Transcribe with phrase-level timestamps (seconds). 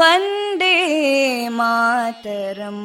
[0.00, 0.74] वन्दे
[1.58, 2.84] मातरम्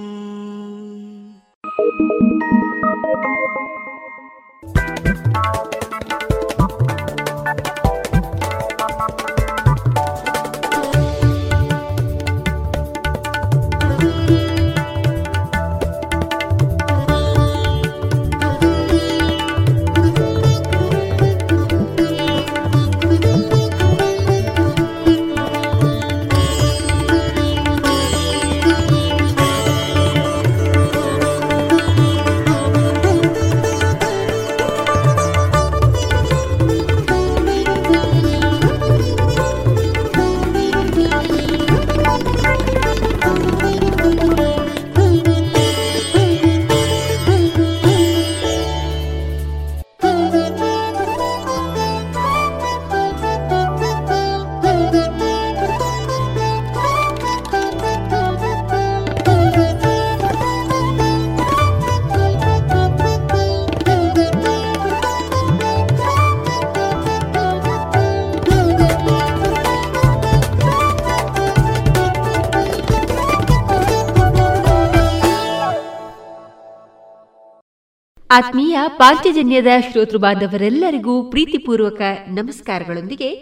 [78.38, 83.36] ಆತ್ಮೀಯ ಪಾಂಚಜನ್ಯದ ಶ್ರೋತೃ ಬಾಂಧವರೆಲ್ಲರಿಗೂ ಪ್ರೀತಿಪೂರ್ವಕ ನಮಸ್ಕಾರಗಳೊಂದಿಗೆ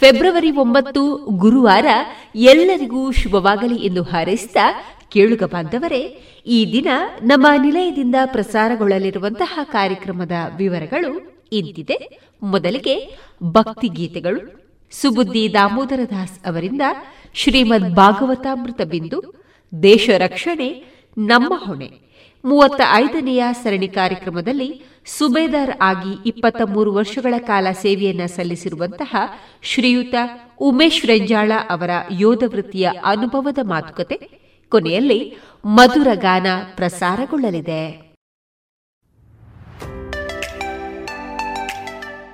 [0.00, 1.86] ಫೆಬ್ರವರಿ ಒಂಬತ್ತು, ಗುರುವಾರ
[2.34, 4.56] ಎಲ್ಲರಿಗೂ ಶುಭವಾಗಲಿ ಎಂದು ಹಾರೈಸಿದ
[5.08, 6.00] ಕೇಳುಗ ಬಾಂಧವರೇ,
[6.46, 6.88] ಈ ದಿನ
[7.22, 12.20] ನಮ್ಮ ನಿಲಯದಿಂದ ಪ್ರಸಾರಗೊಳ್ಳಲಿರುವಂತಹ ಕಾರ್ಯಕ್ರಮದ ವಿವರಗಳು ಇಂತಿದೆ.
[12.42, 14.70] ಮೊದಲಿಗೆ ಭಕ್ತಿ ಗೀತೆಗಳು.
[14.92, 16.82] ಸುಬುದ್ದಿ ದಾಮೋದರ ದಾಸ್ ಅವರಿಂದ
[17.34, 19.44] ಶ್ರೀಮದ್ ಭಾಗವತಾಮೃತ ಬಿಂದು,
[19.82, 20.84] ದೇಶ ರಕ್ಷಣೆ,
[21.18, 22.11] ನಮ್ಮ ಹೊಣೆ.
[22.44, 29.16] ಮೂವತ್ತ ಐದನೆಯ ಸರಣಿ ಕಾರ್ಯಕ್ರಮದಲ್ಲಿ ಸುಬೇದಾರ್ ಆಗಿ ಇಪ್ಪತ್ತ ಮೂರು ವರ್ಷಗಳ ಕಾಲ ಸೇವೆಯನ್ನು ಸಲ್ಲಿಸಿರುವಂತಹ
[29.62, 30.14] ಶ್ರೀಯುತ
[30.60, 34.16] ಉಮೇಶ್ ರೆಂಜಾಳ ಅವರ ಯೋಧ ವೃತ್ತಿಯ ಅನುಭವದ ಮಾತುಕತೆ.
[34.68, 36.46] ಕೊನೆಯಲ್ಲಿ ಮಧುರ ಗಾನ
[36.76, 38.12] ಪ್ರಸಾರಗೊಳ್ಳಲಿದೆ.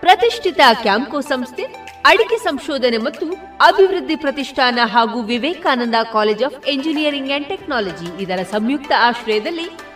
[0.01, 1.63] ಪ್ರತಿಷ್ಠಿತ ಕ್ಯಾಂಕೋ ಸಂಸ್ಥೆ,
[2.05, 3.27] ಅಡಿಕೆ ಸಂಶೋಧನೆ ಮತ್ತು
[3.67, 9.88] ಅಭಿವೃದ್ಧಿ ಪ್ರತಿಷ್ಠಾನ ಹಾಗೂ Vivekananda college of engineering and technology ಇದರ ಸಂಯುಕ್ತ ಆಶ್ರಯದಲ್ಲಿ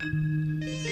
[0.00, 0.87] Música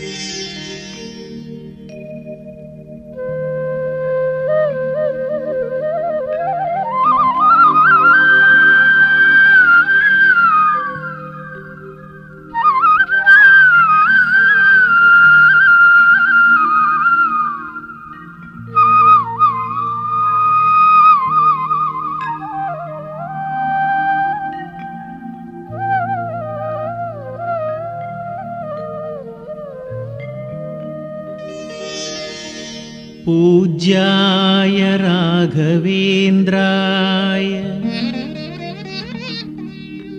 [33.26, 37.80] पूज्याय राघवेन्द्राय।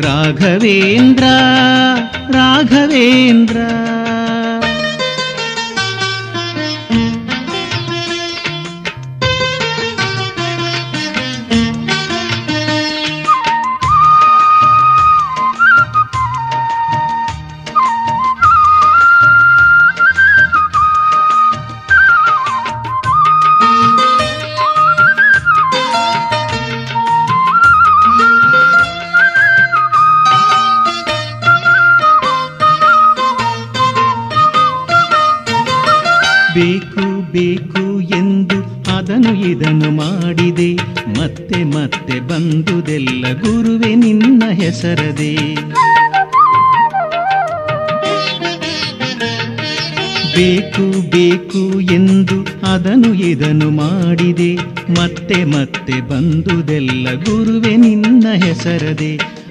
[0.00, 1.24] ರಾಘವೇಂದ್ರ
[2.30, 3.56] ರಾಘವೇಂದ್ರ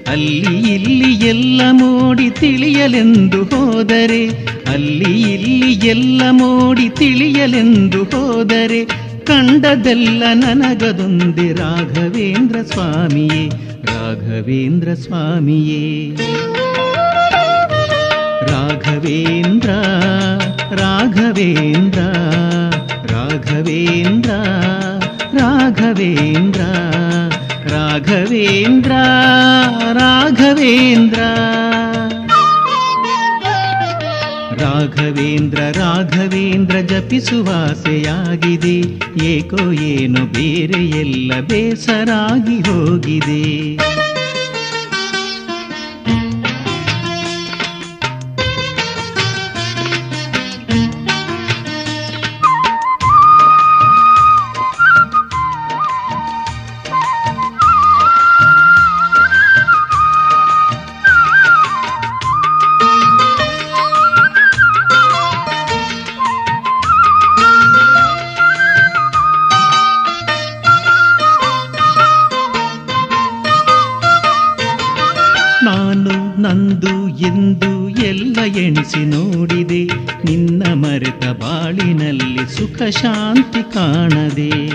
[0.06, 4.28] ಅಲ್ಲಿ ಇಲ್ಲಿ ಎಲ್ಲ ಮೋಡಿ ತಿಳಿಯಲೆಂದು ಹೋದರೆ,
[4.66, 8.84] ಅಲ್ಲಿ ಇಲ್ಲಿ ಎಲ್ಲ ಮೋಡಿ ತಿಳಿಯಲೆಂದು ಹೋದರೆ,
[9.24, 13.48] ಕಂಡದೆಲ್ಲ ನನಗದೊಂದೆ ರಾಘವೇಂದ್ರ ಸ್ವಾಮಿಯೇ
[13.84, 16.17] ರಾಘವೇಂದ್ರ ಸ್ವಾಮಿಯೇ.
[37.10, 38.76] ರಾಘವೇಂದ್ರ ಜಪಿಸುವಾಸೆಯಾಗಿದೆ
[39.26, 43.37] ಏಕೋ ಏನು ಬೇರೆ ಎಲ್ಲ ಬೇಸರಾಗಿ ಹೋಗಿದೆ.
[82.90, 84.68] ಶಾಂತಿ ಕಾಣದೆ.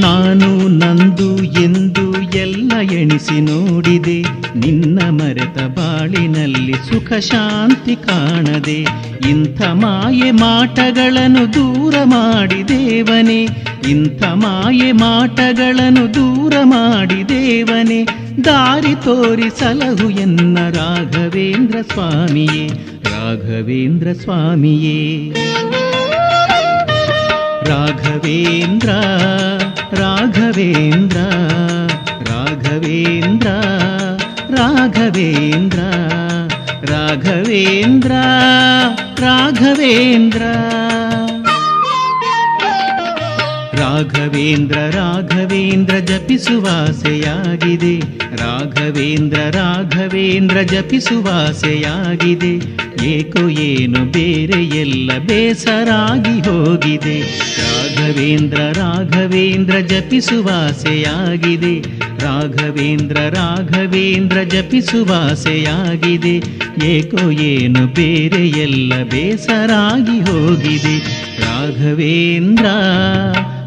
[0.00, 4.22] ನಾನು ನಂದು ಎಂದು ಎಲ್ಲ ಎಣಿಸಿ ನೋಡಿದೆ.
[4.58, 8.86] ನಿನ್ನ ಮರೆತ ಬಾಳಿನಲ್ಲಿ ಸುಖ ಶಾಂತಿ ಕಾಣದೆ.
[9.30, 13.48] ಇಂಥ ಮಾಯೆ ಮಾಟಗಳನ್ನು ದೂರ ಮಾಡಿದೇವನೇ
[13.88, 18.04] ಇಂಥ ಮಾಯೆ ಮಾಟಗಳನ್ನು ದೂರ ಮಾಡಿದೇವನೇ
[18.44, 22.91] ದಾರಿ ತೋರಿಸಲಹು ಎನ್ನ ರಾಘವೇಂದ್ರ ಸ್ವಾಮಿಯೇ.
[23.32, 24.98] राघवेन्द्रस्वामिये।
[27.68, 28.90] राघवेन्द्र
[30.00, 31.20] राघवेन्द्र
[32.28, 33.48] राघवेन्द्र
[34.58, 35.80] राघवेन्द्र
[36.92, 38.12] राघवेन्द्र
[39.24, 40.42] राघवेन्द्र।
[43.92, 48.00] ರಾಘವೇಂದ್ರ ರಾಘವೇಂದ್ರ ಜಪಿಸುವಾಸೆಯಾಗಿದೆ
[48.36, 57.20] ರಾಘವೇಂದ್ರ ರಾಘವೇಂದ್ರ ಜಪಿಸುವಾಸೆಯಾಗಿದೆ ಏಕೋ ಏನು ಬೇರೆ ಎಲ್ಲ ಬೇಸರಾಗಿ ಹೋಗಿದೆ.
[57.60, 61.82] ರಾಘವೇಂದ್ರ ರಾಘವೇಂದ್ರ ಜಪಿಸುವಾಸೆಯಾಗಿದೆ
[62.18, 66.40] ರಾಘವೇಂದ್ರ ರಾಘವೇಂದ್ರ ಜಪಿಸುವಾಸೆಯಾಗಿದೆ
[66.86, 71.22] ಏಕೋ ಏನು ಬೇರೆ ಎಲ್ಲ ಬೇಸರಾಗಿ ಹೋಗಿದೆ.
[71.42, 72.66] ರಾಘವೇಂದ್ರ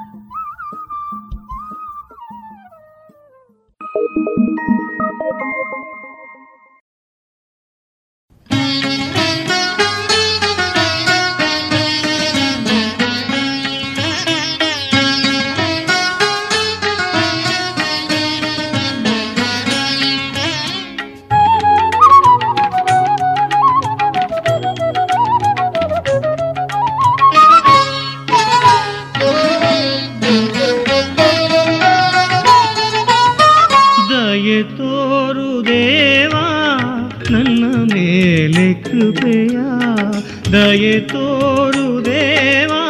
[40.53, 42.83] ದಯೆ ತೋರು ದೇವಾ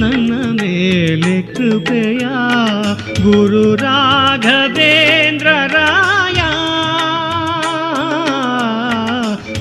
[0.00, 2.24] ನನ್ನ ಮೇಲೆ ಕೃಪೆಯ
[3.22, 6.40] ಗುರು ರಾಘವೇಂದ್ರ ರಾಯ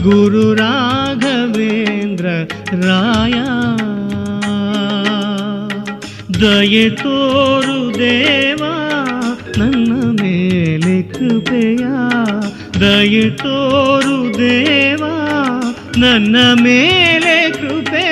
[0.03, 2.25] ಗುರು ರಾಘವೇಂದ್ರ
[2.81, 3.37] ರಾಯ
[6.41, 8.73] ದಯೆ ತೋರು ದೇವಾ
[9.57, 9.91] ನನ್ನ
[10.21, 11.85] ಮೇಲೆ ಕೃಪೆಯ
[12.81, 15.13] ದಯೆ ತೋರು ದೇವಾ
[15.97, 18.10] ನನ್ನ ಮೇಲೆ ಕೃಪೆಯ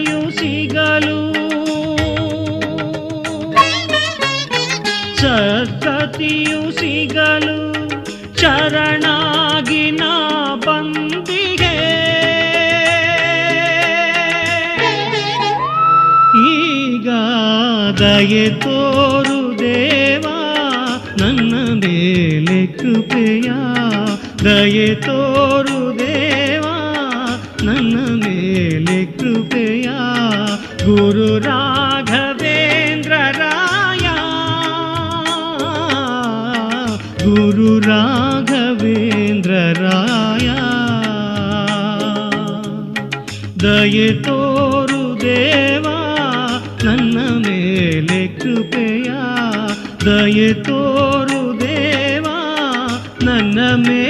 [0.00, 1.20] ದಾರಿಯು ಸಿಗಲು.
[5.16, 7.58] ಸದ್ಗತಿಯು ಸಿಗಲು.
[8.40, 10.02] ಶರಣಾಗಿನ
[10.66, 11.76] ಬಂದಿಗೆ.
[16.50, 17.08] ಈಗ
[17.98, 20.38] ದಯೆ ತೋರು ದೇವಾ,
[21.18, 23.50] ನನ್ನ ಮೇಲೆ ಕೃಪೆಯ
[24.44, 26.69] ದಯೆ ತೋರು ದೇವಾ.
[29.50, 29.98] कीर्तया
[30.86, 31.76] गुरुराघवेन्द्रराया
[39.22, 40.58] गुरुराघवेन्द्रराया
[43.64, 45.96] दयितोरु देवा
[46.84, 49.10] ನನ್ನ ಮೇಲೆ ಕೃಪೆಯ
[50.04, 52.36] ದಯೆ ತೋರು ದೇವಾ
[53.26, 54.09] ನನ್ನ ಮೇಲೆ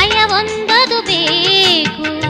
[0.00, 2.29] ಲಯವೊಂದದು ಬೇಕು.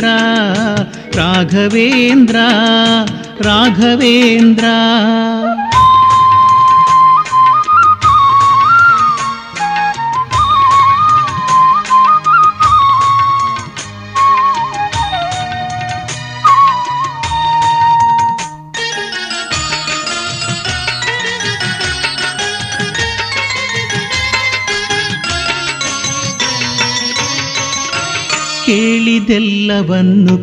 [0.00, 2.36] राघवेन्द्र राघवेन्द्र
[3.46, 5.33] राघवेन्द्रा।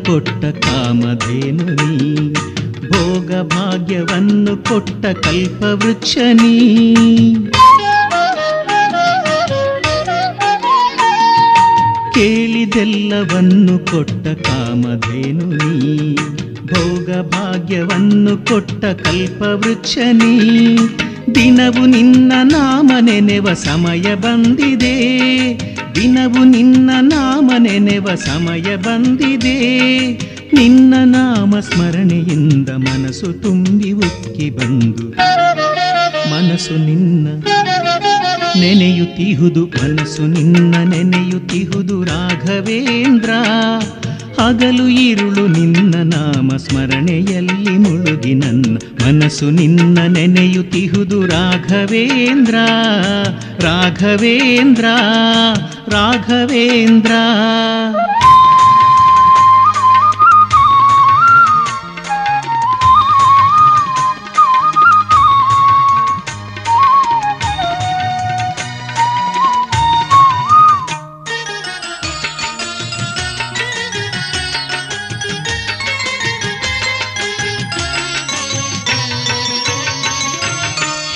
[0.06, 2.34] ಕೊಟ್ಟ ಕಾಮಧೇನು ನೀ.
[2.88, 6.96] ಭೋಗ ಭಾಗ್ಯವನ್ನು ಕೊಟ್ಟ ಕಲ್ಪವೃಕ್ಷ ನೀ.
[12.14, 16.16] ಕೇಳಿದೆಲ್ಲವನ್ನು ಕೊಟ್ಟ ಕಾಮಧೇನು ನೀ.
[16.62, 20.78] ಭೋಗ ಭಾಗ್ಯವನ್ನು ಕೊಟ್ಟ ಕಲ್ಪವೃಕ್ಷ ನೀ.
[21.36, 24.96] ದಿನವು ನಿನ್ನ ನಾಮ ನೆನೆವ ಸಮಯ ಬಂದಿದೆ.
[25.96, 29.78] ದಿನವು ನಿನ್ನ ನಾಮ ನೆನೆವ ಸಮಯ ಬಂದಿದೆ.
[30.54, 35.10] ನಿನ್ನ ನಾಮ ಸ್ಮರಣೆಯಿಂದ ಮನಸ್ಸು ತುಂಬಿ ಉಕ್ಕಿ ಬಂದು.
[36.32, 37.28] ಮನಸ್ಸು ನಿನ್ನ
[38.60, 43.30] ನೆನೆಯುತ್ತಿಹುದು, ಮನಸ್ಸು ನಿನ್ನ ನೆನೆಯುತ್ತಿಹುದು ರಾಘವೇಂದ್ರ.
[44.42, 52.56] ಹಗಲು ಇರುಳು ನಿನ್ನ ನಾಮ ಸ್ಮರಣೆಯಲ್ಲಿ ಮುಳುಗಿ ನನ್ನ ಮನಸ್ಸು ನಿನ್ನ ನೆನೆಯುತ್ತಿಹುದು ರಾಘವೇಂದ್ರ
[53.60, 54.86] ರಾಘವೇಂದ್ರ
[55.88, 57.12] ರಾಘವೇಂದ್ರ.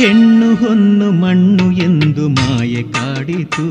[0.05, 3.63] ಹೆಣ್ಣು ಹೊನ್ನು ಮಣ್ಣು ಎಂದು ಮಾಯೆ ಕಾಡಿತು.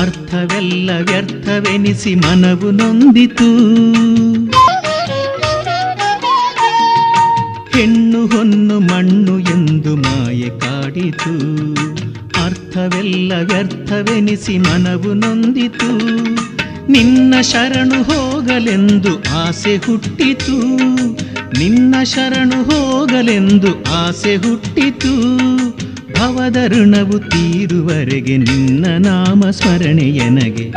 [0.00, 3.48] ಅರ್ಥವೆಲ್ಲ ವ್ಯರ್ಥವೆನಿಸಿ ಮನವು ನೊಂದಿತು.
[7.78, 11.32] ಹೆಣ್ಣು ಹೊನ್ನು ಮಣ್ಣು ಎಂದು ಮಾಯೆ ಕಾಡಿತು.
[12.44, 15.90] ಅರ್ಥವೆಲ್ಲ ವ್ಯರ್ಥವೆನಿಸಿ ಮನವು ನೊಂದಿತು.
[16.90, 20.76] ನಿನ್ನ ಶರಣು ಹೋಗಲೆಂದು ಆಸೆ ಹುಟ್ಟಿತು.
[21.58, 25.12] ನಿನ್ನ ಶರಣು ಹೋಗಲೆಂದು ಆಸೆ ಹುಟ್ಟಿತು.
[26.14, 30.70] ಭವದ ಋಣವು ತೀರುವರೆಗೆ ನಿನ್ನ ನಾಮ ಸ್ಮರಣೆಯನಗೆ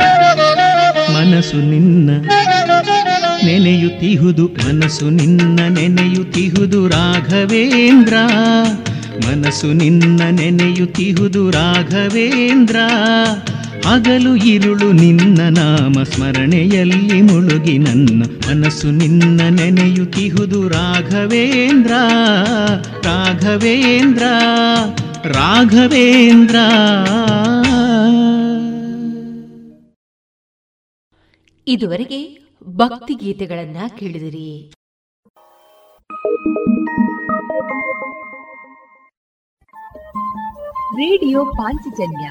[1.14, 2.10] ಮನಸ್ಸು ನಿನ್ನ
[3.44, 8.14] ನೆನೆಯುತ್ತಿಹುದು, ಮನಸ್ಸು ನಿನ್ನ ನೆನೆಯುತ್ತಿಹುದು ರಾಘವೇಂದ್ರ.
[9.26, 12.76] ಮನಸ್ಸು ನಿನ್ನ ನೆನೆಯುತ್ತಿಹುದು ರಾಘವೇಂದ್ರ.
[13.84, 21.92] ಹಗಲು ಇರುಳು ನಿನ್ನ ನಾಮ ಸ್ಮರಣೆಯಲ್ಲಿ ಮುಳುಗಿ ನನ್ನ ಮನಸ್ಸು ನಿನ್ನ ನೆನೆಯುತ್ತಿಹುದು ರಾಘವೇಂದ್ರ
[23.04, 24.22] ರಾಘವೇಂದ್ರ
[25.24, 26.56] ರಾಘವೇಂದ್ರ.
[31.68, 34.72] ಇದುವರೆಗೆ ಭಕ್ತಿ ಗೀತೆಗಳನ್ನ ಕೇಳಿದಿರಿ.
[40.96, 42.30] ರೇಡಿಯೋ ಪಾಂಚಜನ್ಯ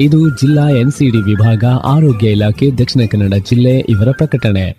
[0.00, 4.72] ಇದು ಜಿಲ್ಲಾ ಎನ್ಸಿಡಿ ವಿಭಾಗ, ಆರೋಗ್ಯ ಇಲಾಖೆ, ದಕ್ಷಿಣ ಕನ್ನಡ ಜಿಲ್ಲೆ ಇವರ ಪ್ರಕಟಣೆ.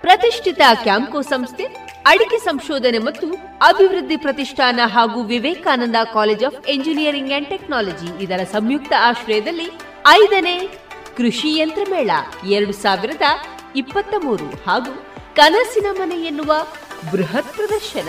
[0.00, 1.64] ಪ್ರತಿಷ್ಠಿತ ಕ್ಯಾಂಕೋ ಸಂಸ್ಥೆ,
[2.06, 3.26] ಅಡಿಕೆ ಸಂಶೋಧನೆ ಮತ್ತು
[3.66, 9.70] ಅಭಿವೃದ್ಧಿ ಪ್ರತಿಷ್ಠಾನ ಹಾಗೂ Vivekananda college of engineering and technology ಇದರ ಸಂಯುಕ್ತ ಆಶ್ರಯದಲ್ಲಿ
[10.08, 10.68] ಐದನೇ
[11.16, 12.10] ಕೃಷಿ ಯಂತ್ರ ಮೇಳ
[12.50, 13.22] ಎರಡು ಸಾವಿರದ
[13.76, 15.04] ಇಪ್ಪತ್ತ ಮೂರು ಹಾಗೂ
[15.36, 16.52] ಕನಸಿನ ಮನೆ ಎನ್ನುವ
[17.12, 18.08] ಬೃಹತ್ ಪ್ರದರ್ಶನ.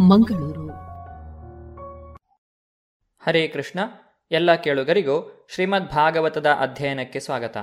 [0.00, 0.68] ಮಂಗಳೂರು.
[3.26, 3.80] ಹರೇ ಕೃಷ್ಣ,
[4.30, 7.56] ಎಲ್ಲ ಕೇಳುಗರಿಗೂ ಶ್ರೀಮದ್ ಭಾಗವತದ ಅಧ್ಯಯನಕ್ಕೆ ಸ್ವಾಗತ.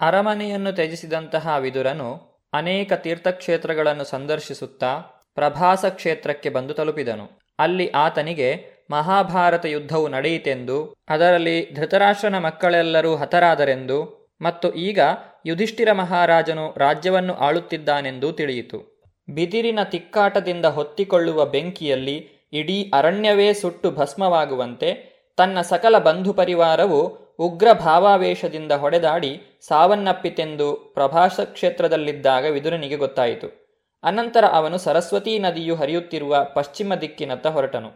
[0.00, 4.98] ಅರಮನೆಯನ್ನು ತ್ಯಜಿಸಿದಂತಹ ವಿದುರನು ಅನೇಕ ತೀರ್ಥಕ್ಷೇತ್ರಗಳನ್ನು ಸಂದರ್ಶಿಸುತ್ತಾ
[5.34, 7.40] ಪ್ರಭಾಸ ಕ್ಷೇತ್ರಕ್ಕೆ ಬಂದು ತಲುಪಿದನು.
[7.58, 15.00] ಅಲ್ಲಿ ಆತನಿಗೆ ಮಹಾಭಾರತ ಯುದ್ಧವು ನಡೆಯಿತೆಂದು, ಅದರಲ್ಲಿ ಧೃತರಾಷ್ಟ್ರನ ಮಕ್ಕಳೆಲ್ಲರೂ ಹತರಾದರೆಂದು ಮತ್ತು ಈಗ
[15.46, 18.89] ಯುಧಿಷ್ಠಿರ ಮಹಾರಾಜನು ರಾಜ್ಯವನ್ನು ಆಳುತ್ತಿದ್ದಾನೆಂದು ತಿಳಿಯಿತು.
[19.34, 29.40] ಬಿದಿರಿನ ತಿಕ್ಕಾಟದಿಂದ ಹೊತ್ತಿಕೊಳ್ಳುವ ಬೆಂಕಿಯಲ್ಲಿ ಇಡೀ ಅರಣ್ಯವೇ ಸುಟ್ಟು ಭಸ್ಮವಾಗುವಂತೆ ತನ್ನ ಸಕಲ ಬಂಧು ಪರಿವಾರವು ಉಗ್ರ ಭಾವಾವೇಶದಿಂದ ಹೊಡೆದಾಡಿ
[29.60, 33.70] ಸಾವನ್ನಪ್ಪಿತೆಂದು ಪ್ರಭಾಸ ಕ್ಷೇತ್ರದಲ್ಲಿದ್ದಾಗ ವಿದುರನಿಗೆ ಗೊತ್ತಾಯಿತು.
[34.02, 37.90] ಅನಂತರ ಅವನು ಸರಸ್ವತೀ ನದಿಯು ಹರಿಯುತ್ತಿರುವ ಪಶ್ಚಿಮ ದಿಕ್ಕಿನತ್ತ ಹೊರಟನು.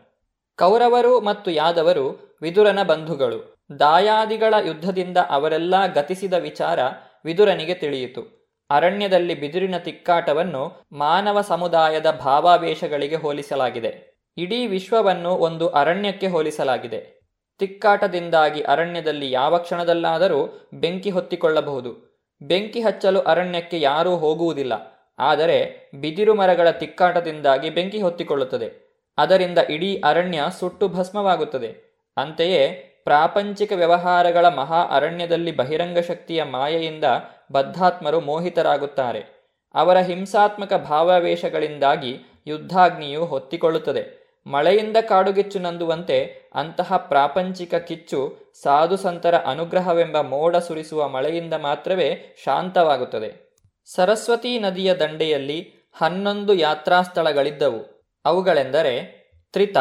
[0.59, 3.69] ಕೌರವರು ಮತ್ತು ಯಾದವರು ವಿದುರನ ಬಂಧುಗಳು.
[3.79, 6.79] ದಾಯಾದಿಗಳ ಯುದ್ಧದಿಂದ ಅವರೆಲ್ಲ ಗತಿಸಿದ ವಿಚಾರ
[7.25, 8.44] ವಿದುರನಿಗೆ ತಿಳಿಯಿತು.
[8.75, 14.15] ಅರಣ್ಯದಲ್ಲಿ ಬಿದಿರಿನ ತಿಕ್ಕಾಟವನ್ನು ಮಾನವ ಸಮುದಾಯದ ಭಾವಾವೇಶಗಳಿಗೆ ಹೋಲಿಸಲಾಗಿದೆ.
[14.37, 17.21] ಇಡೀ ವಿಶ್ವವನ್ನು ಒಂದು ಅರಣ್ಯಕ್ಕೆ ಹೋಲಿಸಲಾಗಿದೆ.
[17.59, 22.15] ತಿಕ್ಕಾಟದಿಂದಾಗಿ ಅರಣ್ಯದಲ್ಲಿ ಯಾವ ಕ್ಷಣದಲ್ಲಾದರೂ ಬೆಂಕಿ ಹೊತ್ತಿಕೊಳ್ಳಬಹುದು.
[22.43, 24.73] ಬೆಂಕಿ ಹಚ್ಚಲು ಅರಣ್ಯಕ್ಕೆ ಯಾರೂ ಹೋಗುವುದಿಲ್ಲ.
[25.19, 28.85] ಆದರೆ ಬಿದಿರು ಮರಗಳ ತಿಕ್ಕಾಟದಿಂದಾಗಿ ಬೆಂಕಿ ಹೊತ್ತಿಕೊಳ್ಳುತ್ತದೆ.
[29.19, 31.95] ಅದರಿಂದ ಇಡೀ ಅರಣ್ಯ ಸುಟ್ಟು ಭಸ್ಮವಾಗುತ್ತದೆ.
[32.17, 37.05] ಅಂತೆಯೇ ಪ್ರಾಪಂಚಿಕ ವ್ಯವಹಾರಗಳ ಮಹಾ ಅರಣ್ಯದಲ್ಲಿ ಬಹಿರಂಗ ಶಕ್ತಿಯ ಮಾಯೆಯಿಂದ
[37.53, 39.35] ಬದ್ಧಾತ್ಮರು ಮೋಹಿತರಾಗುತ್ತಾರೆ.
[39.75, 44.25] ಅವರ ಹಿಂಸಾತ್ಮಕ ಭಾವಾವೇಶಗಳಿಂದಾಗಿ ಯುದ್ಧಾಗ್ನಿಯು ಹೊತ್ತಿಕೊಳ್ಳುತ್ತದೆ.
[44.47, 53.45] ಮಳೆಯಿಂದ ಕಾಡುಗಿಚ್ಚು ನಂದುವಂತೆ ಅಂತಹ ಪ್ರಾಪಂಚಿಕ ಕಿಚ್ಚು ಸಾಧು ಸಂತರ ಅನುಗ್ರಹವೆಂಬ ಮೋಡ ಸುರಿಸುವ ಮಳೆಯಿಂದ ಮಾತ್ರವೇ ಶಾಂತವಾಗುತ್ತದೆ.
[53.87, 58.11] ಸರಸ್ವತಿ ನದಿಯ ದಂಡೆಯಲ್ಲಿ ಹನ್ನೊಂದು ಯಾತ್ರಾಸ್ಥಳಗಳಿದ್ದವು.
[58.25, 59.77] ಅವುಗಳೆಂದರೆ ತ್ರಿತ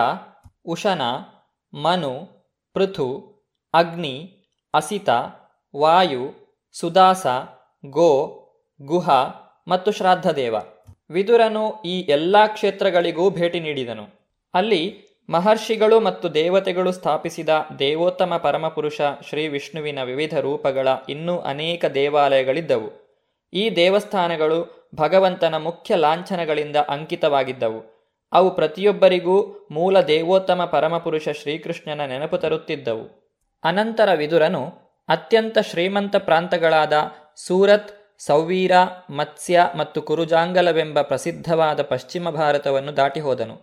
[0.65, 1.01] ಉಶನ
[1.74, 2.42] ಮನು
[2.74, 3.34] ಪೃಥು,
[3.74, 4.38] ಅಗ್ನಿ,
[4.74, 5.09] ಅಸಿತ,
[5.76, 6.34] ವಾಯು,
[6.74, 7.28] ಸುದಾಸ,
[7.86, 8.39] ಗೋ,
[8.82, 9.09] ಗುಹ
[9.67, 10.55] ಮತ್ತು ಶ್ರಾದ್ದದೇವ.
[11.09, 14.03] ವಿದುರನು ಈ ಎಲ್ಲ ಕ್ಷೇತ್ರಗಳಿಗೂ ಭೇಟಿ ನೀಡಿದನು.
[14.53, 14.97] ಅಲ್ಲಿ
[15.30, 17.49] ಮಹರ್ಷಿಗಳು ಮತ್ತು ದೇವತೆಗಳು ಸ್ಥಾಪಿಸಿದ
[17.80, 23.19] ದೇವೋತ್ತಮ ಪರಮಪುರುಷ ಶ್ರೀ ವಿಷ್ಣುವಿನ ವಿವಿಧ ರೂಪಗಳ ಇನ್ನೂ ಅನೇಕ ದೇವಾಲಯಗಳಿದ್ದವು.
[23.53, 27.92] ಈ ದೇವಸ್ಥಾನಗಳು ಭಗವಂತನ ಮುಖ್ಯ ಲಾಂಛನಗಳಿಂದ ಅಂಕಿತವಾಗಿದ್ದವು.
[28.34, 33.05] ಅವು ಪ್ರತಿಯೊಬ್ಬರಿಗೂ ಮೂಲ ದೇವೋತ್ತಮ ಪರಮಪುರುಷ ಶ್ರೀಕೃಷ್ಣನ ನೆನಪು ತರುತ್ತಿದ್ದವು.
[33.63, 34.63] ಅನಂತರ ವಿದುರನು
[35.09, 36.93] ಅತ್ಯಂತ ಶ್ರೀಮಂತ ಪ್ರಾಂತಗಳಾದ
[37.36, 38.71] ಸೂರತ್, ಸೌವೀರ,
[39.09, 43.55] ಮತ್ಸ್ಯ ಮತ್ತು ಕುರುಜಾಂಗಲವೆಂಬ ಪ್ರಸಿದ್ಧವಾದ ಪಶ್ಚಿಮ ಭಾರತವನ್ನು ದಾಟಿ ಹೋದನು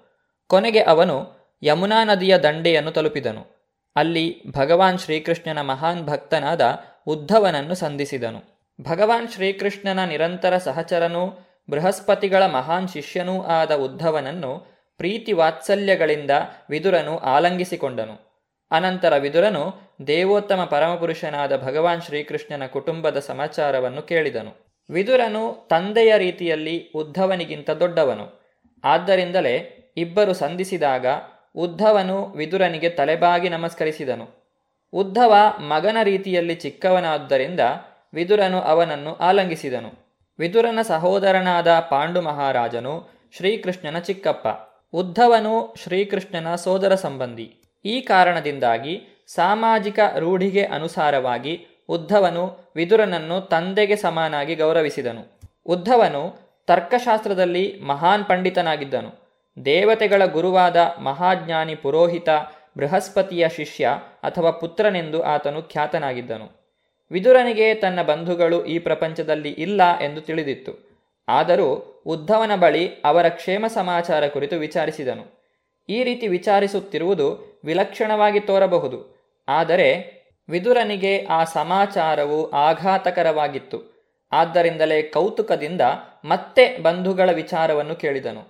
[0.47, 3.61] ಕೊನೆಗೆ ಅವನು ಯಮುನಾ ನದಿಯ ದಂಡೆಯನ್ನು ತಲುಪಿದನು.
[3.97, 8.41] ಅಲ್ಲಿ ಭಗವಾನ್ ಶ್ರೀಕೃಷ್ಣನ ಮಹಾನ್ ಭಕ್ತನಾದ ಉದ್ಧವನನ್ನು ಸಂಧಿಸಿದನು.
[8.83, 14.67] ಭಗವಾನ್ ಶ್ರೀಕೃಷ್ಣನ ನಿರಂತರ ಸಹಚರನೂ ಬೃಹಸ್ಪತಿಗಳ ಮಹಾನ್ ಶಿಷ್ಯನೂ ಆದ ಉದ್ಧವನನ್ನು
[14.97, 16.31] ಪ್ರೀತಿ ವಾತ್ಸಲ್ಯಗಳಿಂದ
[16.71, 18.31] ವಿದುರನು ಆಲಂಗಿಸಿಕೊಂಡನು.
[18.71, 19.75] ಅನಂತರ ವಿದುರನು
[20.07, 24.71] ದೇವೋತ್ತಮ ಪರಮಪುರುಷನಾದ ಭಗವಾನ್ ಶ್ರೀಕೃಷ್ಣನ ಕುಟುಂಬದ ಸಮಾಚಾರವನ್ನು ಕೇಳಿದನು.
[24.91, 28.41] ವಿದುರನು ತಂದೆಯ ರೀತಿಯಲ್ಲಿ ಉದ್ಧವನಿಗಿಂತ ದೊಡ್ಡವನು.
[28.85, 31.07] ಆದ್ದರಿಂದಲೇ ಇಬ್ಬರು ಸಂಧಿಸಿದಾಗ
[31.57, 34.27] ಉದ್ಧವನು ವಿದುರನಿಗೆ ತಲೆಬಾಗಿ ನಮಸ್ಕರಿಸಿದನು.
[34.93, 37.61] ಉದ್ಧವ ಮಗನ ರೀತಿಯಲ್ಲಿ ಚಿಕ್ಕವನಾದ್ದರಿಂದ
[38.15, 40.10] ವಿದುರನು ಅವನನ್ನು ಆಲಂಗಿಸಿದನು.
[40.41, 44.47] ವಿದುರನ ಸಹೋದರನಾದ ಪಾಂಡು ಮಹಾರಾಜನು ಶ್ರೀಕೃಷ್ಣನ ಚಿಕ್ಕಪ್ಪ.
[44.95, 47.57] ಉದ್ಧವನು ಶ್ರೀಕೃಷ್ಣನ ಸೋದರ ಸಂಬಂಧಿ.
[47.85, 55.41] ಈ ಕಾರಣದಿಂದಾಗಿ ಸಾಮಾಜಿಕ ರೂಢಿಗೆ ಅನುಸಾರವಾಗಿ ಉದ್ಧವನು ವಿದುರನನ್ನು ತಂದೆಗೆ ಸಮಾನಾಗಿ ಗೌರವಿಸಿದನು.
[55.67, 56.37] ಉದ್ಧವನು
[56.67, 59.31] ತರ್ಕಶಾಸ್ತ್ರದಲ್ಲಿ ಮಹಾನ್ ಪಂಡಿತನಾಗಿದ್ದನು.
[59.65, 62.29] ದೇವತೆಗಳ ಗುರುವಾದ ಮಹಾಜ್ಞಾನಿ ಪುರೋಹಿತ
[62.79, 63.89] ಬೃಹಸ್ಪತಿಯ ಶಿಷ್ಯ
[64.23, 66.60] ಅಥವಾ ಪುತ್ರನೆಂದು ಆತನು ಖ್ಯಾತನಾಗಿದ್ದನು.
[67.11, 70.91] ವಿದುರನಿಗೆ ತನ್ನ ಬಂಧುಗಳು ಈ ಪ್ರಪಂಚದಲ್ಲಿ ಇಲ್ಲ ಎಂದು ತಿಳಿದಿತ್ತು.
[71.29, 75.41] ಆದರೂ ಉದ್ಧವನ ಬಳಿ ಅವರ ಕ್ಷೇಮ ಸಮಾಚಾರ ಕುರಿತು ವಿಚಾರಿಸಿದನು.
[75.89, 79.21] ಈ ರೀತಿ ವಿಚಾರಿಸುತ್ತಿರುವುದು ವಿಲಕ್ಷಣವಾಗಿ ತೋರಬಹುದು.
[79.49, 84.01] ಆದರೆ ವಿದುರನಿಗೆ ಆ ಸಮಾಚಾರವು ಆಘಾತಕರವಾಗಿತ್ತು.
[84.33, 85.81] ಆದ್ದರಿಂದಲೇ ಕೌತುಕದಿಂದ
[86.25, 88.41] ಮತ್ತೆ ಬಂಧುಗಳ ವಿಚಾರವನ್ನು ಕೇಳಿದನು.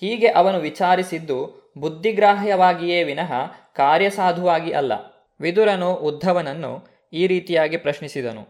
[0.00, 3.32] ಹೀಗೆ ಅವನು ವಿಚಾರಿಸಿದ್ದು ಬುದ್ಧಿಗ್ರಾಹ್ಯವಾಗಿಯೇ ವಿನಃ
[3.76, 4.92] ಕಾರ್ಯಸಾಧುವಾಗಿ ಅಲ್ಲ.
[5.40, 8.42] ವಿದುರನು ಉದ್ಧವನನ್ನು ಈ ರೀತಿಯಾಗಿ ಪ್ರಶ್ನಿಸಿದನು.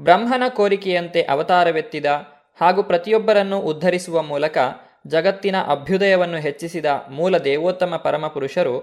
[0.00, 2.06] ಬ್ರಹ್ಮನ ಕೋರಿಕೆಯಂತೆ ಅವತಾರವೆತ್ತಿದ
[2.60, 4.58] ಹಾಗೂ ಪ್ರತಿಯೊಬ್ಬರನ್ನು ಉದ್ಧರಿಸುವ ಮೂಲಕ
[5.06, 8.74] ಜಗತ್ತಿನ ಅಭ್ಯುದಯವನ್ನು ಹೆಚ್ಚಿಸಿದ ಮೂಲ ದೇವೋತ್ತಮ ಪರಮಪುರುಷರು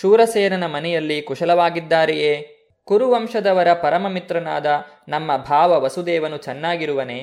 [0.00, 2.56] ಶೂರಸೇನನ ಮನೆಯಲ್ಲಿ ಕುಶಲವಾಗಿದ್ದಾರೆಯೇ?
[2.84, 4.66] ಕುರುವಂಶದವರ ಪರಮಮಿತ್ರನಾದ
[5.08, 7.20] ನಮ್ಮ ಭಾವ ವಸುದೇವನು ಚೆನ್ನಾಗಿರುವನೇ?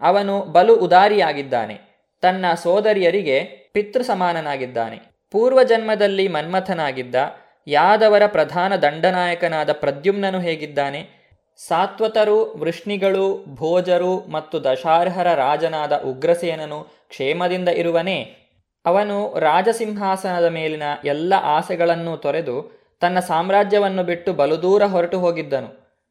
[0.00, 1.78] ಅವನು ಬಲು ಉದಾರಿಯಾಗಿದ್ದಾನೆ.
[2.20, 4.98] ತನ್ನ ಸೋದರಿಯರಿಗೆ ಪಿತೃ ಸಮಾನನಾಗಿದ್ದಾನೆ
[5.30, 7.14] ಪೂರ್ವಜನ್ಮದಲ್ಲಿ ಮನ್ಮಥನಾಗಿದ್ದ
[7.70, 11.00] ಯಾದವರ ಪ್ರಧಾನ ದಂಡನಾಯಕನಾದ ಪ್ರದ್ಯುಮ್ನನು ಹೇಗಿದ್ದಾನೆ?
[11.68, 18.18] ಸಾತ್ವತರು, ವೃಷ್ಣಿಗಳು, ಭೋಜರು ಮತ್ತು ದಶಾರ್ಹರ ರಾಜನಾದ ಉಗ್ರಸೇನನು ಕ್ಷೇಮದಿಂದ ಇರುವನೇ?
[18.86, 22.56] ಅವನು ರಾಜಸಿಂಹಾಸನದ ಮೇಲಿನ ಎಲ್ಲ ಆಸೆಗಳನ್ನು ತೊರೆದು
[23.00, 25.70] ತನ್ನ ಸಾಮ್ರಾಜ್ಯವನ್ನು ಬಿಟ್ಟು ಬಲುದೂರ ಹೊರಟು ಹೋಗಿದ್ದನು.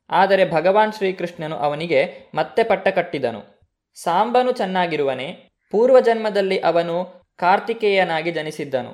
[0.10, 3.42] ಆದರೆ ಭಗವಾನ್ ಶ್ರೀಕೃಷ್ಣನು ಅವನಿಗೆ ಮತ್ತೆ ಪಟ್ಟ ಕಟ್ಟಿದನು.
[3.96, 5.28] ಸಾಂಬನು ಚೆನ್ನಾಗಿರುವನೆ?
[5.72, 6.96] ಪೂರ್ವಜನ್ಮದಲ್ಲಿ ಅವನು
[7.38, 8.94] ಕಾರ್ತಿಕೇಯನಾಗಿ ಜನಿಸಿದ್ದನು.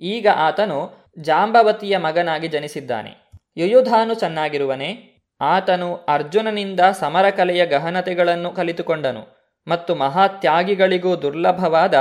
[0.00, 3.30] ಈಗ ಆತನು ಜಾಂಬವತಿಯ ಮಗನಾಗಿ ಜನಿಸಿದ್ದಾನೆ.
[3.56, 9.36] ಯುಯುಧಾನು ಚೆನ್ನಾಗಿರುವನೆ, ಆತನು ಅರ್ಜುನನಿಂದ ಸಮರಕಲೆಯ ಗಹನತೆಗಳನ್ನು ಕಲಿತುಕೊಂಡನು
[9.68, 11.94] ಮತ್ತು ಮಹಾತ್ಯಾಗಿಗಳಿಗೂ ದುರ್ಲಭವಾದ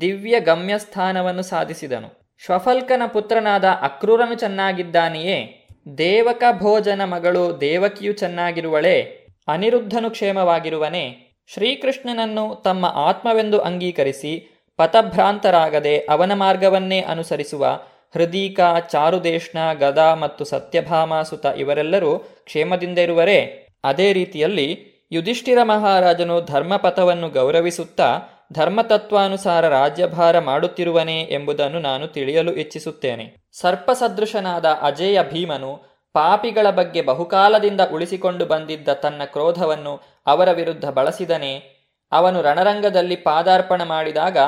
[0.00, 2.36] ದಿವ್ಯ ಗಮ್ಯಸ್ಥಾನವನ್ನು ಸಾಧಿಸಿದನು.
[2.44, 5.68] ಶ್ವಫಲ್ಕನ ಪುತ್ರನಾದ ಅಕ್ರೂರನು ಚೆನ್ನಾಗಿದ್ದಾನೆಯೇ,
[5.98, 17.80] ದೇವಕ ಭೋಜನ ಮಗಳು ದೇವಕಿಯು ಚೆನ್ನಾಗಿರುವಳೆ, ಅನಿರುದ್ಧನು ಕ್ಷೇಮವಾಗಿರುವನೇ, ಶ್ರೀಕೃಷ್ಣನನ್ನು ತಮ್ಮ ಆತ್ಮವೆಂದು ಅಂಗೀಕರಿಸಿ ಪಥಭ್ರಾಂತರಾಗದೆ ಅವನ ಮಾರ್ಗವನ್ನೇ ಅನುಸರಿಸುವ
[18.14, 23.68] ಹೃದೀಕ, ಚಾರುದೇಶ್ನ, ಗದಾ ಮತ್ತು ಸತ್ಯಭಾಮಾಸುತ ಇವರೆಲ್ಲರೂ ಕ್ಷೇಮದಿಂದ ಇರುವರೇ?
[23.84, 28.18] ಅದೇ ರೀತಿಯಲ್ಲಿ ಯುಧಿಷ್ಠಿರ ಮಹಾರಾಜನು ಧರ್ಮಪಥವನ್ನು ಗೌರವಿಸುತ್ತಾ
[28.52, 33.34] ಧರ್ಮತತ್ವಾನುಸಾರ ರಾಜ್ಯಭಾರ ಮಾಡುತ್ತಿರುವನೇ ಎಂಬುದನ್ನು ನಾನು ತಿಳಿಯಲು ಇಚ್ಛಿಸುತ್ತೇನೆ.
[33.52, 41.72] ಸರ್ಪಸದೃಶನಾದ ಅಜೇಯ ಭೀಮನು ಪಾಪಿಗಳ ಬಗ್ಗೆ ಬಹುಕಾಲದಿಂದ ಉಳಿಸಿಕೊಂಡು ಬಂದಿದ್ದ ತನ್ನ ಕ್ರೋಧವನ್ನು ಅವರ ವಿರುದ್ಧ ಬಳಸಿದನೇ.
[42.12, 44.38] ಅವನು ರಣರಂಗದಲ್ಲಿ ಪಾದಾರ್ಪಣ ಮಾಡಿದಾಗ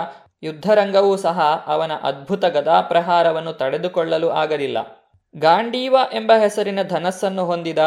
[0.42, 4.78] ಯುದ್ಧರಂಗವೂ ಸಹ ಅವನ ಅದ್ಭುತ ಗದಾಪ್ರಹಾರವನ್ನು ತಡೆದುಕೊಳ್ಳಲು ಆಗಲಿಲ್ಲ.
[5.36, 7.78] ಗಾಂಡೀವ ಎಂಬ ಹೆಸರಿನ ಧನಸ್ಸನ್ನು ಹೊಂದಿದ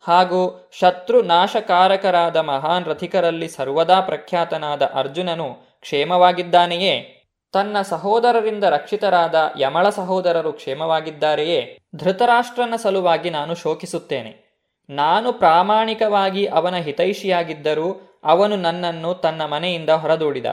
[0.00, 7.14] ಹಾಗೂ ಶತ್ರು ನಾಶಕಾರಕರಾದ ಮಹಾನ್ ರಥಿಕರಲ್ಲಿ ಸರ್ವದಾ ಪ್ರಖ್ಯಾತನಾದ ಅರ್ಜುನನು ಕ್ಷೇಮವಾಗಿದ್ದಾನೆಯೇ?
[7.52, 11.78] ತನ್ನ ಸಹೋದರರಿಂದ ರಕ್ಷಿತರಾದ ಯಮಳ ಸಹೋದರರು ಕ್ಷೇಮವಾಗಿದ್ದಾರೆಯೇ?
[11.96, 14.48] ಧೃತರಾಷ್ಟ್ರನ ಸಲುವಾಗಿ ನಾನು ಶೋಕಿಸುತ್ತೇನೆ.
[14.90, 20.46] ನಾನು ಪ್ರಾಮಾಣಿಕವಾಗಿ ಅವನ ಹಿತೈಷಿಯಾಗಿದ್ದರೂ ಅವನು ನನ್ನನ್ನು ತನ್ನ ಮನೆಯಿಂದ ಹೊರದೂಡಿದ.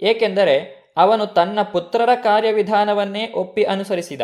[0.00, 4.22] ಏಕೆಂದರೆ ಅವನು ತನ್ನ ಪುತ್ರರ ಕಾರ್ಯವಿಧಾನವನ್ನೇ ಒಪ್ಪಿ ಅನುಸರಿಸಿದ.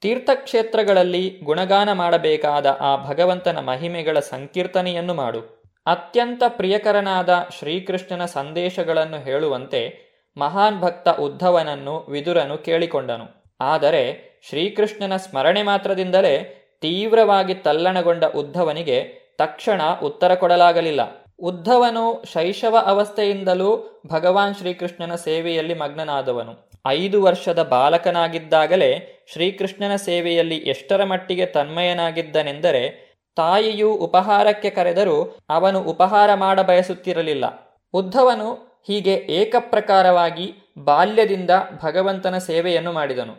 [0.00, 5.64] ತೀರ್ಥಕ್ಷೇತ್ರಗಳಲ್ಲಿ ಗುಣಗಾನ ಮಾಡಬೇಕಾದ ಆ ಭಗವಂತನ ಮಹಿಮೆಗಳ ಸಂಕೀರ್ತನೆಯನ್ನು ಮಾಡು.
[5.86, 13.56] ಅತ್ಯಂತ ಪ್ರಿಯಕರನಾದ ಶ್ರೀಕೃಷ್ಣನ ಸಂದೇಶಗಳನ್ನು ಹೇಳುವಂತೆ ಮಹಾನ್ ಭಕ್ತ ಉದ್ಧವನನ್ನು ವಿದುರನು ಕೇಳಿಕೊಂಡನು.
[13.60, 19.04] ಆದರೆ ಶ್ರೀಕೃಷ್ಣನ ಸ್ಮರಣೆ ಮಾತ್ರದಿಂದಲೇ ತೀವ್ರವಾಗಿ ತಲ್ಲಣಗೊಂಡ ಉದ್ಧವನಿಗೆ
[19.38, 21.23] ತಕ್ಷಣ ಉತ್ತರ ಕೊಡಲಾಗಲಿಲ್ಲ.
[21.38, 26.70] ಉದ್ಧವನು ಶೈಶವ ಅವಸ್ಥೆಯಿಂದಲೂ ಭಗವಾನ್ ಶ್ರೀಕೃಷ್ಣನ ಸೇವೆಯಲ್ಲಿ ಮಗ್ನನಾದವನು.
[26.86, 37.44] ಐದು ವರ್ಷದ ಬಾಲಕನಾಗಿದ್ದಾಗಲೇ ಶ್ರೀಕೃಷ್ಣನ ಸೇವೆಯಲ್ಲಿ ಎಷ್ಟರ ಮಟ್ಟಿಗೆ ತನ್ಮಯನಾಗಿದ್ದನೆಂದರೆ ತಾಯಿಯು ಉಪಹಾರಕ್ಕೆ ಕರೆದರೂ ಅವನು ಉಪಹಾರ ಮಾಡ ಬಯಸುತ್ತಿರಲಿಲ್ಲ.
[37.92, 40.54] ಉದ್ಧವನು ಹೀಗೆ ಏಕಪ್ರಕಾರವಾಗಿ
[40.84, 41.50] ಬಾಲ್ಯದಿಂದ
[41.82, 43.32] ಭಗವಂತನ ಸೇವೆಯನ್ನು ಮಾಡಿದನು.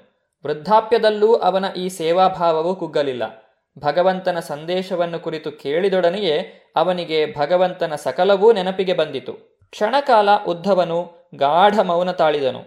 [0.45, 3.44] ವೃದ್ಧಾಪ್ಯದಲ್ಲೂ ಅವನ ಈ ಸೇವಾಭಾವವು ಕುಗ್ಗಲಿಲ್ಲ.
[3.79, 9.33] ಭಗವಂತನ ಸಂದೇಶವನ್ನು ಕುರಿತು ಕೇಳಿದೊಡನೆಯೇ ಅವನಿಗೆ ಭಗವಂತನ ಸಕಲವೂ ನೆನಪಿಗೆ ಬಂದಿತು.
[9.71, 12.63] ಕ್ಷಣಕಾಲ ಉದ್ಧವನು ಗಾಢ ಮೌನ ತಾಳಿದನು.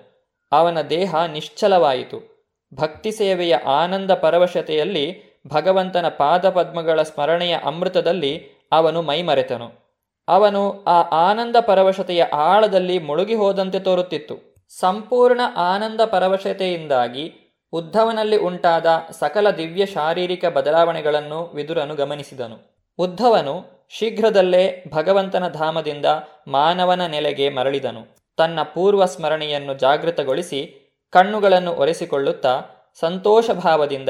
[0.52, 2.38] ಅವನ ದೇಹ ನಿಶ್ಚಲವಾಯಿತು.
[2.74, 9.88] ಭಕ್ತಿ ಸೇವೆಯ ಆನಂದ ಪರವಶತೆಯಲ್ಲಿ ಭಗವಂತನ ಪಾದಪದ್ಮಗಳ ಸ್ಮರಣೆಯ ಅಮೃತದಲ್ಲಿ ಅವನು ಮೈಮರೆತನು.
[10.28, 14.66] ಅವನು ಆ ಆನಂದ ಪರವಶತೆಯ ಆಳದಲ್ಲಿ ಮುಳುಗಿ ಹೋದಂತೆ ತೋರುತ್ತಿತ್ತು.
[14.80, 22.78] ಸಂಪೂರ್ಣ ಆನಂದ ಪರವಶತೆಯಿಂದಾಗಿ ಉದ್ಧವನಲ್ಲಿ ಉಂಟಾದ ಸಕಲ ದಿವ್ಯ ಶಾರೀರಿಕ ಬದಲಾವಣೆಗಳನ್ನು ವಿದುರನು ಗಮನಿಸಿದನು.
[22.98, 26.06] ಉದ್ಧವನು ಶೀಘ್ರದಲ್ಲೇ ಭಗವಂತನ ಧಾಮದಿಂದ
[26.48, 28.16] ಮಾನವನ ನೆಲೆಗೆ ಮರಳಿದನು.
[28.36, 32.60] ತನ್ನ ಪೂರ್ವ ಸ್ಮರಣೆಯನ್ನು ಜಾಗೃತಗೊಳಿಸಿ ಕಣ್ಣುಗಳನ್ನು ಒರೆಸಿಕೊಳ್ಳುತ್ತಾ
[33.00, 34.08] ಸಂತೋಷ ಭಾವದಿಂದ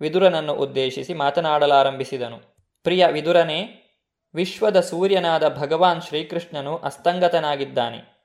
[0.00, 2.36] ವಿದುರನನ್ನು ಉದ್ದೇಶಿಸಿ ಮಾತನಾಡಲಾರಂಭಿಸಿದನು.
[2.82, 3.86] ಪ್ರಿಯ ವಿದುರನೇ,
[4.34, 8.20] ವಿಶ್ವದ ಸೂರ್ಯನಾದ ಭಗವಾನ್ ಶ್ರೀಕೃಷ್ಣನು ಅಸ್ತಂಗತನಾಗಿದ್ದಾನೆ.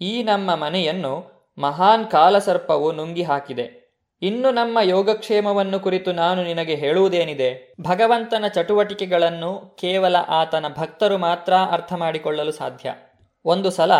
[0.00, 3.83] ಈ ನಮ್ಮ ಮನೆಯನ್ನು ಮಹಾನ್ ಕಾಲಸರ್ಪವು ನುಂಗಿ ಹಾಕಿದೆ
[4.22, 7.74] ಇನ್ನು ನಮ್ಮ ಯೋಗಕ್ಷೇಮವನ್ನು ಕುರಿತು ನಾನು ನಿನಗೆ ಹೇಳುವುದೇನಿದೆ?
[7.80, 12.94] ಭಗವಂತನ ಚಟುವಟಿಕೆಗಳನ್ನು ಕೇವಲ ಆತನ ಭಕ್ತರು ಮಾತ್ರ ಅರ್ಥ ಮಾಡಿಕೊಳ್ಳಲು ಸಾಧ್ಯ.
[13.44, 13.92] ಒಂದು ಸಲ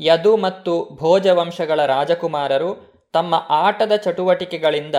[0.00, 4.94] ಯದು ಮತ್ತು ಭೋಜವಂಶಗಳ ರಾಜಕುಮಾರರು ತಮ್ಮ ಆಟದ ಚಟುವಟಿಕೆಗಳಿಂದ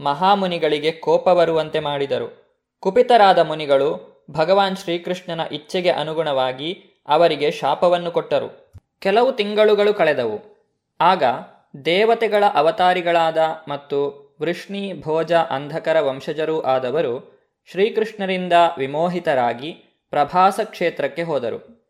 [0.00, 2.58] ಮಹಾಮುನಿಗಳಿಗೆ ಕೋಪ ಬರುವಂತೆ ಮಾಡಿದರು.
[2.80, 8.72] ಕುಪಿತರಾದ ಮುನಿಗಳು ಭಗವಾನ್ ಶ್ರೀಕೃಷ್ಣನ ಇಚ್ಛೆಗೆ ಅನುಗುಣವಾಗಿ ಅವರಿಗೆ ಶಾಪವನ್ನು ಕೊಟ್ಟರು.
[9.00, 10.54] ಕೆಲವು ತಿಂಗಳುಗಳು ಕಳೆದವು.
[11.00, 11.22] ಆಗ
[11.84, 17.34] ದೇವತೆಗಳ ಅವತಾರಿಗಳಾದ ಮತ್ತು ವೃಷ್ಣಿ, ಭೋಜ, ಅಂಧಕರ ವಂಶಜರೂ ಆದವರು
[17.70, 19.72] ಶ್ರೀಕೃಷ್ಣರಿಂದ ವಿಮೋಹಿತರಾಗಿ
[20.10, 21.84] ಪ್ರಭಾಸ ಕ್ಷೇತ್ರಕ್ಕೆ ಹೋದರು.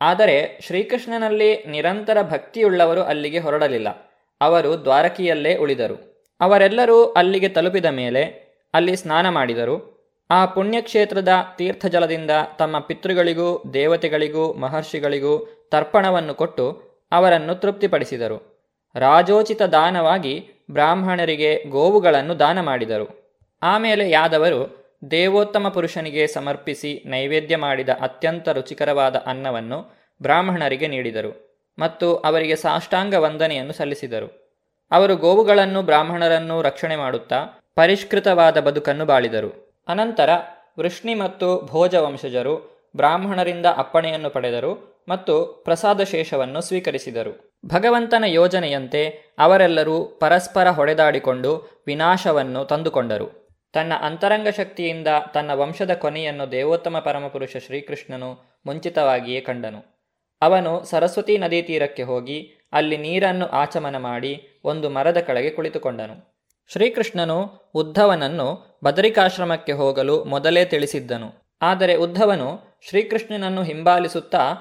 [0.00, 3.88] ಆದರೆ ಶ್ರೀಕೃಷ್ಣನಲ್ಲಿ ನಿರಂತರ ಭಕ್ತಿಯುಳ್ಳವರು ಅಲ್ಲಿಗೆ ಹೊರಡಲಿಲ್ಲ.
[4.40, 6.26] ಅವರು ದ್ವಾರಕಿಯಲ್ಲೇ ಉಳಿದರು.
[6.40, 9.98] ಅವರೆಲ್ಲರೂ ಅಲ್ಲಿಗೆ ತಲುಪಿದ ಮೇಲೆ ಅಲ್ಲಿ ಸ್ನಾನ ಮಾಡಿದರು.
[10.30, 11.28] ಆ ಪುಣ್ಯಕ್ಷೇತ್ರದ
[11.58, 16.82] ತೀರ್ಥಜಲದಿಂದ ತಮ್ಮ ಪಿತೃಗಳಿಗೂ, ದೇವತೆಗಳಿಗೂ, ಮಹರ್ಷಿಗಳಿಗೂ ತರ್ಪಣವನ್ನು ಕೊಟ್ಟು
[17.12, 18.57] ಅವರನ್ನು ತೃಪ್ತಿಪಡಿಸಿದರು.
[18.94, 23.34] ರಾಜೋಚಿತ ದಾನವಾಗಿ ಬ್ರಾಹ್ಮಣರಿಗೆ ಗೋವುಗಳನ್ನು ದಾನ ಮಾಡಿದರು.
[23.62, 24.78] ಆಮೇಲೆ ಯಾದವರು
[25.10, 34.48] ದೇವೋತ್ತಮ ಪುರುಷನಿಗೆ ಸಮರ್ಪಿಸಿ ನೈವೇದ್ಯ ಮಾಡಿದ ಅತ್ಯಂತ ರುಚಿಕರವಾದ ಅನ್ನವನ್ನು ಬ್ರಾಹ್ಮಣರಿಗೆ ನೀಡಿದರು ಮತ್ತು ಅವರಿಗೆ ಸಾಷ್ಟಾಂಗ ವಂದನೆಯನ್ನು ಸಲ್ಲಿಸಿದರು.
[34.90, 39.78] ಅವರು ಗೋವುಗಳನ್ನು ಬ್ರಾಹ್ಮಣರನ್ನು ರಕ್ಷಣೆ ಮಾಡುತ್ತಾ ಪರಿಷ್ಕೃತವಾದ ಬದುಕನ್ನು ಬಾಳಿದರು.
[39.88, 40.30] ಅನಂತರ
[40.78, 47.47] ವೃಷ್ಣಿ ಮತ್ತು ಭೋಜ ವಂಶಜರು ಬ್ರಾಹ್ಮಣರಿಂದ ಅಪ್ಪಣೆಯನ್ನು ಪಡೆದರು ಮತ್ತು ಪ್ರಸಾದ ಶೇಷವನ್ನು ಸ್ವೀಕರಿಸಿದರು.
[47.66, 53.48] ಭಗವಂತನ ಯೋಜನೆಯಂತೆ ಅವರೆಲ್ಲರೂ ಪರಸ್ಪರ ಹೊಡೆದಾಡಿಕೊಂಡು ವಿನಾಶವನ್ನು ತಂದುಕೊಂಡರು.
[53.72, 59.98] ತನ್ನ ಅಂತರಂಗ ಶಕ್ತಿಯಿಂದ ತನ್ನ ವಂಶದ ಕೊನೆಯನ್ನು ದೇವೋತ್ತಮ ಪರಮಪುರುಷ ಶ್ರೀಕೃಷ್ಣನು ಮುಂಚಿತವಾಗಿಯೇ ಕಂಡನು.
[60.42, 66.38] ಅವನು ಸರಸ್ವತಿ ನದಿ ತೀರಕ್ಕೆ ಹೋಗಿ ಅಲ್ಲಿ ನೀರನ್ನು ಆಚಮನ ಮಾಡಿ ಒಂದು ಮರದ ಕೆಳಗೆ ಕುಳಿತುಕೊಂಡನು.
[66.72, 71.48] ಶ್ರೀಕೃಷ್ಣನು ಉದ್ಧವನನ್ನು ಬದರಿಕಾಶ್ರಮಕ್ಕೆ ಹೋಗಲು ಮೊದಲೇ ತಿಳಿಸಿದ್ದನು.
[71.62, 74.52] ಆದರೆ ಉದ್ಧವನು ಶ್ರೀಕೃಷ್ಣನನ್ನು ಹಿಂಬಾಲಿಸುತ್ತಾ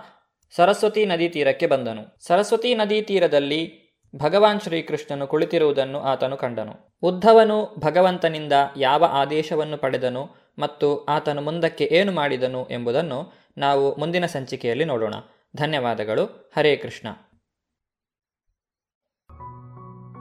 [0.55, 2.25] ಸರಸ್ವತಿ ನದಿ ತೀರಕ್ಕೆ ಬಂದನು.
[2.27, 6.97] ಸರಸ್ವತಿ ನದಿ ತೀರದಲ್ಲಿ ಭಗವಾನ್ ಶ್ರೀಕೃಷ್ಣನು ಕುಳಿತಿರುವುದನ್ನು ಆತನು ಕಂಡನು.
[7.01, 10.29] ಉದ್ಧವನು ಭಗವಂತನಿಂದ ಯಾವ ಆದೇಶವನ್ನು ಪಡೆದನು
[10.59, 15.13] ಮತ್ತು ಆತನು ಮುಂದಕ್ಕೆ ಏನು ಮಾಡಿದನು ಎಂಬುದನ್ನು ನಾವು ಮುಂದಿನ ಸಂಚಿಕೆಯಲ್ಲಿ ನೋಡೋಣ.
[15.55, 16.51] ಧನ್ಯವಾದಗಳು.
[16.57, 17.07] ಹರೇ ಕೃಷ್ಣ.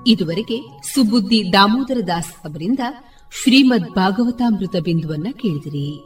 [0.06, 2.78] ಇದುವರೆಗೆ ಸುಬುದ್ದಿ ದಾಮೋದರ ದಾಸ್ ಅವರಿಂದ
[3.42, 6.05] ಶ್ರೀಮದ್ ಭಾಗವತಾಮೃತ ಬಿಂದುವನ್ನ ಕೇಳಿದಿರಿ.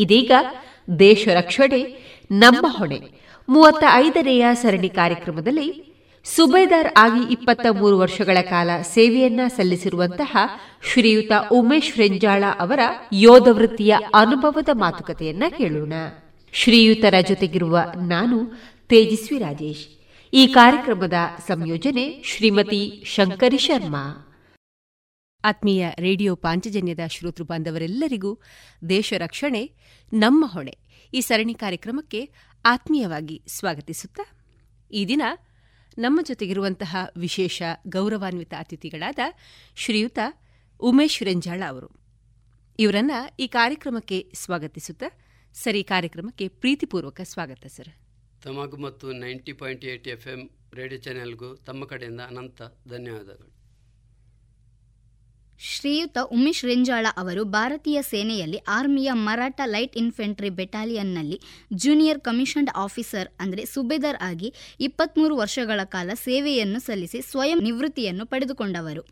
[0.00, 0.32] ಇದೀಗ
[0.98, 1.80] ದೇಶ ರಕ್ಷಣೆ,
[2.30, 3.00] ನಮ್ಮ ಹೊಣೆ.
[3.48, 5.90] ಮೂವತ್ತ ಐದನೆಯ ಸರಣಿ ಕಾರ್ಯಕ್ರಮದಲ್ಲಿ
[6.24, 10.36] ಸುಬೇದಾರ್ ಆಗಿ ಇಪ್ಪತ್ತ ಮೂರು ವರ್ಷಗಳ ಕಾಲ ಸೇವೆಯನ್ನ ಸಲ್ಲಿಸಿರುವಂತಹ
[10.92, 12.80] ಶ್ರೀಯುತ ಉಮೇಶ್ ರೆಂಜಾಳ ಅವರ
[13.12, 15.92] ಯೋಧ ವೃತ್ತಿಯ ಅನುಭವದ ಮಾತುಕತೆಯನ್ನ ಕೇಳೋಣ.
[16.52, 19.86] ಶ್ರೀಯುತರ ಜೊತೆಗಿರುವ ನಾನು ತೇಜಸ್ವಿ ರಾಜೇಶ್.
[20.34, 21.14] ಈ ಕಾರ್ಯಕ್ರಮದ
[21.48, 24.29] ಸಂಯೋಜನೆ ಶ್ರೀಮತಿ ಶಂಕರಿ ಶರ್ಮಾ.
[25.44, 28.40] ಆತ್ಮೀಯ ರೇಡಿಯೋ ಪಾಂಚಜನ್ಯದ ಶ್ರೋತೃ ಬಾಂಧವರೆಲ್ಲರಿಗೂ
[28.88, 29.74] ದೇಶ ರಕ್ಷಣೆ,
[30.12, 30.78] ನಮ್ಮ ಹೊಣೆ.
[31.14, 32.30] ಈ ಸರಣಿ ಕಾರ್ಯಕ್ರಮಕ್ಕೆ
[32.64, 34.46] ಆತ್ಮೀಯವಾಗಿ ಸ್ವಾಗತಿಸುತ್ತಾ,
[34.92, 35.22] ಈ ದಿನ
[35.98, 39.18] ನಮ್ಮ ಜೊತೆಗಿರುವಂತಹ ವಿಶೇಷ ಗೌರವಾನ್ವಿತ ಅತಿಥಿಗಳಾದ
[39.76, 40.18] ಶ್ರೀಯುತ
[40.80, 41.88] ಉಮೇಶ್ ರೆಂಜಾಳ ಅವರು.
[42.78, 43.10] ಇವರನ್ನ
[43.40, 45.06] ಈ ಕಾರ್ಯಕ್ರಮಕ್ಕೆ ಸ್ವಾಗತಿಸುತ್ತಾ,
[45.54, 47.88] ಸರಿ ಕಾರ್ಯಕ್ರಮಕ್ಕೆ ಪ್ರೀತಿಪೂರ್ವಕ ಸ್ವಾಗತ, ಸರ್.
[48.42, 53.59] ತಮಗೂ ಮತ್ತು ninety point eight F M radio ಚಾನೆಲ್ಗೂ ತಮ್ಮ ಕಡೆಯಿಂದ ಅನಂತ ಧನ್ಯವಾದಗಳು.
[55.60, 61.36] ಶ್ರೀಯುತ ಉಮೇಶ್ ರೆಂಜಾಳ ಅವರು ಭಾರತೀಯ ಸೇನೆಯಲ್ಲಿ ಆರ್ಮಿಯ ಮರಾಠ ಲೈಟ್ ಇನ್ಫೆಂಟ್ರಿ ಬೆಟಾಲಿಯನ್ನಲ್ಲಿ
[61.72, 64.48] ಜೂನಿಯರ್ ಕಮಿಷನ್ಡ್ ಆಫೀಸರ್ ಅಂದರೆ ಸುಬೇದಾರ್ ಆಗಿ
[64.80, 69.02] ಇಪ್ಪತ್ತ್ಮೂರು ವರ್ಷಗಳ ಕಾಲ ಸೇವೆಯನ್ನು ಸಲ್ಲಿಸಿ ಸ್ವಯಂ ನಿವೃತ್ತಿಯನ್ನು ಪಡೆದುಕೊಂಡವರು.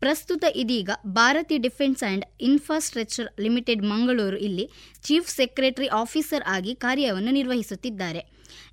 [0.00, 4.66] ಪ್ರಸ್ತುತ ಇದೀಗ Bharati defence and infrastructure limited Mangaluru ಇಲ್ಲಿ
[5.02, 8.22] ಚೀಫ್ ಸೆಕ್ರೆಟರಿ ಆಫೀಸರ್ ಆಗಿ ಕಾರ್ಯವನ್ನು ನಿರ್ವಹಿಸುತ್ತಿದ್ದಾರೆ.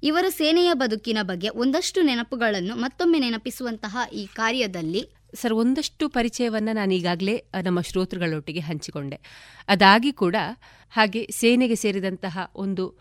[0.03, 5.03] ಇವರ ಸೇನೆಯ ಬದುಕಿನ ಬಗ್ಗೆ ಒಂದಷ್ಟು ನೆನಪುಗಳನ್ನು ಮತ್ತೊಮ್ಮೆ ನೆನಪಿಸುವಂತಹ ಈ ಕಾರ್ಯದಲ್ಲಿ
[5.35, 9.21] ಸರ್ ಒಂದಷ್ಟು ಪರಿಚಯವನ್ನು ನಾನು ಈಗಾಗಲೇ ನಮ್ಮ ಶ್ರೋತೃಗಳೊಟ್ಟಿಗೆ ಹಂಚಿಕೊಂಡೆ.
[9.67, 10.35] ಅದಾಗಿ ಕೂಡ
[10.89, 12.97] ಹಾಗೆ ಸೇನೆಗೆ ಸೇರಿದಂತಹ ಒಂದು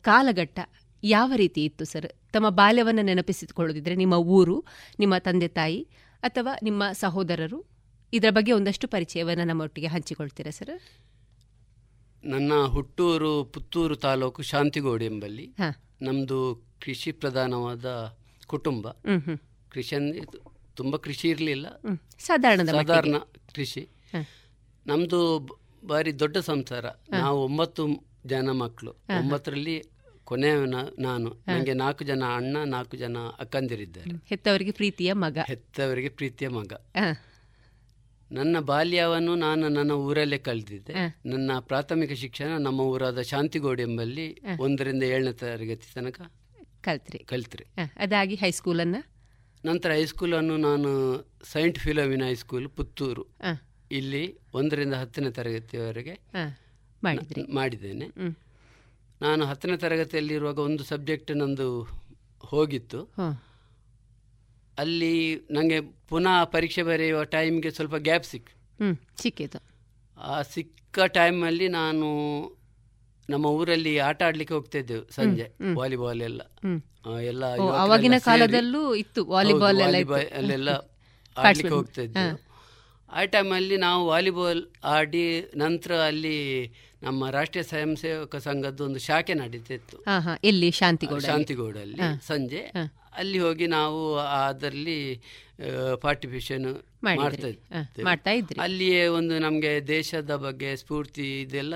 [0.00, 0.58] ಕಾಲಘಟ್ಟ
[1.04, 2.32] ಯಾವ ರೀತಿ ಇತ್ತು ಸರ್?
[2.32, 4.64] ತಮ್ಮ ಬಾಲ್ಯವನ್ನು ನೆನಪಿಸಿಕೊಳ್ಳೋದಿದ್ರೆ ನಿಮ್ಮ ಊರು
[4.98, 5.88] ನಿಮ್ಮ ತಂದೆ ತಾಯಿ
[6.22, 7.64] ಅಥವಾ ನಿಮ್ಮ ಸಹೋದರರು?
[8.12, 10.80] ಇದರ ಬಗ್ಗೆ ಒಂದಷ್ಟು ಪರಿಚಯವನ್ನು ನಮ್ಮೊಟ್ಟಿಗೆ ಹಂಚಿಕೊಳ್ತೀರಾ ಸರ್?
[12.24, 15.96] ನನ್ನ ಹುಟ್ಟೂರು ಪುತ್ತೂರು ತಾಲೂಕು ಶಾಂತಿಗೋಡು ಎಂಬಲ್ಲಿ ಹಾ.
[16.02, 18.88] ನಮ್ಮದು ಕೃಷಿ ಪ್ರಧಾನವಾದ ಕುಟುಂಬ.
[19.68, 19.96] ಕೃಷಿ
[20.76, 21.66] ತುಂಬ ಕೃಷಿ ಇರಲಿಲ್ಲ.
[22.18, 22.64] ಸಾಧಾರಣ.
[22.64, 23.14] ಸಾಧಾರಣ
[23.54, 23.88] ಕೃಷಿ.
[24.14, 24.28] ನಮ್ದು
[24.86, 25.46] ನಮ್ಮದು
[25.86, 26.84] ಬಾರಿ ದೊಡ್ಡ ಸಂಸಾರ.
[27.10, 27.86] ನಾವು ಒಂಬತ್ತು
[28.26, 29.84] ಜನ ಮಕ್ಕಳು ಒಂಬತ್ತರಲ್ಲಿ
[30.24, 30.54] ಕೊನೆ
[31.02, 31.44] ನಾನು.
[31.48, 34.10] ನನಗೆ ನಾಲ್ಕು ಜನ ಅಣ್ಣ ನಾಲ್ಕು ಜನ ಅಕ್ಕಂದಿರಿದ್ದಾರೆ.
[34.26, 35.38] ಹೆತ್ತವರಿಗೆ ಪ್ರೀತಿಯ ಮಗ.
[35.48, 36.72] ಹೆತ್ತವರಿಗೆ ಪ್ರೀತಿಯ ಮಗ.
[38.32, 40.92] ನನ್ನ ಬಾಲ್ಯವನ್ನು ನಾನು ನನ್ನ ಊರಲ್ಲೇ ಕಳೆದಿದ್ದೆ.
[41.26, 46.32] ನನ್ನ ಪ್ರಾಥಮಿಕ ಶಿಕ್ಷಣ ನಮ್ಮ ಊರಾದ ಶಾಂತಿಗೋಡು ಎಂಬಲ್ಲಿ ಒಂದರಿಂದ ಏಳನೇ ತರಗತಿ ತನಕ
[46.80, 47.18] ಕಲ್ತ್ರಿ.
[47.18, 47.64] ಕಲ್ತ್ರಿ.
[47.64, 49.15] ಹಾ, ಅದಾಗಿ ಹೈಸ್ಕೂಲನ್ನು?
[49.64, 50.90] ನಂತರ ಹೈಸ್ಕೂಲನ್ನು ನಾನು
[51.44, 53.24] ಸೈಂಟ್ ಫಿಲೋಮಿನ ಹೈಸ್ಕೂಲ್ ಪುತ್ತೂರು.
[53.92, 54.22] ಇಲ್ಲಿ
[54.54, 56.14] ಒಂದರಿಂದ ಹತ್ತನೇ ತರಗತಿಯವರೆಗೆ
[57.54, 58.06] ಮಾಡಿದ್ದೇನೆ.
[59.22, 61.68] ನಾನು ಹತ್ತನೇ ತರಗತಿಯಲ್ಲಿರುವಾಗ ಒಂದು ಸಬ್ಜೆಕ್ಟ್ ನಂದು
[62.40, 63.00] ಹೋಗಿತ್ತು.
[64.78, 65.14] ಅಲ್ಲಿ
[65.50, 68.50] ನನಗೆ ಪುನಃ ಪರೀಕ್ಷೆ ಬರೆಯುವ ಟೈಮ್ಗೆ ಸ್ವಲ್ಪ ಗ್ಯಾಪ್ ಸಿಕ್
[69.22, 69.60] ಸಿಕ್ಕಿತು.
[70.18, 72.08] ಆ ಸಿಕ್ಕ ಟೈಮಲ್ಲಿ ನಾನು
[73.30, 76.42] ನಮ್ಮ ಊರಲ್ಲಿ ಆಟ ಆಡ್ಲಿಕ್ಕೆ ಹೋಗ್ತಾ ಇದ್ದೆವು ಸಂಜೆ ವಾಲಿಬಾಲ್ ಎಲ್ಲ.
[77.24, 77.44] ಎಲ್ಲ
[77.76, 79.80] ಅವಾಗಿನ ಕಾಲದಲ್ಲೂ ಇತ್ತು ವಾಲಿಬಾಲ್.
[80.32, 80.70] ಅಲ್ಲೆಲ್ಲ
[81.46, 82.24] ಆಡ್ಲಿಕ್ಕೆ ಹೋಗ್ತಾ ಇದ್ದೆ
[83.08, 85.24] ಆ ಟೈಮಲ್ಲಿ ನಾವು ವಾಲಿಬಾಲ್ ಆಡಿ
[85.56, 86.38] ನಂತರ ಅಲ್ಲಿ
[87.02, 89.96] ನಮ್ಮ ರಾಷ್ಟ್ರೀಯ ಸ್ವಯಂ ಸೇವಕ ಸಂಘದ್ದು ಒಂದು ಶಾಖೆ ನಡೀತಿತ್ತು.
[89.98, 91.98] ಇತ್ತು ಎಲ್ಲಿ ಶಾಂತಿಗೌಡ ಶಾಂತಿಗೌಡಲ್ಲಿ.
[92.26, 92.62] ಸಂಜೆ.
[93.16, 94.98] ಅಲ್ಲಿ ಹೋಗಿ ನಾವು ಅದರಲ್ಲಿ
[96.00, 96.66] ಪಾರ್ಟಿಸಿಪೇಷನ್
[97.02, 98.02] ಮಾಡ್ತಾ ಇದ್ವಿ.
[98.04, 98.30] ಮಾಡ್ತಾ.
[98.60, 101.74] ಅಲ್ಲಿಯೇ ಒಂದು ನಮಗೆ ದೇಶದ ಬಗ್ಗೆ ಸ್ಫೂರ್ತಿ ಇದೆಲ್ಲ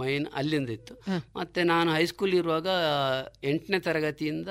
[0.00, 0.94] ಮೈನ್ ಅಲ್ಲಿಂದ ಇತ್ತು.
[1.38, 2.68] ಮತ್ತೆ ನಾನು ಹೈಸ್ಕೂಲ್ ಇರುವಾಗ
[3.50, 4.50] ಎಂಟನೇ ತರಗತಿಯಿಂದ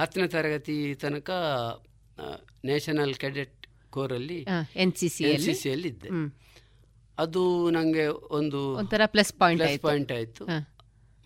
[0.00, 1.30] ಹತ್ತನೇ ತರಗತಿ ತನಕ
[2.68, 3.56] national cadet
[3.96, 4.38] ಕೋರಲ್ಲಿ
[4.82, 6.10] N C C N C ಸಿಯಲ್ಲಿ ಇದ್ದೆ.
[7.24, 7.42] ಅದು
[7.76, 8.04] ನನಗೆ
[8.38, 9.86] ಒಂದು ಒಂಥರ ಪ್ಲಸ್ ಪಾಯಿಂಟ್ ಪ್ಲಸ್ ಆಯ್ತು.
[9.88, 10.44] ಪಾಯಿಂಟ್ ಆಯಿತು.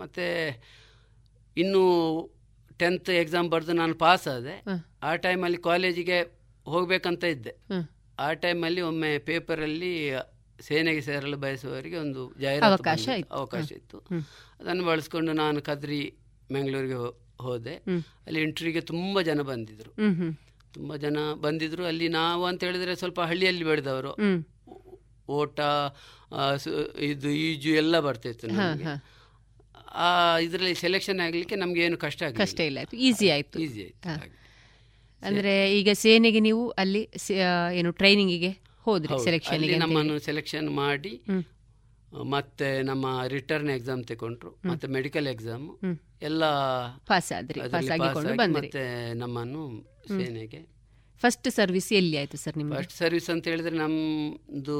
[0.00, 0.26] ಮತ್ತು
[1.56, 1.82] ಇನ್ನು
[2.80, 4.54] ಟೆಂತ್ ಎಕ್ಸಾಮ್ ಬರೆದು ನಾನು ಪಾಸ್ ಆದೆ.
[5.08, 6.18] ಆ ಟೈಮಲ್ಲಿ ಕಾಲೇಜಿಗೆ
[6.66, 7.52] ಹೋಗ್ಬೇಕಂತ ಇದ್ದೆ.
[8.24, 9.92] ಆ ಟೈಮಲ್ಲಿ ಒಮ್ಮೆ ಪೇಪರಲ್ಲಿ
[10.66, 13.08] ಸೇನೆಗೆ ಸೇರಲು ಬಯಸುವವರಿಗೆ ಒಂದು ಜಾಹೀರಾತು ಅವಕಾಶ.
[13.08, 13.34] ಇತ್ತು.
[13.34, 13.98] ಅವಕಾಶ ಇತ್ತು.
[14.60, 16.14] ಅದನ್ನು ಬಳಸ್ಕೊಂಡು ನಾನು ಕದ್ರಿ
[16.52, 16.98] ಮಂಗಳೂರಿಗೆ
[17.42, 17.74] ಹೋದೆ.
[18.26, 19.92] ಅಲ್ಲಿ ಇಂಟರ್ವ್ಯೂಗೆ ತುಂಬ ಜನ ಬಂದಿದ್ರು.
[20.72, 21.84] ತುಂಬ ಜನ ಬಂದಿದ್ರು.
[21.84, 24.12] ಅಲ್ಲಿ ನಾವು ಅಂತ ಹೇಳಿದ್ರೆ ಸ್ವಲ್ಪ ಹಳ್ಳಿಯಲ್ಲಿ ಬೆಳೆದವರು.
[25.28, 25.60] ಓಟ
[27.00, 28.84] ಇದು ಈಜು ಎಲ್ಲ ಬರ್ತಿತ್ತು ನಮಗೆ.
[29.94, 33.60] ಆ ಇದರಲ್ಲಿ ಸೆಲೆಕ್ಷನ್ ಆಗಲಿಕ್ಕೆ ನಮ್ಗೆ ಏನು ಕಷ್ಟ ಕಷ್ಟ ಇಲ್ಲ ಈಸಿ ಆಯ್ತು.
[33.60, 34.44] ಈಸಿ ಆಯ್ತು.
[35.22, 37.08] ಅಂದ್ರೆ ಈಗ ಸೇನೆಗೆ ನೀವು ಅಲ್ಲಿ
[37.74, 39.24] ಏನು ಟ್ರೈನಿಂಗಿಗೆ ಹೋದ್ರಿ ಹೌದು.
[39.28, 41.12] ಸೆಲೆಕ್ಷನ್ ನಮ್ಮನ್ನು ಸೆಲೆಕ್ಷನ್ ಮಾಡಿ
[42.32, 45.64] ಮತ್ತೆ ನಮ್ಮ ರಿಟರ್ನ್ ಎಕ್ಸಾಮ್ ತಗೊಂಡ್ರು ಮತ್ತೆ ಮೆಡಿಕಲ್ ಎಕ್ಸಾಮ್
[46.22, 46.44] ಎಲ್ಲ
[47.10, 48.68] ಪಾಸ್ ಆದ್ರಿ ಪಾಸ್ ಆಗಿಕೊಂಡು ಆಗಿ ಬಂದ್ರಿ.
[48.68, 48.84] ಮತ್ತೆ
[49.22, 49.62] ನಮ್ಮನ್ನು
[50.16, 50.60] ಸೇನೆಗೆ.
[51.22, 54.76] ಫಸ್ಟ್ ಸರ್ವಿಸ್ ಎಲ್ಲಿ ಆಯ್ತು ಸರ್ ನಿಮ್ಗೆ ಫಸ್ಟ್ ಸರ್ವಿಸ್ ಅಂತ ಹೇಳಿದ್ರೆ ನಮ್ದು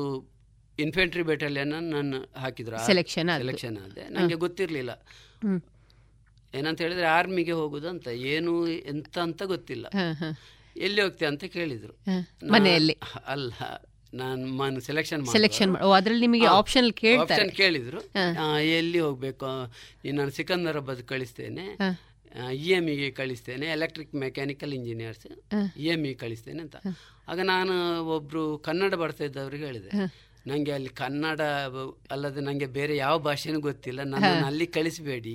[0.79, 2.79] ಇನ್ಫೆಂಟ್ರಿ ಬೆಟಾಲಿಯನ್ ನಾನು ಹಾಕಿದ್ರು.
[2.87, 4.05] ಸೆಲೆಕ್ಷನ್ ಸೆಲೆಕ್ಷನ್ ಆದೆ.
[4.11, 4.93] ನನಗೆ ಗೊತ್ತಿರಲಿಲ್ಲ.
[6.55, 8.53] ಏನಂತ ಹೇಳಿದ್ರೆ ಆರ್ಮಿಗೆ ಹೋಗುದು ಅಂತ ಏನು
[8.93, 9.87] ಎಂತ ಅಂತ ಗೊತ್ತಿಲ್ಲ.
[10.77, 11.95] ಎಲ್ಲಿ ಹೋಗ್ತೀಯ ಅಂತ ಕೇಳಿದ್ರು.
[12.53, 12.97] ಮನೆಯಲ್ಲಿ?
[13.27, 13.53] ಅಲ್ಲ
[14.61, 16.89] ನಾನು ಸೆಲೆಕ್ಷನ್ ಸೆಲೆಕ್ಷನ್ ಓ ಅದ್ರಲ್ಲಿ ನಿಮಗೆ ಆಪ್ಷನ್
[17.23, 18.01] ಆಪ್ಷನ್ ಕೇಳಿದ್ರು.
[18.79, 19.47] ಎಲ್ಲಿ ಹೋಗ್ಬೇಕು?
[20.05, 21.67] ನೀನು ನಾನು ಸಿಕಂದರಾಬಾದ್ ಕಳಿಸ್ತೇನೆ.
[22.53, 23.67] ಇ ಎಂ ಇಗೆ ಕಳಿಸ್ತೇನೆ.
[23.67, 25.27] Electric mechanical engineers
[25.77, 26.77] E M E ಕಳಿಸ್ತೇನೆ ಅಂತ.
[27.29, 27.75] ಆಗ ನಾನು
[28.17, 29.91] ಒಬ್ರು ಕನ್ನಡ ಬರ್ತಾ ಇದ್ದವ್ರಿಗೆ ಹೇಳಿದೆ.
[30.47, 31.41] ನನಗೆ ಅಲ್ಲಿ ಕನ್ನಡ
[32.11, 34.01] ಅಲ್ಲದೆ ನನಗೆ ಬೇರೆ ಯಾವ ಭಾಷೆನೂ ಗೊತ್ತಿಲ್ಲ.
[34.03, 35.35] ನನ್ನನ್ನು ಅಲ್ಲಿ ಕಳಿಸಬೇಡಿ.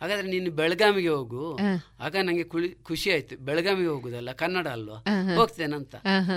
[0.00, 1.58] ಹಾಗಾದ್ರೆ ನೀನು ಬೆಳಗಾವಿಗೆ ಹೋಗು.
[2.00, 2.44] ಆಗ ನನಗೆ
[2.82, 3.36] ಖುಷಿ ಆಯ್ತು.
[3.36, 4.98] ಬೆಳಗಾವಿಗೆ ಹೋಗುದಲ್ಲ ಕನ್ನಡ ಅಲ್ವಾ?
[5.34, 5.94] ಹೋಗ್ತೇನಂತ.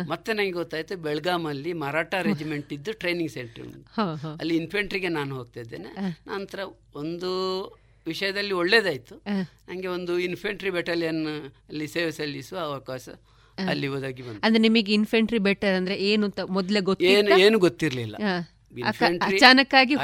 [0.10, 3.68] ಮತ್ತೆ ನನಗೆ ಗೊತ್ತಾಯ್ತು ಬೆಳಗಾಮಲ್ಲಿ ಮರಾಠ ರೆಜಿಮೆಂಟ್ ಇದ್ದು ಟ್ರೈನಿಂಗ್ ಸೆಂಟರ್.
[4.40, 5.92] ಅಲ್ಲಿ ಇನ್ಫೆಂಟ್ರಿಗೆ ನಾನು ಹೋಗ್ತಾ ಇದ್ದೇನೆ
[6.28, 6.60] ನಂತರ
[6.96, 7.32] ಒಂದು
[8.08, 9.16] ವಿಷಯದಲ್ಲಿ ಒಳ್ಳೇದಾಯ್ತು.
[9.68, 11.26] ನನಗೆ ಒಂದು ಇನ್ಫೆಂಟ್ರಿ ಬೆಟಾಲಿಯನ್
[11.70, 13.10] ಅಲ್ಲಿ ಸೇವೆ ಸಲ್ಲಿಸುವ ಅವಕಾಶ
[13.72, 16.80] ಅಲ್ಲಿ ಹೋದಾಗಿ ಅಂದ್ರೆ ನಿಮಗೆ ಇನ್ಫೆಂಟ್ರಿ ಬೆಟರ್ ಅಂದ್ರೆ ಏನು ಅಂತ ಮೊದ್ಲೇ
[17.16, 18.16] ಏನು ಏನು ಗೊತ್ತಿರಲಿಲ್ಲ.
[19.26, 19.96] ಅಚಾನಕ್ ಆಗಿ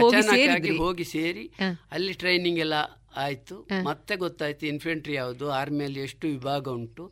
[0.84, 1.46] ಹೋಗಿ ಸೇರಿ
[1.92, 2.74] ಅಲ್ಲಿ ಟ್ರೈನಿಂಗ್ ಎಲ್ಲ
[3.18, 3.56] ಆಯ್ತು.
[3.84, 7.12] ಮತ್ತೆ ಗೊತ್ತಾಯ್ತು ಇನ್ಫೆಂಟ್ರಿ ಯಾವುದು ಆರ್ಮಿಯಲ್ಲಿ ಎಷ್ಟು ವಿಭಾಗ ಉಂಟು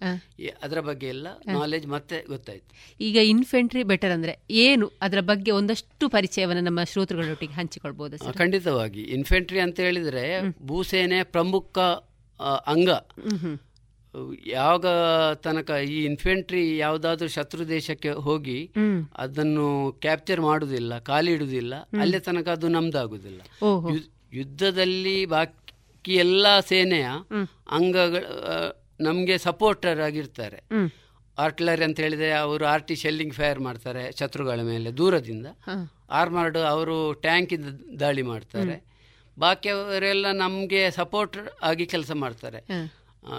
[0.63, 2.71] ಅದರ ಬಗ್ಗೆ ಎಲ್ಲ ನಾಲೆಜ್ ಮತ್ತೆ ಗೊತ್ತಾಯ್ತು.
[3.01, 4.87] ಈಗ ಇನ್ಫೆಂಟ್ರಿ ಬೆಟರ್ ಅಂದ್ರೆ ಏನು?
[5.01, 9.01] ಅದರ ಬಗ್ಗೆ ಒಂದಷ್ಟು ಪರಿಚಯವನ್ನು ನಮ್ಮ ಶ್ರೋತೃಗಳೊಟ್ಟಿಗೆ ಹಂಚಿಕೊಳ್ಬಹುದು ಖಂಡಿತವಾಗಿ.
[9.01, 10.25] ಇನ್ಫೆಂಟ್ರಿ ಅಂತ ಹೇಳಿದ್ರೆ
[10.65, 11.79] ಭೂಸೇನೆ ಪ್ರಮುಖ
[12.67, 12.89] ಅಂಗ.
[14.45, 14.85] ಯಾವಾಗ
[15.33, 18.59] ತನಕ ಈ ಇನ್ಫೆಂಟ್ರಿ ಯಾವುದಾದ್ರೂ ಶತ್ರು ದೇಶಕ್ಕೆ ಹೋಗಿ
[19.17, 23.41] ಅದನ್ನು ಕ್ಯಾಪ್ಚರ್ ಮಾಡುವುದಿಲ್ಲ ಕಾಲಿಡುವುದಿಲ್ಲ ಅಲ್ಲೇ ತನಕ ಅದು ನಮ್ದಾಗುದಿಲ್ಲ.
[24.33, 27.07] ಯುದ್ಧದಲ್ಲಿ ಬಾಕಿ ಎಲ್ಲ ಸೇನೆಯ
[27.69, 28.23] ಅಂಗಗಳ
[29.01, 30.59] ನಮಗೆ ಸಪೋರ್ಟರ್ ಆಗಿರ್ತಾರೆ.
[31.37, 35.47] ಆರ್ಟ್ಲರಿ ಅಂತ ಹೇಳಿದ್ರೆ ಅವರು ಆರ್ಟಿ ಶೆಲ್ಲಿಂಗ್ ಫೈರ್ ಮಾಡ್ತಾರೆ ಶತ್ರುಗಳ ಮೇಲೆ ದೂರದಿಂದ.
[36.09, 37.65] ಆರ್ಮರ್ಡ್ ಅವರು ಟ್ಯಾಂಕ್ ಇಂದ
[37.99, 38.75] ದಾಳಿ ಮಾಡ್ತಾರೆ.
[39.39, 42.59] ಬಾಕಿಯವರೆಲ್ಲ ನಮಗೆ ಸಪೋರ್ಟ್ ಆಗಿ ಕೆಲಸ ಮಾಡ್ತಾರೆ.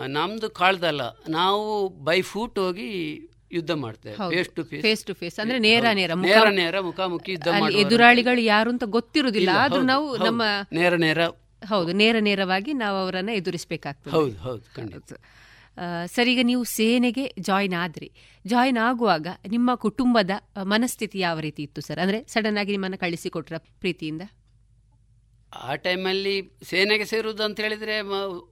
[0.06, 1.02] ನಮ್ದು ಕಾಳ್ದಲ್ಲ.
[1.28, 3.20] ನಾವು ಬೈ ಫೂಟ್ ಹೋಗಿ
[3.52, 4.30] ಯುದ್ಧ ಮಾಡ್ತೇವೆ.
[4.30, 8.40] Face to face face to face ಅಂದ್ರೆ ನೇರ ನೇರ ಮುಖ- ನೇರ ನೇರ ಮುಖಾಮುಖಿ ಯುದ್ಧ ಎದುರಾಳಿಗಳು
[8.40, 9.48] ಯಾರು ಅಂತ ಗೊತ್ತಿರುವುದಿಲ್ಲ.
[9.58, 11.26] ಆದ್ರೂ ನಾವು ನಮ್ಮ ನೇರ ನೇರ.
[11.64, 11.92] ಹೌದು.
[11.92, 14.10] ನೇರ ನೇರವಾಗಿ ನಾವು ಅವರನ್ನ ಎದುರಿಸಬೇಕಾಗ್ತದೆ.
[14.10, 14.74] ಹೌದು ಹೌದು.
[14.74, 15.12] ಖಂಡಿತ.
[15.78, 18.12] ಆ, ಸರ್ ಈಗ ನೀವು ಸೇನೆಗೆ ಜಾಯಿನ್ ಆದ್ರಿ.
[18.46, 20.30] ಜಾಯಿನ್ ಆಗುವಾಗ ನಿಮ್ಮ ಕುಟುಂಬದ
[20.62, 21.98] ಮನಸ್ಥಿತಿ ಯಾವ ರೀತಿ ಇತ್ತು ಸರ್?
[21.98, 24.22] ಅಂದ್ರೆ ಸಡನ್ ಆಗಿ ನಿಮ್ಮನ್ನ ಕಳಿಸಿಕೊಟ್ರ ಪ್ರೀತಿಯಿಂದ?
[25.55, 28.00] ಆ ಟೈಮಲ್ಲಿ ಸೇನೆಗೆ ಸೇರುವುದು ಅಂತ ಹೇಳಿದ್ರೆ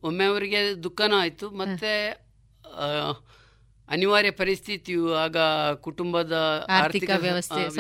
[0.03, 1.51] ಒಮ್ಮೆ ಅವರಿಗೆ ದುಃಖನೂ ಆಯಿತು.
[1.51, 2.09] ಮತ್ತೆ
[3.89, 5.37] ಅನಿವಾರ್ಯ ಪರಿಸ್ಥಿತಿಯು ಆಗ
[5.75, 6.33] ಕುಟುಂಬದ
[6.71, 7.71] ಆರ್ಥಿಕ ವ್ಯವಸ್ಥೆ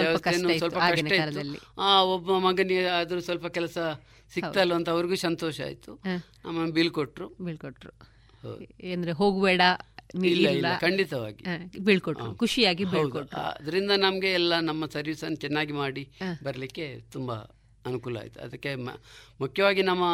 [0.58, 1.80] ಸ್ವಲ್ಪ ಕಷ್ಟ ಇತ್ತು.
[1.82, 3.78] ಆ, ಒಬ್ಬ ಮಗನಿಗೆ ಆದರೂ ಸ್ವಲ್ಪ ಕೆಲಸ
[4.34, 5.94] ಸಿಕ್ತಲ್ಲ ಅಂತ ಅವ್ರಿಗೂ ಸಂತೋಷ ಆಯಿತು.
[6.44, 7.28] ನಮ್ಮನ್ನು ಬೀಳ್ಕೊಟ್ರು.
[7.28, 7.90] ಬೀಳ್ಕೊಟ್ರು.
[8.58, 9.60] ಏನಂದ್ರೆ ಅಂದ್ರೆ ಹೋಗಬೇಡ
[10.24, 11.44] ಇಲ್ಲ ಖಂಡಿತವಾಗಿ.
[11.78, 12.34] ಬೀಳ್ಕೊಟ್ರು.
[12.34, 12.84] ಖುಷಿಯಾಗಿ
[13.34, 16.10] ಅದರಿಂದ ನಮಗೆ ಎಲ್ಲ ನಮ್ಮ ಸರ್ವಿಸನ್ನು ಚೆನ್ನಾಗಿ ಮಾಡಿ
[16.44, 17.32] ಬರಲಿಕ್ಕೆ ತುಂಬ
[17.86, 18.40] ಅನುಕೂಲ ಆಯಿತು.
[18.40, 18.74] ಅದಕ್ಕೆ
[19.40, 20.04] ಮುಖ್ಯವಾಗಿ ನಮ್ಮ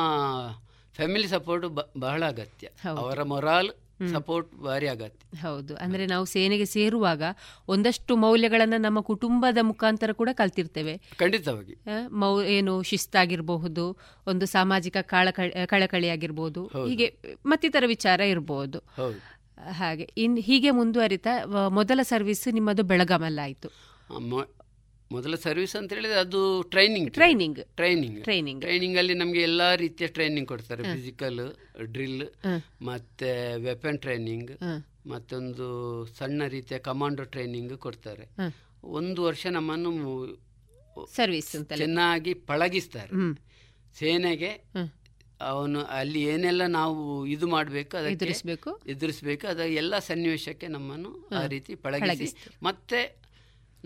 [0.95, 1.67] ಫ್ಯಾಮಿಲಿ ಸಪೋರ್ಟ್
[1.99, 2.69] ಬಹಳ ಅಗತ್ಯ.
[2.89, 3.71] ಅವರ ಮೊರಾಲ್
[4.13, 5.39] ಸಪೋರ್ಟ್ ಭಾರಿ ಅಗತ್ಯ.
[5.41, 5.77] ಹೌದು.
[5.77, 7.23] ಅಂದ್ರೆ ನಾವು ಸೇನೆಗೆ ಸೇರುವಾಗ
[7.69, 11.01] ಒಂದಷ್ಟು ಮೌಲ್ಯಗಳನ್ನ ನಮ್ಮ ಕುಟುಂಬದ ಮುಖಾಂತರ ಕೂಡ ಕಲ್ತಿರ್ತೇವೆ.
[11.17, 11.75] ಖಂಡಿತವಾಗಿ.
[12.09, 13.97] ಮೌ ಏನು ಶಿಸ್ತಾಗಿರ್ಬಹುದು
[14.27, 14.97] ಒಂದು ಸಾಮಾಜಿಕ
[15.67, 18.79] ಕಾಳಕಳಿ ಆಗಿರ್ಬಹುದು ಹೀಗೆ ಮತ್ತಿತರ ವಿಚಾರ ಇರಬಹುದು.
[18.79, 19.37] ಹೌದು.
[19.71, 23.69] ಹಾಗೆ ಇನ್ ಹೀಗೆ ಮುಂದುವರಿತಾ ಮೊದಲ ಸರ್ವಿಸ್ ನಿಮ್ಮದು ಬೆಳಗಾಮಲ್ಲಾಯಿತು.
[25.11, 30.49] ಮೊದಲ ಸರ್ವಿಸ್ ಅಂತ ಹೇಳಿದ್ರೆ ಅದು training training training training training ಅಲ್ಲಿ ನಮಗೆ ಎಲ್ಲಾ ರೀತಿಯ ಟ್ರೈನಿಂಗ್
[30.49, 30.83] ಕೊಡ್ತಾರೆ.
[30.83, 31.41] ಫಿಸಿಕಲ್
[31.85, 32.25] ಡ್ರಿಲ್
[32.83, 33.31] ಮತ್ತೆ
[33.65, 34.53] ವೆಪನ್ ಟ್ರೈನಿಂಗ್
[35.07, 35.67] ಮತ್ತೊಂದು
[36.19, 38.27] ಸಣ್ಣ ರೀತಿಯ ಕಮಾಂಡೋ ಟ್ರೈನಿಂಗ್ ಕೊಡ್ತಾರೆ.
[38.85, 39.93] ಒಂದು ವರ್ಷ ನಮ್ಮನ್ನು
[41.15, 43.13] ಸರ್ವಿಸ್ ಚೆನ್ನಾಗಿ ಪಳಗಿಸ್ತಾರೆ.
[43.99, 44.51] ಸೇನೆಗೆ
[45.41, 48.71] ಅವನು ಅಲ್ಲಿ ಏನೆಲ್ಲ ನಾವು ಇದು ಮಾಡಬೇಕು ಅದಕ್ಕೆ ಎದುರಿಸ್ಬೇಕು.
[48.87, 52.29] ಎದುರಿಸಬೇಕು ಅದ ಎಲ್ಲ ಸನ್ನಿವೇಶಕ್ಕೆ ನಮ್ಮನ್ನು ಆ ರೀತಿ ಪಳಗಿಸಿ
[52.63, 53.01] ಮತ್ತೆ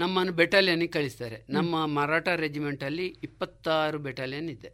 [0.01, 1.39] ನಮ್ಮನ್ನು ಬೆಟಾಲಿಯನ್ ಕಳಿಸ್ತಾರೆ.
[1.51, 4.71] ನಮ್ಮ ಮರಾಠ ರೆಜಿಮೆಂಟ್ ಅಲ್ಲಿ ಇಪ್ಪತ್ತಾರು ಬೆಟಾಲಿಯನ್ ಇದೆ.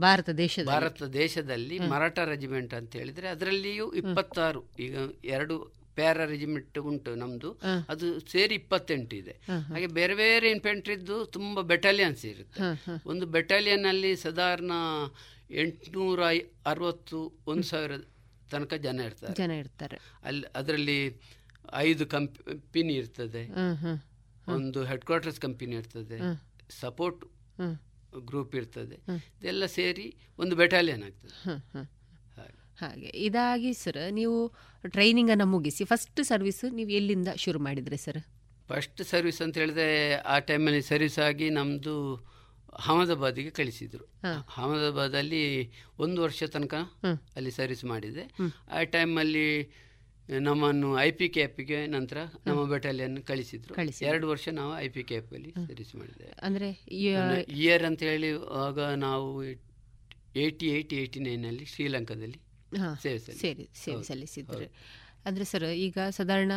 [0.00, 0.30] ಭಾರತ
[0.66, 4.94] ಭಾರತ ದೇಶದಲ್ಲಿ ಮರಾಠ ರೆಜಿಮೆಂಟ್ ಅಂತ ಹೇಳಿದ್ರೆ ಅದರಲ್ಲಿಯೂ ಇಪ್ಪತ್ತಾರು ಈಗ
[5.24, 7.50] ಎರಡು ಪ್ಯಾರ ರೆಜಿಮೆಂಟ್ ಉಂಟು ನಮ್ದು.
[7.88, 9.34] ಅದು ಸೇರಿ ಇಪ್ಪತ್ತೆಂಟು ಇದೆ.
[9.68, 12.62] ಹಾಗೆ ಬೇರೆ ಬೇರೆ ಇನ್ಫೆಂಟ್ರಿದ್ದು ತುಂಬಾ ಬೆಟಾಲಿಯನ್ಸ್ ಇರುತ್ತೆ.
[13.06, 14.72] ಒಂದು ಬೆಟಾಲಿಯನ್ ಅಲ್ಲಿ ಸಾಧಾರಣ
[15.50, 16.20] ಎಂಟುನೂರ
[16.66, 17.92] ಅರವತ್ತು ಒಂದು ಸಾವಿರ
[18.50, 19.34] ತನಕ ಜನ ಇರ್ತಾರೆ.
[19.34, 19.98] ಜನ ಇರ್ತಾರೆ.
[20.24, 20.98] ಅಲ್ಲಿ ಅದರಲ್ಲಿ
[21.74, 23.44] ಐದು ಕಂಪನಿ ಇರ್ತದೆ.
[24.48, 26.18] ಒಂದು ಹೆಡ್ ಕ್ವಾರ್ಟರ್ಸ್ ಕಂಪನಿ ಇರ್ತದೆ
[26.80, 27.24] ಸಪೋರ್ಟ್
[28.26, 28.96] ಗ್ರೂಪ್ ಇರ್ತದೆ.
[29.40, 31.36] ಇದೆಲ್ಲ ಸೇರಿ ಒಂದು ಬೆಟಾಲಿಯನ್ ಆಗ್ತದೆ.
[32.80, 33.06] ಹಾಗೆ.
[33.06, 34.52] ಇದಾಗಿ ಸರ್ ನೀವು
[34.86, 38.20] ಟ್ರೈನಿಂಗ್ ಅನ್ನು ಮುಗಿಸಿ ಫಸ್ಟ್ ಸರ್ವಿಸ್ ನೀವು ಎಲ್ಲಿಂದ ಶುರು ಮಾಡಿದ್ರಿ ಸರ್
[38.68, 42.16] ಫಸ್ಟ್ ಸರ್ವಿಸ್ ಅಂತ ಹೇಳಿದ್ರೆ ಆ ಟೈಮಲ್ಲಿ ಸರ್ವಿಸ್ ಆಗಿ ನಮ್ಮದು
[42.78, 44.04] ಅಹಮದಾಬಾದಿಗೆ ಕಳಿಸಿದ್ರು.
[44.48, 46.74] ಅಹಮದಾಬಾದಲ್ಲಿ ಒಂದು ವರ್ಷ ತನಕ
[47.36, 48.24] ಅಲ್ಲಿ ಸರ್ವಿಸ್ ಮಾಡಿದೆ.
[48.72, 49.46] ಆ ಟೈಮಲ್ಲಿ
[50.28, 53.74] ನಮ್ಮನ್ನು ಐ ಪಿ ಕೆ ಎಫ್ಗೆ ನಂತರ ನಮ್ಮ ಬೆಟಾಲಿಯನ್ ಕಳಿಸಿದ್ರು.
[54.00, 56.32] ಎರಡು ವರ್ಷ ನಾವು ಐ ಪಿ ಕೆ ಎಫ್ ಅಲ್ಲಿ ಸರ್ವಿಸ್ ಮಾಡಿದ್ದೇವೆ.
[56.42, 56.68] ಅಂದ್ರೆ
[57.62, 58.30] ಇಯರ್ ಅಂತ ಹೇಳಿ
[58.64, 59.28] ಆಗ ನಾವು
[60.36, 61.20] ಏಯ್ಟಿ ಏಯ್ಟ್ ಏಯ್ಟಿ
[61.50, 61.64] ಅಲ್ಲಿ.
[61.64, 62.40] ಶ್ರೀಲಂಕಾದಲ್ಲಿ
[63.02, 63.18] ಸೇವೆ
[63.74, 64.68] ಸೇವೆ ಸಲ್ಲಿಸಿದ್ರೆ
[65.26, 66.52] ಅಂದ್ರೆ ಸರ್ ಈಗ ಸಾಧಾರಣ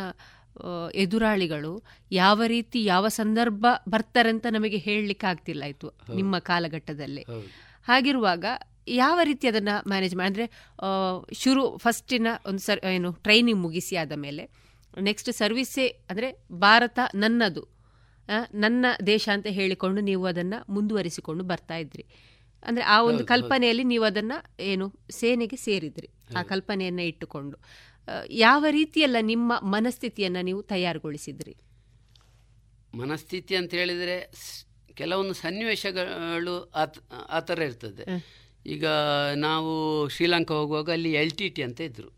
[0.94, 7.24] ಎದುರಾಳಿಗಳು ಯಾವ ರೀತಿ ಯಾವ ಸಂದರ್ಭ ಬರ್ತಾರೆ ಅಂತ ನಮಗೆ ಹೇಳಲಿಕ್ಕೆ ಆಗ್ತಿಲ್ಲ ಆಯ್ತು ನಿಮ್ಮ ಕಾಲಘಟ್ಟದಲ್ಲಿ.
[7.86, 8.44] ಹಾಗಿರುವಾಗ
[8.96, 10.46] ಯಾವ ರೀತಿ ಅದನ್ನ ಮ್ಯಾನೇಜ್ ಮಾಡಿ ಅಂದ್ರೆ
[11.34, 14.44] ಶುರು ಫಸ್ಟಿನ ಒಂದು ಸರ್ ಏನು ಟ್ರೈನಿಂಗ್ ಮುಗಿಸಿ ಆದ ಮೇಲೆ
[15.00, 16.28] ನೆಕ್ಸ್ಟ್ ಸರ್ವಿಸ್ಸೇ ಅಂದ್ರೆ
[16.60, 17.64] ಭಾರತ ನನ್ನದು
[18.54, 22.04] ನನ್ನ ದೇಶ ಅಂತ ಹೇಳಿಕೊಂಡು ನೀವು ಅದನ್ನ ಮುಂದುವರಿಸಿಕೊಂಡು ಬರ್ತಾ ಇದ್ರಿ.
[22.62, 27.56] ಅಂದ್ರೆ ಆ ಒಂದು ಕಲ್ಪನೆಯಲ್ಲಿ ನೀವು ಅದನ್ನ ಏನು ಸೇನೆಗೆ ಸೇರಿದ್ರಿ ಆ ಕಲ್ಪನೆಯನ್ನ ಇಟ್ಟುಕೊಂಡು.
[28.28, 31.54] ಯಾವ ರೀತಿಯೆಲ್ಲ ನಿಮ್ಮ ಮನಸ್ಥಿತಿಯನ್ನ ನೀವು ತಯಾರುಗೊಳಿಸಿದ್ರಿ?
[32.94, 34.16] ಮನಸ್ಥಿತಿ ಅಂತ ಹೇಳಿದರೆ
[34.94, 36.54] ಕೆಲವೊಂದು ಸನ್ನಿವೇಶಗಳು
[37.30, 38.04] ಆ ಥರ ಇರ್ತದೆ.
[38.66, 38.86] ಈಗ
[39.34, 39.72] ನಾವು
[40.08, 42.08] ಶ್ರೀಲಂಕಾ ಹೋಗುವಾಗ ಅಲ್ಲಿ ಎಲ್ ಟಿ ಟಿ ಅಂತ ಇದ್ರು.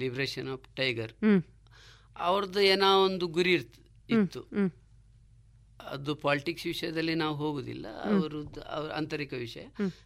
[0.00, 1.12] ಲಿಬ್ರೇಷನ್ ಆಫ್ ಟೈಗರ್
[2.16, 3.54] ಅವ್ರದ್ದು ಏನೋ ಒಂದು ಗುರಿ
[4.10, 4.40] ಇತ್ತು.
[5.80, 7.86] ಅದು ಪಾಲಿಟಿಕ್ಸ್ ವಿಷಯದಲ್ಲಿ ನಾವು ಹೋಗುದಿಲ್ಲ.
[7.86, 9.64] ಅವರದ್ದು ಅವ್ರ ಆಂತರಿಕ ವಿಷಯ.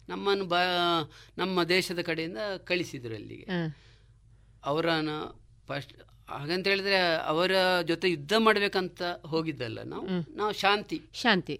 [0.09, 0.59] ನಮ್ಮನ್ನು ಬಾ
[1.37, 3.45] ನಮ್ಮ ದೇಶದ ಕಡೆಯಿಂದ ಕಳಿಸಿದ್ರು ಅಲ್ಲಿಗೆ.
[4.63, 5.09] ಅವರ ಅವರನ್ನ
[5.67, 5.93] ಫಸ್ಟ್
[6.29, 7.51] ಹಾಗಂತ ಹೇಳಿದ್ರೆ ಅವರ
[7.81, 10.05] ಜೊತೆ ಯುದ್ಧ ಮಾಡ್ಬೇಕಂತ ಹೋಗಿದ್ದಲ್ಲ ನಾವು.
[10.35, 11.01] ನಾವು ಶಾಂತಿ.
[11.13, 11.59] ಶಾಂತಿ.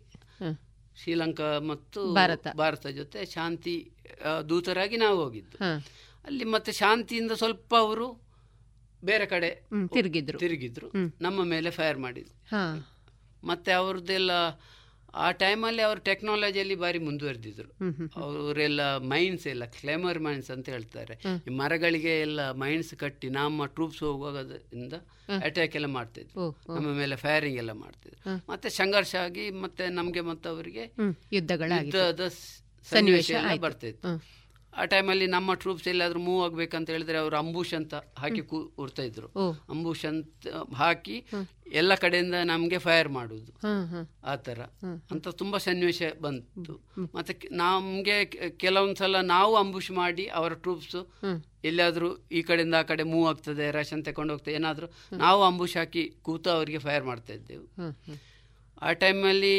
[0.96, 2.48] ಶ್ರೀಲಂಕಾ ಮತ್ತು ಭಾರತ.
[2.58, 3.92] ಭಾರತ ಜೊತೆ ಶಾಂತಿ
[4.50, 5.58] ದೂತರಾಗಿ ನಾವು ಹೋಗಿದ್ದು.
[6.26, 8.08] ಅಲ್ಲಿ ಮತ್ತೆ ಶಾಂತಿಯಿಂದ ಸ್ವಲ್ಪ ಅವರು
[9.04, 9.50] ಬೇರೆ ಕಡೆ
[9.94, 10.40] ತಿರುಗಿದ್ರು.
[10.40, 10.88] ತಿರುಗಿದ್ರು.
[11.22, 12.36] ನಮ್ಮ ಮೇಲೆ ಫೈರ್ ಮಾಡಿದ್ರು.
[13.44, 14.32] ಮತ್ತೆ ಅವ್ರದ್ದೆಲ್ಲ
[15.16, 17.70] ಆ ಟೈಮಲ್ಲಿ ಅವರು ಟೆಕ್ನಾಲಜಿಯಲ್ಲಿ ಬಾರಿ ಮುಂದುವರೆದಿದ್ರು.
[18.16, 21.20] ಅವರೆಲ್ಲ ಮೈನ್ಸ್ ಎಲ್ಲ ಕ್ಲೇಮರ್ ಮೈನ್ಸ್ ಅಂತ ಹೇಳ್ತಾರೆ.
[21.48, 24.94] ಈ ಮರಗಳಿಗೆ ಎಲ್ಲ ಮೈನ್ಸ್ ಕಟ್ಟಿ ನಮ್ಮ ಟ್ರೂಪ್ಸ್ ಹೋಗೋದ್ರಿಂದ
[25.44, 26.52] ಅಟ್ಯಾಕ್ ಎಲ್ಲ ಮಾಡ್ತಿದ್ರು.
[26.76, 28.52] ನಮ್ಮ ಮೇಲೆ ಫೈರಿಂಗ್ ಎಲ್ಲ ಮಾಡ್ತಿದ್ರು.
[28.52, 30.94] ಮತ್ತೆ ಸಂಘರ್ಷ ಆಗಿ ಮತ್ತೆ ನಮಗೆ ಮತ್ತೆ ಅವರಿಗೆ
[31.34, 31.72] ಯುದ್ಧಗಳ
[32.84, 33.32] ಸನ್ನಿವೇಶ.
[33.62, 34.41] ಬರ್ತಿತ್ತು.
[34.78, 39.28] ಆ ಟೈಮಲ್ಲಿ ನಮ್ಮ ಟ್ರೂಪ್ಸ್ ಎಲ್ಲಾದ್ರೂ ಮೂವ್ ಆಗ್ಬೇಕಂತ ಹೇಳಿದ್ರೆ ಅವರು ಅಂಬುಷ್ ಅಂತ ಹಾಕಿ ಕೂರ್ತಾ ಇದ್ರು.
[39.70, 41.26] ಅಂಬೂಷ್ ಅಂತ ಹಾಕಿ
[41.68, 43.52] ಎಲ್ಲ ಕಡೆಯಿಂದ ನಮಗೆ ಫೈರ್ ಮಾಡುದು.
[44.24, 44.60] ಆ ಥರ
[45.12, 46.80] ಅಂತ ತುಂಬಾ ಸನ್ನಿವೇಶ ಬಂತು.
[47.16, 51.10] ಮತ್ತೆ ನಮಗೆ ಕೆಲವೊಂದ್ ಸಲ ನಾವು ಅಂಬುಷ್ ಮಾಡಿ ಅವರ ಟ್ರೂಪ್ಸ್
[51.64, 56.50] ಎಲ್ಲಾದರೂ ಈ ಕಡೆಯಿಂದ ಆ ಕಡೆ ಮೂವ್ ಆಗ್ತದೆ ರೇಷನ್ ತಗೊಂಡು ಹೋಗ್ತದೆ ಏನಾದರೂ ನಾವು ಅಂಬುಷ್ ಹಾಕಿ ಕೂತು
[56.50, 57.68] ಅವರಿಗೆ ಫೈರ್ ಮಾಡ್ತಾ ಇದ್ದೆವು.
[58.82, 59.56] ಆ ಟೈಮಲ್ಲಿ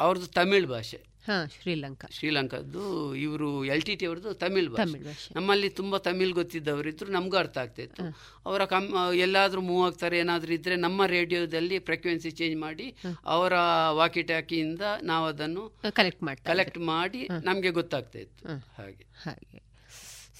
[0.00, 1.11] ಅವ್ರದ್ದು ತಮಿಳ್ ಭಾಷೆ.
[1.26, 2.06] ಹಾ ಶ್ರೀಲಂಕಾ.
[2.16, 2.84] ಶ್ರೀಲಂಕಾದ್ದು
[3.24, 5.28] ಇವರು ಎಲ್ ಟಿ ಟಿ ಅವ್ರದ್ದು ತಮಿಳ್ ತಮಿಳ್ ಭಾಷೆ.
[5.36, 8.04] ನಮ್ಮಲ್ಲಿ ತುಂಬ ತಮಿಳ್ ಗೊತ್ತಿದ್ದವರಿದ್ರು ನಮಗೂ ಅರ್ಥ ಆಗ್ತಿತ್ತು.
[8.46, 8.88] ಅವರ ಕಮ್
[9.26, 12.86] ಎಲ್ಲಾದರೂ ಮೂವ್ ಆಗ್ತಾರೆ ಏನಾದರೂ ಇದ್ರೆ ನಮ್ಮ ರೇಡಿಯೋದಲ್ಲಿ ಫ್ರೀಕ್ವೆನ್ಸಿ ಚೇಂಜ್ ಮಾಡಿ
[13.26, 13.52] ಅವರ
[14.00, 15.64] ವಾಕಿ ಟಾಕಿಯಿಂದ ನಾವು ಅದನ್ನು
[16.00, 18.44] ಕಲೆಕ್ಟ್ ಮಾಡಿ ಕಲೆಕ್ಟ್ ಮಾಡಿ ನಮಗೆ ಗೊತ್ತಾಗ್ತಾ ಇತ್ತು
[18.80, 19.06] ಹಾಗೆ.
[19.24, 19.60] ಹಾಗೆ.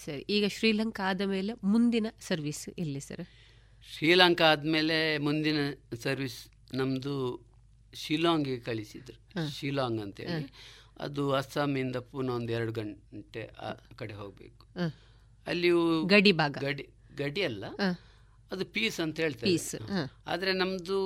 [0.04, 3.24] ಸರಿ ಈಗ ಶ್ರೀಲಂಕಾ ಆದ ಮೇಲೆ ಮುಂದಿನ ಸರ್ವಿಸ್ ಎಲ್ಲಿ ಸರ್
[3.88, 5.58] ಶ್ರೀಲಂಕಾ ಆದಮೇಲೆ ಮುಂದಿನ
[6.04, 6.40] ಸರ್ವಿಸ್
[6.74, 7.14] ನಮ್ಮದು
[7.94, 9.16] ಶಿಲಾಂಗಿಗೆ ಕಳಿಸಿದ್ರು.
[9.50, 10.52] ಶಿಲಾಂಗ್ ಅಂತೇಳಿ.
[11.00, 14.66] ಅದು ಅಸ್ಸಾಮಿಂದ ಪುನಃ ಒಂದು ಎರಡು ಗಂಟೆ ಆ ಕಡೆ ಹೋಗಬೇಕು.
[15.46, 16.56] ಅಲ್ಲಿಯೂ ಗಡಿ ಭಾಗ.
[16.60, 17.64] ಗಡಿ ಗಡಿ ಅಲ್ಲ.
[18.52, 19.50] ಅದು ಪೀಸ್ ಅಂತ ಹೇಳ್ತಾರೆ.
[20.26, 20.98] ಆದ್ರೆ ನಮ್ದು ನಮ್ಮದು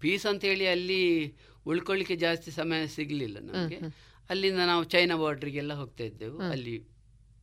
[0.00, 1.34] ಪೀಸ್ ಅಂತೇಳಿ ಅಲ್ಲಿ
[1.66, 3.78] ಉಳ್ಕೊಳ್ಳಿಕ್ಕೆ ಜಾಸ್ತಿ ಸಮಯ ಸಿಗಲಿಲ್ಲ ನಮಗೆ.
[4.30, 6.38] ಅಲ್ಲಿಂದ ನಾವು ಚೈನಾ ಬಾರ್ಡ್ರಿಗೆಲ್ಲ ಹೋಗ್ತಾ ಇದ್ದೆವು.
[6.50, 6.74] ಅಲ್ಲಿ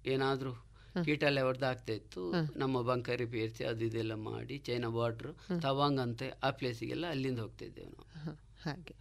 [0.06, 0.54] ಏನಾದರೂ
[1.06, 2.32] ಕೀಟಲೆ ಅವ್ರದ್ದು ಆಗ್ತಾ ಇತ್ತು.
[2.56, 7.90] ನಮ್ಮ ಬಂಕ ರಿಪೇರ್ಸಿ ಅದು ಇದೆಲ್ಲ ಮಾಡಿ ಚೈನಾ ಬಾರ್ಡ್ರು ತವಾಂಗ್ ಅಂತ ಆ ಪ್ಲೇಸಿಗೆಲ್ಲ ಅಲ್ಲಿಂದ ಹೋಗ್ತಾ ಇದ್ದೆವು
[7.90, 8.08] ನಾವು.
[8.66, 8.94] ಹಾಗೆ.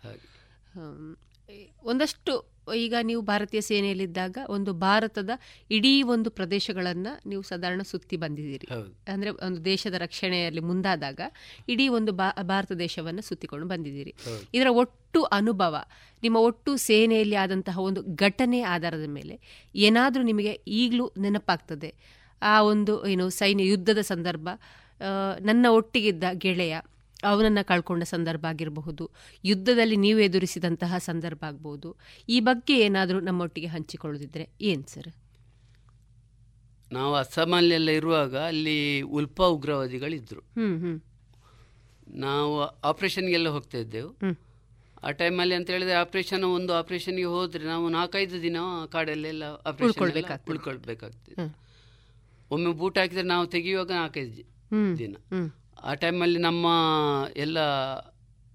[1.85, 2.33] ಒಂದಷ್ಟು
[2.77, 5.33] ಈಗ ನೀವು ಭಾರತೀಯ ಸೇನೆಯಲ್ಲಿದ್ದಾಗ ಒಂದು ಭಾರತದ
[5.71, 8.67] ಇಡೀ ಒಂದು ಪ್ರದೇಶಗಳನ್ನು ನೀವು ಸಾಧಾರಣ ಸುತ್ತಿ ಬಂದಿದ್ದೀರಿ.
[9.13, 11.21] ಅಂದರೆ ಒಂದು ದೇಶದ ರಕ್ಷಣೆಯಲ್ಲಿ ಮುಂದಾದಾಗ
[11.69, 14.15] ಇಡೀ ಒಂದು ಬಾ ಭಾರತ ದೇಶವನ್ನು ಸುತ್ತಿಕೊಂಡು ಬಂದಿದ್ದೀರಿ.
[14.55, 15.75] ಇದರ ಒಟ್ಟು ಅನುಭವ
[16.23, 19.37] ನಿಮ್ಮ ಒಟ್ಟು ಸೇನೆಯಲ್ಲಿ ಆದಂತಹ ಒಂದು ಘಟನೆ ಆಧಾರದ ಮೇಲೆ
[19.75, 21.93] ಏನಾದರೂ ನಿಮಗೆ ಈಗಲೂ ನೆನಪಾಗ್ತದೆ.
[22.43, 24.49] ಆ ಒಂದು ಏನು ಸೈನ್ಯ ಯುದ್ಧದ ಸಂದರ್ಭ
[25.41, 26.75] ನನ್ನ ಒಟ್ಟಿಗಿದ್ದ ಗೆಳೆಯ
[27.25, 29.11] ಅವನನ್ನು ಕಳ್ಕೊಂಡ ಸಂದರ್ಭ ಆಗಿರಬಹುದು
[29.45, 31.97] ಯುದ್ಧದಲ್ಲಿ ನೀವು ಎದುರಿಸಿದಂತಹ ಸಂದರ್ಭ ಆಗ್ಬೋದು
[32.29, 35.15] ಈ ಬಗ್ಗೆ ಏನಾದರೂ ನಮ್ಮೊಟ್ಟಿಗೆ ಹಂಚಿಕೊಳ್ಳುತ್ತಿದ್ರೆ ಏನು ಸರ್?
[36.93, 39.45] ನಾವು ಅಸ್ಸಾಮಲ್ಲೆಲ್ಲ ಇರುವಾಗ ಅಲ್ಲಿ ಉಲ್ಪಾ
[40.57, 41.01] ಹ್ಮ್
[42.09, 44.17] ನಾವು ಆಪ್ರೇಷನ್ಗೆಲ್ಲ ಹೋಗ್ತಾ ಇದ್ದೆವು.
[45.05, 48.57] ಆ ಟೈಮಲ್ಲಿ ಅಂತ ಹೇಳಿದ್ರೆ ಆಪರೇಷನ್ ಒಂದು ಆಪರೇಷನ್ಗೆ ಹೋದ್ರೆ ನಾವು ನಾಲ್ಕೈದು ದಿನ
[48.89, 49.89] ಕಾಡಲ್ಲೆಲ್ಲ ಆಪರೇಷನ್
[50.49, 51.57] ಉಳ್ಕೊಳ್ಬೇಕಾಗ್ತದೆ.
[52.51, 54.43] ಒಮ್ಮೆ ಬೂಟ್ ಹಾಕಿದ್ರೆ ನಾವು ತೆಗೆಯುವಾಗ ನಾಲ್ಕೈದು.
[54.99, 55.17] ದಿನ.
[55.83, 56.67] ಆ ಟೈಮಲ್ಲಿ ನಮ್ಮ
[57.37, 57.59] ಎಲ್ಲ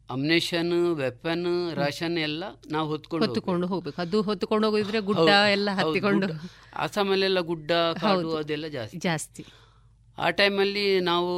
[0.09, 4.01] ಅಮ್ನೇಷನ್ ವೆಪನ್ ರಾಷನ್ ಎಲ್ಲ ನಾವು ಹೊತ್ಕೊಂಡು ಹೊತ್ತುಕೊಂಡು ಹೋಗ್ಬೇಕು.
[4.01, 6.28] ಅದು ಹೊತ್ತುಕೊಂಡು ಹೋಗಿದ್ರೆ ಗುಡ್ಡ ಎಲ್ಲ ಹತ್ತಿಕೊಂಡು.
[6.76, 8.36] ಅಸ್ಸಾಮಲ್ಲೆಲ್ಲ ಗುಡ್ಡ ಕಾಡು.
[8.36, 8.97] ಅದೆಲ್ಲ ಜಾಸ್ತಿ.
[8.97, 9.45] ಜಾಸ್ತಿ.
[10.17, 11.32] ಆ ಟೈಮಲ್ಲಿ ನಾವು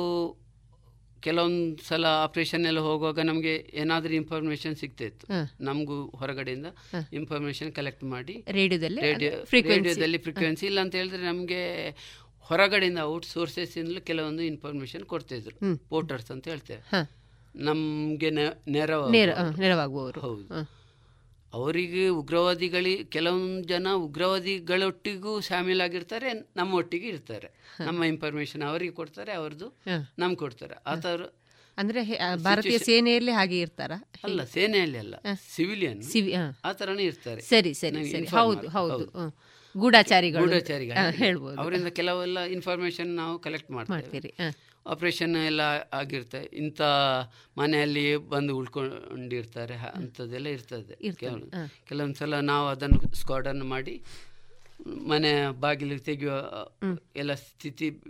[1.19, 5.27] ಕೆಲವೊಂದು ಸಲ ಆಪರೇಷನ್ ಎಲ್ಲ ಹೋಗುವಾಗ ನಮಗೆ ಏನಾದರೂ ಇನ್ಫಾರ್ಮೇಶನ್ ಸಿಗ್ತಾ ಇತ್ತು
[5.63, 6.65] ನಮಗೂ ಹೊರಗಡೆಯಿಂದ
[7.13, 8.45] ಇನ್ಫಾರ್ಮೇಶನ್ ಕಲೆಕ್ಟ್ ಮಾಡಿ.
[8.51, 9.01] ರೇಡಿಯೋದಲ್ಲಿ.
[9.01, 11.91] ರೇಡಿಯೋದಲ್ಲಿ ಫ್ರೀಕ್ವೆನ್ಸಿ ಇಲ್ಲ ಅಂತ ಹೇಳಿದ್ರೆ ನಮಗೆ
[12.41, 15.79] ಹೊರಗಡೆಯಿಂದ ಔಟ್ ಸೋರ್ಸಸ್ ಇಂದಲೂ ಕೆಲವೊಂದು ಇನ್ಫಾರ್ಮೇಶನ್ ಕೊಡ್ತಿದ್ರು.
[15.89, 16.81] ಪೋರ್ಟರ್ಸ್ ಅಂತ ಹೇಳ್ತೇವೆ.
[17.55, 20.19] ನಮಗೆ ನೆರವಾಗುವವರು.
[20.19, 20.71] ಹೌದು.
[21.53, 29.67] ಅವರಿಗೆ ಉಗ್ರವಾದಿಗಳಿ ಕೆಲವೊಂದು ಜನ ಉಗ್ರವಾದಿಗಳೊಟ್ಟಿಗೂ ಶಾಮೀಲಾಗಿರ್ತಾರೆ ನಮ್ಮ ಒಟ್ಟಿಗೆ ಇರ್ತಾರೆ ನಮ್ಮ ಇನ್ಫಾರ್ಮೇಶನ್ ಅವರಿಗೆ ಕೊಡ್ತಾರೆ ಅವ್ರದ್ದು.
[30.19, 30.75] ನಮ್ಗೆ ಕೊಡ್ತಾರೆ.
[30.85, 31.21] ಆ ಥರ
[31.77, 33.91] ಅಂದ್ರೆ ಭಾರತೀಯ ಸೇನೆಯಲ್ಲಿ ಹಾಗೆ ಇರ್ತಾರ?
[34.23, 35.15] ಅಲ್ಲ ಸೇನೆಯಲ್ಲಿ ಅಲ್ಲ
[35.55, 36.03] ಸಿವಿಲಿಯನ್.
[36.03, 36.35] ಆತರನೇ
[36.65, 37.41] ಆ ಥರನೇ ಇರ್ತಾರೆ.
[37.41, 39.50] ಸರಿ ಸರಿ ಹೌದು ಹೌದು.
[39.77, 41.11] ಗೂಢಾಚಾರಿಗಳು.
[41.11, 41.61] ಹೇಳ್ಬೋದು.
[41.61, 43.99] ಅವರಿಂದ ಕೆಲವೆಲ್ಲ ಇನ್ಫಾರ್ಮೇಶನ್ ನಾವು ಕಲೆಕ್ಟ್ ಮಾಡ್ತೀವಿ.
[43.99, 44.33] ಮಾಡ್ತೀರಿ.
[44.87, 45.61] ಆಪರೇಷನ್ ಎಲ್ಲ
[45.93, 46.37] ಆಗಿರುತ್ತೆ.
[46.37, 46.81] ಇಂಥ
[47.57, 49.73] ಮನೆಯಲ್ಲಿ ಬಂದು ಉಳ್ಕೊಂಡಿರ್ತಾರೆ.
[49.73, 51.13] ಅಂಥದ್ದೆಲ್ಲ ಇರ್ತದೆ.
[51.13, 54.01] ಕೆಲವೊಂದ್ಸಲ ಕೆಲವೊಂದು ಸಲ ನಾವು ಅದನ್ನು ಸ್ಕ್ವಾಡನ್ನು ಮಾಡಿ
[55.07, 56.67] ಮನೆ ಬಾಗಿಲು ತೆಗೆಯುವ
[57.15, 58.01] ಎಲ್ಲ ಸ್ಥಿತಿ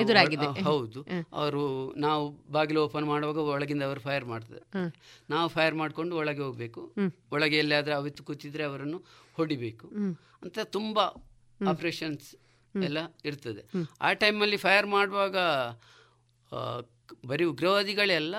[0.00, 0.60] ಎದುರಾಗಿದೆ.
[0.62, 1.06] ಹೌದು.
[1.32, 4.62] ಅವರು ನಾವು ಬಾಗಿಲು ಓಪನ್ ಮಾಡುವಾಗ ಒಳಗಿಂದ ಅವರು ಫೈರ್ ಮಾಡ್ತಾರೆ
[5.30, 6.92] ನಾವು ಫೈರ್ ಮಾಡಿಕೊಂಡು ಒಳಗೆ ಹೋಗಬೇಕು.
[7.32, 9.02] ಒಳಗೆ ಎಲ್ಲಿಯಾದ್ರೂ ಅವಿತು ಕೂತಿದ್ರೆ ಅವರನ್ನು
[9.34, 9.88] ಹೊಡಿಬೇಕು.
[10.42, 11.04] ಅಂತ ತುಂಬಾ
[11.68, 12.34] ಆಪರೇಷನ್ಸ್
[12.84, 13.62] ಎಲ್ಲ ಇರ್ತದೆ.
[14.00, 15.36] ಆ ಟೈಮಲ್ಲಿ ಫೈರ್ ಮಾಡುವಾಗ
[17.26, 18.36] ಬರೀ ಉಗ್ರವಾದಿಗಳೆಲ್ಲ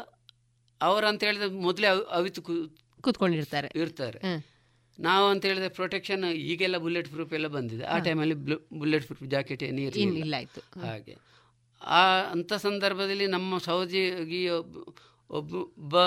[0.81, 3.71] ಅವರಂತ ಹೇಳಿದ್ರೆ ಮೊದಲೇ ಅವಿತು ಕೂತ್ಕೊಂಡಿರ್ತಾರೆ.
[3.75, 4.19] ಇರ್ತಾರೆ.
[4.99, 7.83] ನಾವು ಅಂತ ಹೇಳಿದ್ರೆ ಪ್ರೊಟೆಕ್ಷನ್ ಈಗೆಲ್ಲ ಬುಲೆಟ್ ಪ್ರೂಫ್ ಎಲ್ಲ ಬಂದಿದೆ.
[7.83, 8.33] ಆ ಟೈಮಲ್ಲಿ
[8.73, 9.99] ಬುಲೆಟ್ ಪ್ರೂಫ್ ಜಾಕೆಟ್ ಆಯ್ತು.
[10.81, 11.17] ಹಾಗೆ.
[11.81, 14.75] ಆ ಅಂಥ ಸಂದರ್ಭದಲ್ಲಿ ನಮ್ಮ ಸೌದಿಗೆ ಒಬ್ಬ
[15.31, 15.99] ಒಬ್ಬ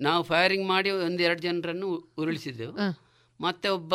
[0.00, 2.76] ನಾವು ಫೈರಿಂಗ್ ಮಾಡಿ ಒಂದೆರಡು ಜನರನ್ನು ಉರುಳಿಸಿದ್ದೆವು.
[3.40, 3.94] ಮತ್ತೆ ಒಬ್ಬ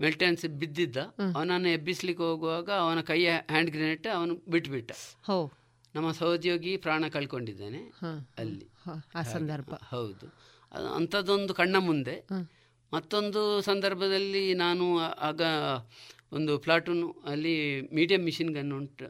[0.00, 0.96] ಮೆಲ್ಟೆನ್ಸ್ ಬಿದ್ದಿದ್ದ.
[1.36, 4.92] ಅವನನ್ನು ಎಬ್ಬಿಸ್ಲಿಕ್ಕೆ ಹೋಗುವಾಗ ಅವನ ಕೈಯ ಹ್ಯಾಂಡ್ ಗ್ರೆನೇಟ್ ಅವನು ಬಿಟ್ಬಿಟ್ಟ.
[5.94, 7.78] ನಮ್ಮ ಸಹೋದ್ಯೋಗಿ ಪ್ರಾಣ ಕಳ್ಕೊಂಡಿದ್ದೇನೆ
[8.38, 8.68] ಅಲ್ಲಿ.
[9.14, 9.74] ಆ ಸಂದರ್ಭ.
[9.90, 10.34] ಹೌದು.
[10.94, 12.14] ಅಂಥದ್ದೊಂದು ಕಣ್ಣ ಮುಂದೆ
[12.92, 15.40] ಮತ್ತೊಂದು ಸಂದರ್ಭದಲ್ಲಿ ನಾನು ಆಗ
[16.32, 19.06] ಒಂದು ಪ್ಲಾಟೂನ್ ಅಲ್ಲಿ ಮೀಡಿಯಂ ಮಿಷಿನ್ ಗನ್ ಉಂಟು.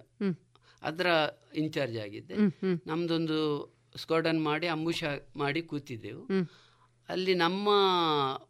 [0.82, 1.06] ಅದರ
[1.54, 2.34] ಇನ್ಚಾರ್ಜ್ ಆಗಿದ್ದೆ.
[2.86, 3.38] ನಮ್ದೊಂದು
[3.96, 5.04] ಸ್ಕ್ವಾಡನ್ ಮಾಡಿ ಅಂಬುಷ
[5.36, 6.24] ಮಾಡಿ ಕೂತಿದ್ದೆವು.
[7.08, 7.68] ಅಲ್ಲಿ ನಮ್ಮ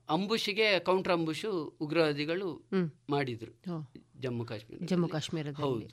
[0.08, 2.68] ಅಂಬುಷಿಗೆ ಕೌಂಟರ್ ಅಂಬುಷು ಉಗ್ರವಾದಿಗಳು
[3.10, 3.52] ಮಾಡಿದ್ರು.
[4.20, 5.86] ಜಮ್ಮು ಕಾಶ್ಮೀರ ಜಮ್ಮು ಕಾಶ್ಮೀರ ಹೌದು.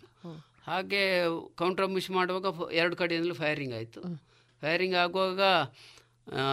[0.64, 1.24] ಹಾಗೆ
[1.56, 4.02] ಕೌಂಟರ್ ಅಂಬುಷ್ ಮಾಡುವಾಗ ಎರಡು ಕಡೆಯಿಂದಲೂ ಫೈರಿಂಗ್ ಆಯಿತು.
[4.62, 5.42] ಫೈರಿಂಗ್ ಆಗುವಾಗ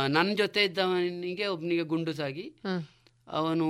[0.08, 2.46] ನನ್ನ ಜೊತೆ ಇದ್ದವನಿಗೆ ಒಬ್ಬನಿಗೆ ಗುಂಡು ಸಾಗಿ
[3.28, 3.68] ಅವನು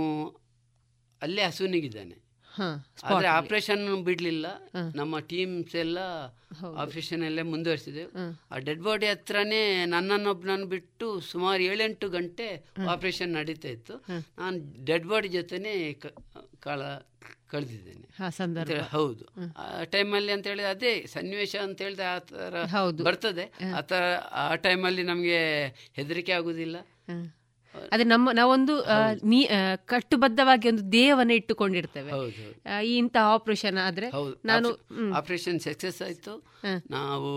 [1.23, 2.17] ಅಲ್ಲೇ ಹಸುವಿನಿಗಿದ್ದಾನೆ.
[3.05, 4.47] ಆದ್ರೆ ಆಪರೇಷನ್ ಬಿಡ್ಲಿಲ್ಲ.
[4.95, 5.99] ನಮ್ಮ ಟೀಮ್ಸ್ ಎಲ್ಲ
[6.83, 8.05] ಆಪರೇಷನ್ ಎಲ್ಲ ಮುಂದುವರಿಸಿದೆ
[8.51, 12.49] ಆ ಡೆಡ್ ಬಾಡಿ ಹತ್ರನೇ ನನ್ನನ್ನೊಬ್ಬನನ್ನು ಬಿಟ್ಟು ಸುಮಾರು ಏಳೆಂಟು ಗಂಟೆ
[12.89, 13.97] ಆಪರೇಷನ್ ನಡೀತಾ ಇತ್ತು.
[14.39, 15.93] ನಾನು ಡೆಡ್ ಬಾಡಿ ಜೊತೆನೆ
[16.61, 16.83] ಕಾಲ
[17.51, 18.07] ಕಳೆದಿದ್ದೇನೆ.
[18.37, 18.83] ಸಂದರ್ಭ.
[18.93, 19.25] ಹೌದು.
[19.59, 23.05] ಆ ಟೈಮಲ್ಲಿ ಅಂತ ಹೇಳಿದ್ರೆ ಅದೇ ಸನ್ನಿವೇಶ ಅಂತ ಹೇಳಿದ್ರೆ ಆ ತರ ಹೌದು.
[23.05, 23.45] ಬರ್ತದೆ.
[23.79, 24.03] ಆ ತರ
[24.33, 25.39] ಆ ಟೈಮಲ್ಲಿ ನಮಗೆ
[25.93, 26.77] ಹೆದರಿಕೆ ಆಗುದಿಲ್ಲ.
[27.93, 28.75] ಅದೇ ನಮ್ಮ ನಾವೊಂದು
[29.25, 32.13] ನೀ ಕಟ್ಟುಬದ್ಧವಾಗಿ ಒಂದು ದೇವನ್ನ ಇಟ್ಟುಕೊಂಡಿರ್ತೇವೆ.
[32.87, 34.11] ಈ ಇಂತಹ ಆಪರೇಷನ್ ಆದ್ರೆ
[34.45, 34.69] ನಾನು
[35.15, 36.35] ಆಪರೇಷನ್ ಸಕ್ಸಸ್ ಆಯ್ತು.
[36.91, 37.31] ನಾವು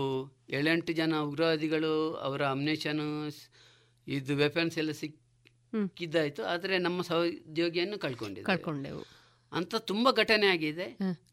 [0.50, 3.30] ಏಳೆಂಟು ಜನ ಉಗ್ರವಾದಿಗಳು ಅವರ ಅಮ್ನೇಷನ್
[4.08, 9.23] ಇದು ವೆಪನ್ಸ್ ಎಲ್ಲ ಸಿಕ್ಕಿದ್ದಾಯ್ತು ಆದ್ರೆ ನಮ್ಮ ಸಹೋದ್ಯೋಗಿಯನ್ನು ಕಳ್ಕೊಂಡೆ ಕಳ್ಕೊಂಡೆವು.
[9.54, 10.86] ಅಂತ ತುಂಬಾ ಘಟನೆ ಆಗಿದೆ.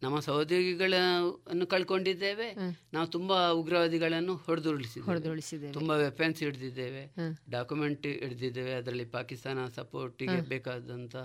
[0.03, 2.47] ನಮ್ಮ ಸಹೋದ್ಯೋಗಿಗಳನ್ನು ಕಳ್ಕೊಂಡಿದ್ದೇವೆ.
[2.93, 5.05] ನಾವು ತುಂಬಾ ಉಗ್ರವಾದಿಗಳನ್ನು ಹೊಡೆದುರುಳಿಸಿದ್ದೇವೆ.
[5.05, 7.03] ತುಂಬಾ ತುಂಬ ವೆಪನ್ಸ್ ಹಿಡಿದಿದ್ದೇವೆ.
[7.49, 8.73] ಡಾಕ್ಯುಮೆಂಟ್ ಹಿಡಿದಿದ್ದೇವೆ.
[8.73, 11.15] ಅದರಲ್ಲಿ ಪಾಕಿಸ್ತಾನ ಸಪೋರ್ಟಿಗೆ ಬೇಕಾದಂತ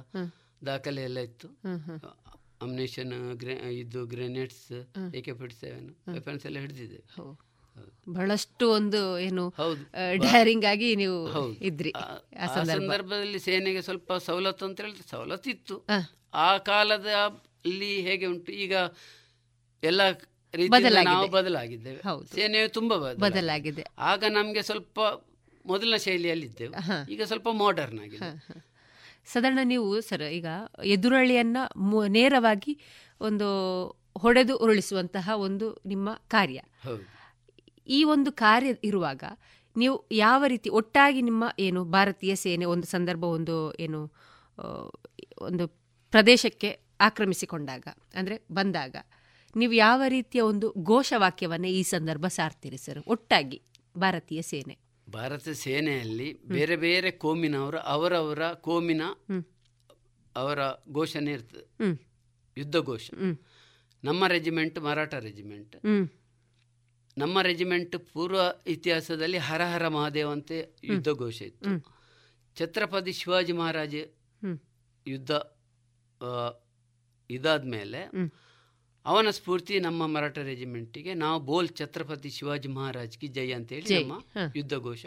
[0.66, 1.48] ದಾಖಲೆ ಎಲ್ಲ ಇತ್ತು.
[2.62, 3.12] ಅಮ್ನೇಷನ್
[3.70, 4.72] ಇದು ಗ್ರೆನೇಡ್ಸ್
[5.14, 7.04] ಎ ಪಡಿಸ್ತೇವೆ ಫಿಫ್ಟಿ ಸೆವೆನ್ ವೆಪನ್ಸ್ ಎಲ್ಲ ಹಿಡಿದಿದ್ದೇವೆ.
[8.08, 9.54] ಬಹಳಷ್ಟು ಒಂದು ಏನು.
[10.14, 12.82] ಡೈರಿಂಗ್ ಆಗಿ ನೀವು ಇದ್ರಿ ಆ- ಆ ಆ ಸಂದರ್ಭ.
[12.82, 15.86] ಸಂದರ್ಭದಲ್ಲಿ ಸೇನೆಗೆ ಸ್ವಲ್ಪ ಸವಲತ್ತು ಅಂತ ಹೇಳಿದ್ರೆ ಸವಲತ್ತು ಇತ್ತು.
[16.34, 16.58] ಆ.
[16.58, 17.06] ಕಾಲದ
[17.64, 18.52] ಅಲ್ಲಿ ಹೇಗೆ ಉಂಟು?
[18.52, 18.74] ಈಗ
[19.82, 20.00] ಎಲ್ಲ.
[21.04, 22.00] ನಾವು ಬದಲಾಗಿದ್ದೇವೆ.
[22.34, 23.86] ಸೇನೆಯು ತುಂಬಾ ಬದಲಾಗಿದೆ.
[23.98, 25.00] ಆಗ ನಮ್ಗೆ ಸ್ವಲ್ಪ
[25.66, 26.74] ಮೊದಲಿನ ಶೈಲಿಯಲ್ಲಿ ಇದ್ದೇವೆ
[27.12, 28.46] ಈಗ ಸ್ವಲ್ಪ ಮಾಡರ್ನ್ ಆಗಿದೆ.
[29.32, 30.46] ಸಾಧಾರಣ ನೀವು ಸರ್ ಈಗ
[30.84, 31.56] ಎದುರಳಿಯನ್ನ
[32.06, 32.78] ನೇರವಾಗಿ
[33.20, 33.88] ಒಂದು
[34.18, 36.60] ಹೊಡೆದು ಉರುಳಿಸುವಂತಹ ಒಂದು ನಿಮ್ಮ ಕಾರ್ಯ.
[36.84, 37.15] ಹೌದು.
[37.86, 39.24] ಈ ಒಂದು ಕಾರ್ಯ ಇರುವಾಗ
[39.76, 44.00] ನೀವು ಯಾವ ರೀತಿ ಒಟ್ಟಾಗಿ ನಿಮ್ಮ ಏನು ಭಾರತೀಯ ಸೇನೆ ಒಂದು ಸಂದರ್ಭ ಒಂದು ಏನು
[45.40, 45.64] ಒಂದು
[46.12, 48.96] ಪ್ರದೇಶಕ್ಕೆ ಆಕ್ರಮಿಸಿಕೊಂಡಾಗ ಅಂದರೆ ಬಂದಾಗ
[49.54, 53.00] ನೀವು ಯಾವ ರೀತಿಯ ಒಂದು ಘೋಷವಾಕ್ಯವನ್ನೇ ಈ ಸಂದರ್ಭ ಸಾರ್ತೀರಿ ಸರ್?
[53.06, 53.58] ಒಟ್ಟಾಗಿ
[53.96, 54.74] ಭಾರತೀಯ ಸೇನೆ.
[55.08, 59.02] ಭಾರತ ಸೇನೆಯಲ್ಲಿ ಬೇರೆ ಬೇರೆ ಕೋಮಿನವರು ಅವರವರ ಕೋಮಿನ
[60.36, 60.58] ಅವರ
[60.92, 61.64] ಘೋಷಣೆ ಇರ್ತದೆ.
[62.56, 63.10] ಯುದ್ಧ ಘೋಷ
[64.04, 65.76] ನಮ್ಮ ರೆಜಿಮೆಂಟ್ ಮರಾಠ ರೆಜಿಮೆಂಟ್.
[67.18, 70.52] ನಮ್ಮ ರೆಜಿಮೆಂಟ್ ಪೂರ್ವ ಇತಿಹಾಸದಲ್ಲಿ ಹರ ಹರ ಮಹಾದೇವ್ ಅಂತ
[70.84, 71.70] ಯುದ್ಧ ಘೋಷ ಇತ್ತು.
[72.56, 73.94] ಛತ್ರಪತಿ ಶಿವಾಜಿ ಮಹಾರಾಜ
[75.06, 75.30] ಯುದ್ಧ
[77.30, 78.00] ಇದಾದ ಮೇಲೆ
[79.06, 84.22] ಅವನ ಸ್ಫೂರ್ತಿ ನಮ್ಮ ಮರಾಠ ರೆಜಿಮೆಂಟ್ಗೆ ನಾವು ಬೋಲ್ ಛತ್ರಪತಿ ಶಿವಾಜಿ ಮಹಾರಾಜ್ ಕಿ ಜೈ ಅಂತ ಹೇಳಿ ನಮ್ಮ
[84.56, 85.06] ಯುದ್ಧ ಘೋಷ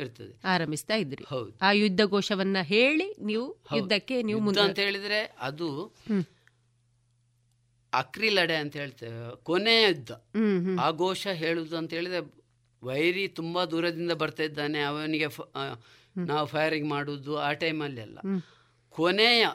[0.00, 0.40] ಇರ್ತದೆ.
[0.44, 1.24] ಆರಂಭಿಸ್ತಾ ಇದ್ರಿ.
[1.28, 1.58] ಹೌದು.
[1.62, 3.46] ಆ ಯುದ್ಧ ಘೋಷವನ್ನ ಹೇಳಿ ನೀವು.
[3.76, 5.94] ಯುದ್ಧಕ್ಕೆ ನೀವು ಮುಂದೆ ಅಂತ ಹೇಳಿದ್ರೆ ಅದು.
[8.00, 9.18] ಅಕ್ರಿಲಡೆ ಅಂತ ಹೇಳ್ತೇವೆ.
[9.42, 10.12] ಕೊನೆಯ ಯುದ್ಧ
[10.80, 12.20] ಆ ಘೋಷ ಹೇಳುದು ಅಂತ ಹೇಳಿದ್ರೆ
[12.82, 14.80] ವೈರಿ ತುಂಬಾ ದೂರದಿಂದ ಬರ್ತಾ ಇದ್ದಾನೆ.
[14.80, 15.28] ಅವನಿಗೆ
[16.26, 18.18] ನಾವು ಫೈರಿಂಗ್ ಮಾಡುದು ಆ ಟೈಮಲ್ಲಿ ಅಲ್ಲ.
[18.94, 19.46] ಕೊನೆಯ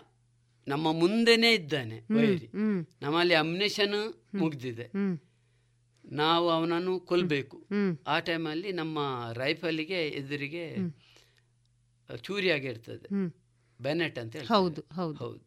[0.68, 2.48] ನಮ್ಮ ಮುಂದೆನೆ ಇದ್ದಾನೆ ವೈರಿ.
[3.02, 4.00] ನಮ್ಮಲ್ಲಿ ಅಮ್ನೇಷನ್
[4.36, 4.88] ಮುಗ್ದಿದೆ.
[6.06, 7.58] ನಾವು ಅವನನ್ನು ಕೊಲ್ಬೇಕು.
[8.08, 9.00] ಆ ಟೈಮಲ್ಲಿ ನಮ್ಮ
[9.34, 10.66] ರೈಫಲ್ಗೆ ಎದುರಿಗೆ
[12.22, 13.10] ಚೂರಿಯಾಗಿರ್ತದೆ
[13.80, 14.50] ಬೆನೆಟ್ ಅಂತ ಹೇಳಿ
[14.96, 15.42] ಹೌದು ಹೌದು.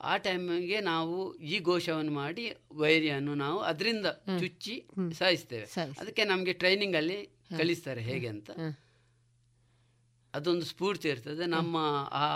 [0.00, 4.06] ಆ ಟೈಮಿಗೆ ನಾವು ಈ ಘೋಷವನ್ನು ಮಾಡಿ ವೈರಿಯನ್ನು ನಾವು ಅದರಿಂದ
[4.40, 4.74] ಚುಚ್ಚಿ
[5.18, 5.66] ಸಾಯಿಸ್ತೇವೆ.
[6.00, 7.18] ಅದಕ್ಕೆ ನಮಗೆ ಟ್ರೈನಿಂಗ್ ಅಲ್ಲಿ
[7.58, 8.50] ಕಲಿಸ್ತಾರೆ ಹೇಗೆ ಅಂತ.
[10.34, 11.46] ಅದೊಂದು ಸ್ಫೂರ್ತಿ ಇರ್ತದೆ.
[11.46, 11.76] ನಮ್ಮ
[12.12, 12.26] ಆ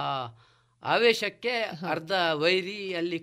[0.83, 1.55] ಆವೇಶಕ್ಕೆ
[1.91, 3.19] ಅರ್ಧ ವೈರಿ ಅಲ್ಲಿ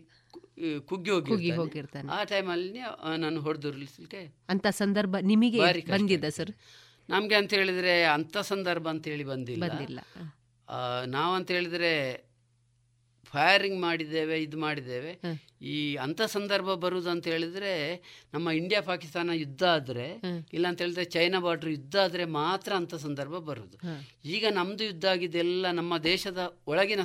[0.86, 2.11] ಕುಗ್ಗಿ ಹೋಗಿ ಹೋಗಿರ್ತಾನೆ.
[2.11, 2.82] ಆ ಟೈಮಲ್ಲಿ
[3.18, 5.60] ನಾನು ಹೊಡೆದುರ್ಲಿಸ್ಲಿಕ್ಕೆ ಅಂತ ಸಂದರ್ಭ ನಿಮಗೆ
[5.91, 6.52] ಬಂದಿದ್ದ ಸರ್?
[7.10, 9.99] ನಮ್ಗೆ ಅಂತ ಹೇಳಿದ್ರೆ ಅಂತ ಸಂದರ್ಭ ಅಂತ ಹೇಳಿ ಬಂದಿಲ್ಲ.
[11.06, 11.94] ನಾವಂತ ಹೇಳಿದ್ರೆ
[13.26, 15.12] ಫೈರಿಂಗ್ ಮಾಡಿದ್ದೇವೆ ಇದು ಮಾಡಿದ್ದೇವೆ.
[15.62, 17.74] ಈ ಅಂಥ ಸಂದರ್ಭ ಬರುವುದು ಅಂತ ಹೇಳಿದ್ರೆ
[18.34, 20.22] ನಮ್ಮ ಇಂಡಿಯಾ ಪಾಕಿಸ್ತಾನ ಯುದ್ಧ ಆದರೆ
[20.54, 23.78] ಇಲ್ಲ ಅಂತ ಹೇಳಿದ್ರೆ ಚೈನಾ ಬಾರ್ಡರ್ ಯುದ್ಧ ಆದರೆ ಮಾತ್ರ ಅಂಥ ಸಂದರ್ಭ ಬರುವುದು
[24.26, 27.00] ಈಗ ನಮ್ಮದು ಯುದ್ಧ ಆಗಿದ್ದೆಲ್ಲ ನಮ್ಮ ದೇಶದ ಒಳಗಿನ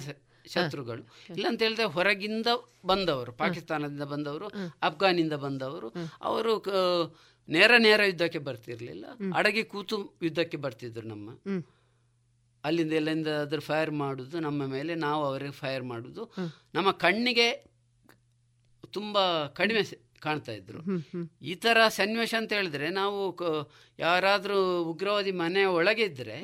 [0.46, 1.02] ಶತ್ರುಗಳು.
[1.30, 2.46] ಇಲ್ಲ ಅಂತ ಹೇಳಿದ್ರೆ ಹೊರಗಿಂದ
[2.86, 4.46] ಬಂದವರು ಪಾಕಿಸ್ತಾನದಿಂದ ಬಂದವರು
[4.82, 5.88] ಅಫ್ಘಾನಿಂದ ಬಂದವರು.
[6.22, 6.54] ಅವರು
[7.48, 9.06] ನೇರ ನೇರ ಯುದ್ಧಕ್ಕೆ ಬರ್ತಿರ್ಲಿಲ್ಲ.
[9.34, 11.30] ಅಡಗಿ ಕೂತು ಯುದ್ಧಕ್ಕೆ ಬರ್ತಿದ್ರು ನಮ್ಮ.
[12.64, 16.22] ಅಲ್ಲಿಂದ ಎಲ್ಲಿಂದ ಅದ್ರ ಫೈರ್ ಮಾಡುದು ನಮ್ಮ ಮೇಲೆ ನಾವು ಅವರಿಗೆ ಫೈರ್ ಮಾಡುದು.
[16.74, 17.48] ನಮ್ಮ ಕಣ್ಣಿಗೆ
[18.90, 19.82] ತುಂಬ ಕಡಿಮೆ
[20.20, 20.80] ಕಾಣ್ತಾ ಇದ್ರು.
[21.42, 23.18] ಈ ಥರ ಸನ್ನಿವೇಶ ಅಂತ ಹೇಳಿದ್ರೆ ನಾವು
[23.98, 26.38] ಯಾರಾದ್ರೂ ಉಗ್ರವಾದಿ ಮನೆಯ ಒಳಗೆ ಇದ್ರೆ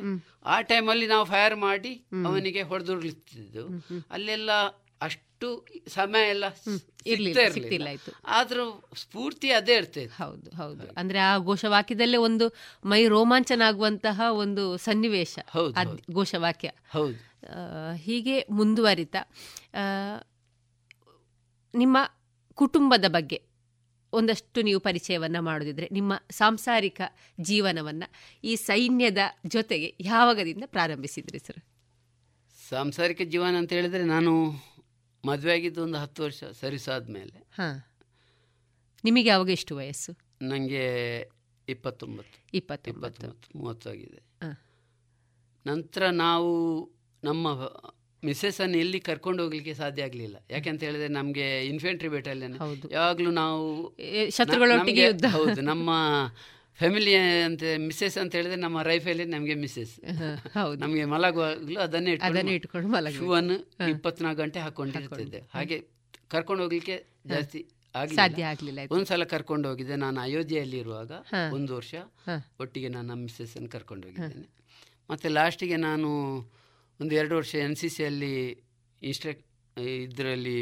[0.44, 1.92] ಆ ಟೈಮಲ್ಲಿ ನಾವು ಫೈರ್ ಮಾಡಿ
[2.26, 3.64] ಅವನಿಗೆ ಹೊಡೆದುರ್ಲಿತ್ತಿದ್ದು.
[4.10, 4.50] ಅಲ್ಲೆಲ್ಲ
[5.00, 6.44] ಅಷ್ಟು ಅಷ್ಟು ಸಮಯ ಎಲ್ಲ
[8.24, 10.90] ಆದ್ರೂ ಸ್ಫೂರ್ತಿ ಅದೇ ಇರ್ತದೆ ಹೌದು ಹೌದು.
[10.96, 12.54] ಅಂದ್ರೆ ಆ ಘೋಷವಾಕ್ಯದಲ್ಲೇ ಒಂದು
[12.84, 15.38] ಮೈ ರೋಮಾಂಚನ ಆಗುವಂತಹ ಒಂದು ಸನ್ನಿವೇಶ.
[16.12, 16.70] ಘೋಷವಾಕ್ಯ.
[16.90, 17.30] ಹೌದು.
[17.96, 19.16] ಹೀಗೆ ಮುಂದುವರಿತ.
[21.74, 21.98] ನಿಮ್ಮ
[22.54, 23.42] ಕುಟುಂಬದ ಬಗ್ಗೆ
[24.12, 27.00] ಒಂದಷ್ಟು ನೀವು ಪರಿಚಯವನ್ನ ಮಾಡೋದಿದ್ರೆ ನಿಮ್ಮ ಸಾಂಸಾರಿಕ
[27.40, 28.04] ಜೀವನವನ್ನ
[28.44, 31.64] ಈ ಸೈನ್ಯದ ಜೊತೆಗೆ ಯಾವಾಗದಿಂದ ಪ್ರಾರಂಭಿಸಿದ್ರಿ ಸರ್?
[32.68, 34.52] ಸಾಂಸಾರಿಕ ಜೀವನ ಅಂತ ಹೇಳಿದ್ರೆ ನಾನು
[35.24, 37.86] ಮದುವೆ ಆಗಿದ್ದು ಒಂದು ಹತ್ತು ವರ್ಷ ಸರಿಸಾದ್ಮೇಲೆ ಹಾ.
[39.04, 40.12] ನಿಮಗೆ ಯಾವಾಗ ಎಷ್ಟು ವಯಸ್ಸು?
[40.42, 41.18] ನನಗೆ
[41.68, 42.56] ಇಪ್ಪತ್ತೊಂಬತ್ತು.
[42.56, 43.58] ಇಪ್ಪತ್ತೊಂಬತ್ತು.
[43.58, 44.30] ಮೂವತ್ತು ಆಗಿದೆ.
[45.66, 46.50] ನಂತರ ನಾವು
[47.24, 47.48] ನಮ್ಮ
[48.24, 50.36] ಮಿಸ್ಸೆಸ್ಸನ್ನು ಎಲ್ಲಿ ಕರ್ಕೊಂಡು ಹೋಗ್ಲಿಕ್ಕೆ ಸಾಧ್ಯ ಆಗಲಿಲ್ಲ.
[50.50, 52.08] ಯಾಕೆಂತ ಹೇಳಿದ್ರೆ ನಮಗೆ ಇನ್ಫೆಂಟ್ರಿ
[52.58, 52.90] ಹೌದು.
[52.90, 53.96] ಯಾವಾಗಲೂ ನಾವು
[54.30, 55.06] ಶತ್ರುಗಳೊಟ್ಟಿಗೆ.
[55.28, 55.90] ಹೌದು ನಮ್ಮ
[56.80, 57.14] ಫ್ಯಾಮಿಲಿ
[57.48, 59.94] ಅಂತ ಮಿಸ್ಸೆಸ್ ಅಂತ ಹೇಳಿದ್ರೆ ನಮ್ಮ ರೈಫಲ್ಲಿ ನಮಗೆ ಮಿಸ್ಸೆಸ್
[60.58, 60.78] ಹೌದು.
[60.84, 63.56] ನಮಗೆ ಮಲಗುವಾಗಲೂ ಅದನ್ನೇ ಅದನ್ನೇ ಇಟ್ಕೊಂಡು ಮಲಗ ಶೂವನ್ನು.
[63.90, 65.40] ಇಪ್ಪತ್ನಾಲ್ಕು ಗಂಟೆ ಹಾಕೊಂಡಿರ್ತಿದ್ದೆ.
[65.54, 65.78] ಹಾಗೆ
[66.34, 66.96] ಕರ್ಕೊಂಡು ಹೋಗ್ಲಿಕ್ಕೆ
[67.26, 67.60] ಜಾಸ್ತಿ.
[68.16, 68.80] ಸಾಧ್ಯ ಆಗ್ಲಿಲ್ಲ.
[68.96, 69.96] ಒಂದ್ಸಲ ಕರ್ಕೊಂಡು ಹೋಗಿದ್ದೆ.
[69.96, 71.12] ನಾನು ಅಯೋಧ್ಯೆಯಲ್ಲಿ ಇರುವಾಗ
[71.52, 71.94] ಒಂದು ವರ್ಷ.
[72.60, 74.48] ಒಟ್ಟಿಗೆ ನಾನು ನಮ್ಮ ಮಿಸ್ಸಸ್ ಅನ್ನು ಕರ್ಕೊಂಡು ಹೋಗಿದ್ದೇನೆ.
[75.10, 76.08] ಮತ್ತೆ ಲಾಸ್ಟಿಗೆ ನಾನು
[77.00, 78.34] ಒಂದು ಎರಡು ವರ್ಷ ಎನ್ ಸಿ ಸಿಯಲ್ಲಿ
[79.02, 79.42] ಇನ್ಸ್ಟ್ರಕ್
[80.04, 80.58] ಇದರಲ್ಲಿ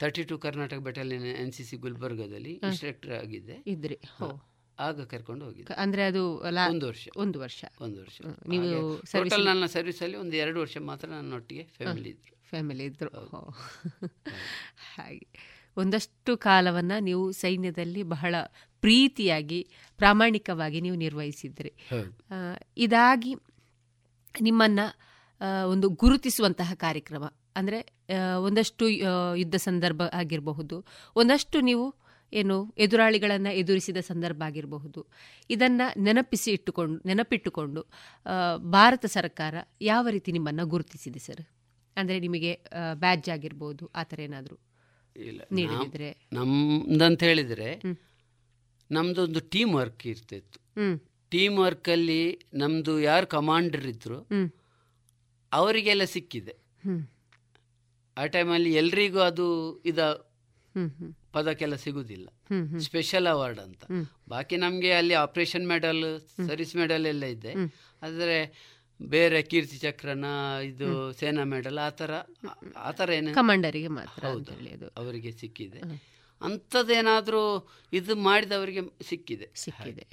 [0.00, 2.52] thirty two Karnataka battalion N C C ಗುಲ್ಬರ್ಗದಲ್ಲಿ.
[2.66, 3.56] Instructor ಆಗಿದ್ದೆ.
[3.74, 3.98] ಇದ್ರಿ.
[4.78, 5.74] ಆಗ ಕರ್ಕೊಂಡು ಹೋಗಿದ್ದೆ.
[5.74, 7.08] ಅಂದ್ರೆ ಅದು ಒಂದು ವರ್ಷ.
[7.16, 7.64] ಒಂದು ವರ್ಷ.
[7.80, 8.20] ಒಂದು ವರ್ಷ.
[8.48, 12.36] ನೀವು ಟೋಟಲ್ ನನ್ನ ಸರ್ವಿಸ್ ಅಲ್ಲಿ ಒಂದು ಎರಡು ವರ್ಷ ಮಾತ್ರ ನನ್ನೊಟ್ಟಿಗೆ ಫ್ಯಾಮಿಲಿ ಇದ್ರು.
[12.48, 13.10] ಫ್ಯಾಮಿಲಿ ಇದ್ರು.
[14.96, 15.26] ಹಾಗೆ.
[15.76, 18.34] ಒಂದಷ್ಟು ಕಾಲವನ್ನ ನೀವು ಸೈನ್ಯದಲ್ಲಿ ಬಹಳ
[18.80, 21.72] ಪ್ರೀತಿಯಾಗಿ ಪ್ರಾಮಾಣಿಕವಾಗಿ ನೀವು ನಿರ್ವಹಿಸಿದ್ರಿ.
[22.76, 23.34] ಇದಾಗಿ
[24.40, 24.80] ನಿಮ್ಮನ್ನ
[25.66, 27.32] ಒಂದು ಗುರುತಿಸುವಂತಹ ಕಾರ್ಯಕ್ರಮ.
[27.56, 27.92] ಅಂದ್ರೆ
[28.36, 30.84] ಒಂದಷ್ಟು ಯುದ್ಧ ಸಂದರ್ಭ ಆಗಿರಬಹುದು.
[31.16, 35.00] ಒಂದಷ್ಟು ನೀವು ಏನು ಎದುರಾಳಿಗಳನ್ನು ಎದುರಿಸಿದ ಸಂದರ್ಭ ಆಗಿರಬಹುದು.
[35.50, 37.82] ಇದನ್ನು ನೆನಪಿಸಿ ಇಟ್ಟುಕೊಂಡು ನೆನಪಿಟ್ಟುಕೊಂಡು
[38.76, 41.44] ಭಾರತ ಸರ್ಕಾರ ಯಾವ ರೀತಿ ನಿಮ್ಮನ್ನು ಗುರುತಿಸಿದೆ ಸರ್?
[41.96, 42.52] ಅಂದರೆ ನಿಮಗೆ
[43.04, 44.58] ಬ್ಯಾಡ್ಜ್ ಆಗಿರ್ಬೋದು ಆ ಥರ ಏನಾದರೂ
[45.16, 47.70] ಇಲ್ಲ ನೀಡಿದ್ರೆ ನಮ್ದಂತ ಹೇಳಿದ್ರೆ
[48.90, 50.58] ನಮ್ಮದೊಂದು ಟೀಮ್ ವರ್ಕ್ ಇರ್ತಿತ್ತು.
[51.32, 52.22] ಟೀಮ್ ವರ್ಕಲ್ಲಿ
[52.60, 54.18] ನಮ್ದು ಯಾರು ಕಮಾಂಡರ್ ಇದ್ರು
[55.52, 56.54] ಅವರಿಗೆಲ್ಲ ಸಿಕ್ಕಿದೆ.
[58.16, 59.46] ಆ ಟೈಮಲ್ಲಿ ಎಲ್ರಿಗೂ ಅದು
[59.90, 59.98] ಇದ.
[61.32, 62.28] ಪದಕ್ಕೆಲ್ಲ ಸಿಗುದಿಲ್ಲ.
[62.78, 63.84] ಸ್ಪೆಷಲ್ ಅವಾರ್ಡ್ ಅಂತ.
[64.28, 67.52] ಬಾಕಿ ನಮಗೆ ಅಲ್ಲಿ ಆಪರೇಷನ್ ಮೆಡಲ್ ಸರ್ವಿಸ್ ಮೆಡಲ್ ಎಲ್ಲ ಇದೆ.
[68.02, 68.38] ಆದ್ರೆ
[69.02, 70.24] ಬೇರೆ ಕೀರ್ತಿ ಚಕ್ರನ
[70.64, 72.10] ಇದು ಸೇನಾ ಮೆಡಲ್ ಆ ಥರ
[72.76, 74.88] ಆ ಥರ ಏನು ಕಮಾಂಡರಿಗೆ ಮಾತ್ರ ಹೌದು.
[74.96, 75.80] ಅವರಿಗೆ ಸಿಕ್ಕಿದೆ.
[76.42, 79.48] ಅಂಥದ್ದೇನಾದರೂ ಇದು ಮಾಡಿದವರಿಗೆ ಸಿಕ್ಕಿದೆ.
[79.54, 80.06] ಸಿಕ್ಕಿದೆ.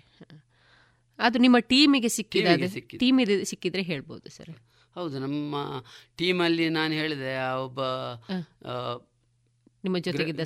[1.20, 2.82] ಅದು ನಿಮ್ಮ ಟೀಮಿಗೆ ಸಿಕ್ಕಿದೆ.
[2.82, 4.58] ಟೀಮ್ ಸಿಕ್ಕಿದ್ರೆ ಹೇಳ್ಬೋದು ಸರ್.
[4.94, 5.56] ಹೌದು ನಮ್ಮ
[6.16, 7.80] ಟೀಮಲ್ಲಿ ನಾನು ಹೇಳಿದೆ ಆ ಒಬ್ಬ
[9.86, 10.40] ನಿಮ್ಮ ಜೊತೆಗಿದ್ದ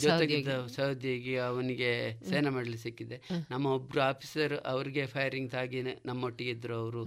[0.68, 1.36] ಸಹೋದ್ಯೋಗಿ.
[1.36, 1.90] ಅವನಿಗೆ
[2.30, 3.18] ಸೇನಾ ಮಾಡಲಿ ಸಿಕ್ಕಿದೆ
[3.52, 7.02] ನಮ್ಮ ಒಬ್ರು ಆಫೀಸರ್ ಅವರಿಗೆ ಫೈರಿಂಗ್ ತಾಗಿ ನಮ್ಮೊಟ್ಟಿಗೆ ಇದ್ರು ಅವರು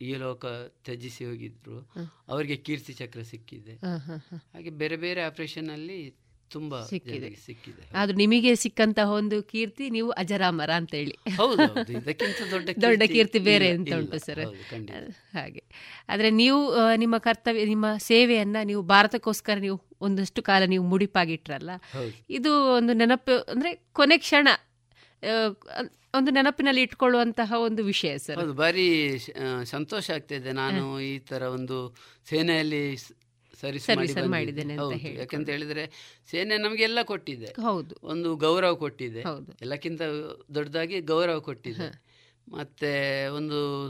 [0.00, 0.46] ಈ ಲೋಕ
[0.84, 1.76] ತ್ಯಜಿಸಿ ಹೋಗಿದ್ರು.
[2.28, 3.74] ಅವರಿಗೆ ಕೀರ್ತಿ ಚಕ್ರ ಸಿಕ್ಕಿದೆ.
[4.54, 5.98] ಹಾಗೆ ಬೇರೆ ಬೇರೆ ಆಪರೇಷನ್ ಅಲ್ಲಿ
[6.50, 7.28] ತುಂಬಾ ಸಿಕ್ಕಿದೆ.
[7.46, 7.82] ಸಿಕ್ಕಿದೆ.
[8.00, 11.16] ಆದ್ರೆ ನಿಮಗೆ ಸಿಕ್ಕಂತಹ ಒಂದು ಕೀರ್ತಿ ನೀವು ಅಜರಾಮರ ಅಂತ ಹೇಳಿ
[12.84, 14.42] ದೊಡ್ಡ ಕೀರ್ತಿ ಬೇರೆ ಅಂತ ಉಂಟು ಸರ್.
[15.36, 15.62] ಹಾಗೆ.
[16.08, 16.60] ಆದ್ರೆ ನೀವು
[17.02, 21.70] ನಿಮ್ಮ ಕರ್ತವ್ಯ ನಿಮ್ಮ ಸೇವೆಯನ್ನ ನೀವು ಭಾರತಕ್ಕೋಸ್ಕರ ನೀವು ಒಂದಷ್ಟು ಕಾಲ ನೀವು ಮುಡಿಪಾಗಿಟ್ರಲ್ಲ.
[22.30, 24.48] ಇದು ಒಂದು ನೆನಪು ಅಂದ್ರೆ ಕೊನೆ ಕ್ಷಣ
[26.18, 28.38] ಒಂದು ನೆನಪಿನಲ್ಲಿ ಇಟ್ಕೊಳ್ಳುವಂತಹ ಒಂದು ವಿಷಯ ಸರ್.
[28.40, 28.84] ಹೌದು ಭಾರಿ
[29.14, 31.78] ಆಗ್ತಾ ಇದೆ ಸಂತೋಷ ಆಗ್ತಿದೆ ನಾನು ಈ ತರ ಒಂದು
[32.30, 32.82] ಸೇನೆಯಲ್ಲಿ
[33.54, 34.74] ಸ- ಸರ್ವಿಸ್ ಮಾಡಿ ಸರ್ವಿಸ್ ಅಲ್ಲಿ ಬಂದಿದ್ದೆ.
[34.74, 35.18] ಮಾಡಿದ್ದೇನೆ.
[35.18, 35.90] ಯಾಕಂತ ಹೇಳಿದ್ರೆ
[36.30, 37.46] ಸೇನೆ ನಮಗೆಲ್ಲ ಕೊಟ್ಟಿದೆ.
[37.46, 37.94] ಹೌದು.
[38.02, 39.18] ಒಂದು ಗೌರವ ಕೊಟ್ಟಿದೆ.
[39.62, 40.02] ಎಲ್ಲಕ್ಕಿಂತ
[40.54, 42.02] ದೊಡ್ಡದಾಗಿ ಗೌರವ ಕೊಟ್ಟಿದೆ.
[42.48, 43.88] ಮತ್ತೆ ಒಂದು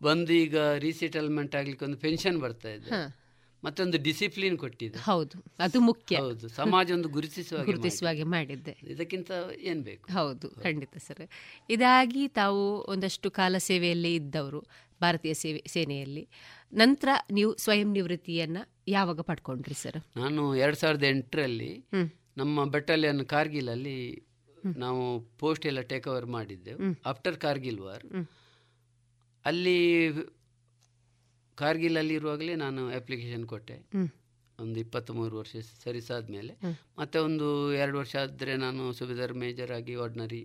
[0.00, 3.18] ಬಂದು ಈಗ ರೀಸೆಟಲ್ಮೆಂಟ್ ಆಗ್ಲಿಕ್ಕೆ ಒಂದು ಪೆನ್ಷನ್ ಬರ್ತಾ ಇದೆ.
[3.64, 4.98] ಮತ್ತೊಂದು ಡಿಸಿಪ್ಲಿನ್ ಕೊಟ್ಟಿದೆ.
[4.98, 6.16] ಹೌದು ಅದು ಮುಖ್ಯ.
[6.16, 8.92] ಹೌದು ಸಮಾಜ ಒಂದು ಗುರುತಿಸುವ ಹಾಗೆ ಗುರುತಿಸುವಾಗೆ ಮಾಡಿದ್ದೆ ಮಾಡಿದೆ.
[8.92, 9.30] ಇದಕ್ಕಿಂತ
[9.60, 10.12] ಏನ್ ಬೇಕು?
[10.12, 10.50] ಹೌದು.
[10.50, 11.28] ಖಂಡಿತ ಸರ್.
[11.70, 14.64] ಇದಾಗಿ ತಾವು ಒಂದಷ್ಟು ಕಾಲ ಸೇವೆಯಲ್ಲಿ ಇದ್ದವರು.
[15.02, 16.24] ಭಾರತೀಯ ಸೇವೆ ಸೇನೆಯಲ್ಲಿ.
[16.72, 18.58] ನಂತರ ನೀವು ಸ್ವಯಂ ನಿವೃತ್ತಿಯನ್ನ
[18.88, 21.72] ಯಾವಾಗ ಪಡ್ಕೊಂಡ್ರಿ ಸರ್ ನಾನು ಎರಡ್ ಸಾವಿರದ ಎಂಟರಲ್ಲಿ
[22.36, 23.98] ನಮ್ಮ ಬೆಟಾಲಿಯನ್ ಕಾರ್ಗಿಲ್ ಅಲ್ಲಿ
[24.82, 25.02] ನಾವು
[25.42, 26.80] ಪೋಸ್ಟ್ ಎಲ್ಲ ಟೇಕ್ ಓವರ್ ಮಾಡಿದ್ದೆವು.
[27.10, 28.04] ಆಫ್ಟರ್ ಕಾರ್ಗಿಲ್ ವಾರ್
[29.44, 29.78] ಅಲ್ಲಿ
[31.58, 33.76] ಕಾರ್ಗಿಲ್ ಅಲ್ಲಿ ಇರುವಾಗಲೇ ನಾನು ಅಪ್ಲಿಕೇಶನ್ ಕೊಟ್ಟೆ.
[34.58, 36.52] ಒಂದು ಇಪ್ಪತ್ತ್ ಮೂರು ವರ್ಷ ಸರಿಸಾದ ಮೇಲೆ
[36.98, 40.40] ಮತ್ತೆ ಒಂದು ಎರಡು ವರ್ಷ ಆದ್ರೆ ನಾನು ಸುಬೇದಾರ್ ಮೇಜರ್ ಆಗಿ ಆರ್ಡಿನರಿ.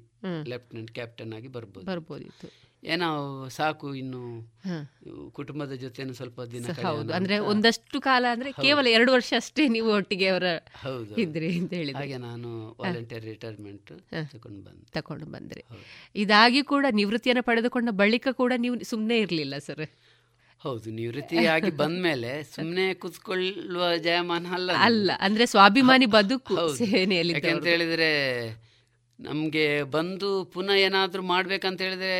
[0.51, 1.85] ಲೆಫ್ಟಿನೆಂಟ್ ಕ್ಯಾಪ್ಟನ್ ಆಗಿ ಬರ್ಬೋದು.
[1.91, 2.47] ಬರ್ಬೋದಿತ್ತು.
[2.83, 3.09] ಏನೋ
[3.55, 4.21] ಸಾಕು ಇನ್ನು
[5.31, 6.73] ಕುಟುಂಬದ ಜೊತೆ ಸ್ವಲ್ಪ ದಿನ
[7.11, 10.47] ಅಂದ್ರೆ ಒಂದಷ್ಟು ಕಾಲ ಅಂದ್ರೆ ಕೇವಲ ಎರಡು ವರ್ಷ ಅಷ್ಟೇ ನೀವು ಒಟ್ಟಿಗೆ ಅವರ
[10.81, 11.13] ಹೌದು.
[11.15, 12.49] ಇದ್ರಿ ಅಂತ ಹೇಳಿ ಹಾಗೆ ನಾನು
[12.79, 13.91] ವಾಲಂಟಿಯರ್ ರಿಟೈರ್ಮೆಂಟ್
[14.33, 14.85] ತಗೊಂಡು ಬಂದೆ.
[14.93, 15.63] ತಕೊಂಡು ಬಂದ್ರಿ.
[16.15, 19.85] ಇದಾಗಿ ಕೂಡ ನಿವೃತ್ತಿಯನ್ನು ಪಡೆದುಕೊಂಡ ಬಳಿಕ ಕೂಡ ನೀವು ಸುಮ್ಮನೆ ಇರಲಿಲ್ಲ ಸರ್?
[20.61, 26.55] ಹೌದು ನಿವೃತ್ತಿಯಾಗಿ ಬಂದ್ಮೇಲೆ ಸುಮ್ಮನೆ ಕುತ್ಕೊಳ್ಳುವ ಜಯಮಾನ ಅಲ್ಲ ಅಲ್ಲ ಅಂದ್ರೆ ಸ್ವಾಭಿಮಾನಿ ಬದುಕು.
[26.81, 28.11] ಸೇನೆಯಲ್ಲಿ ಯಾಕೆಂತ ಹೇಳಿದ್ರೆ
[29.19, 32.13] ನಮ್ಗೆ ಬಂದು ಪುನಃ ಏನಾದ್ರೂ ಮಾಡ್ಬೇಕಂತ ಹೇಳಿದ್ರೆ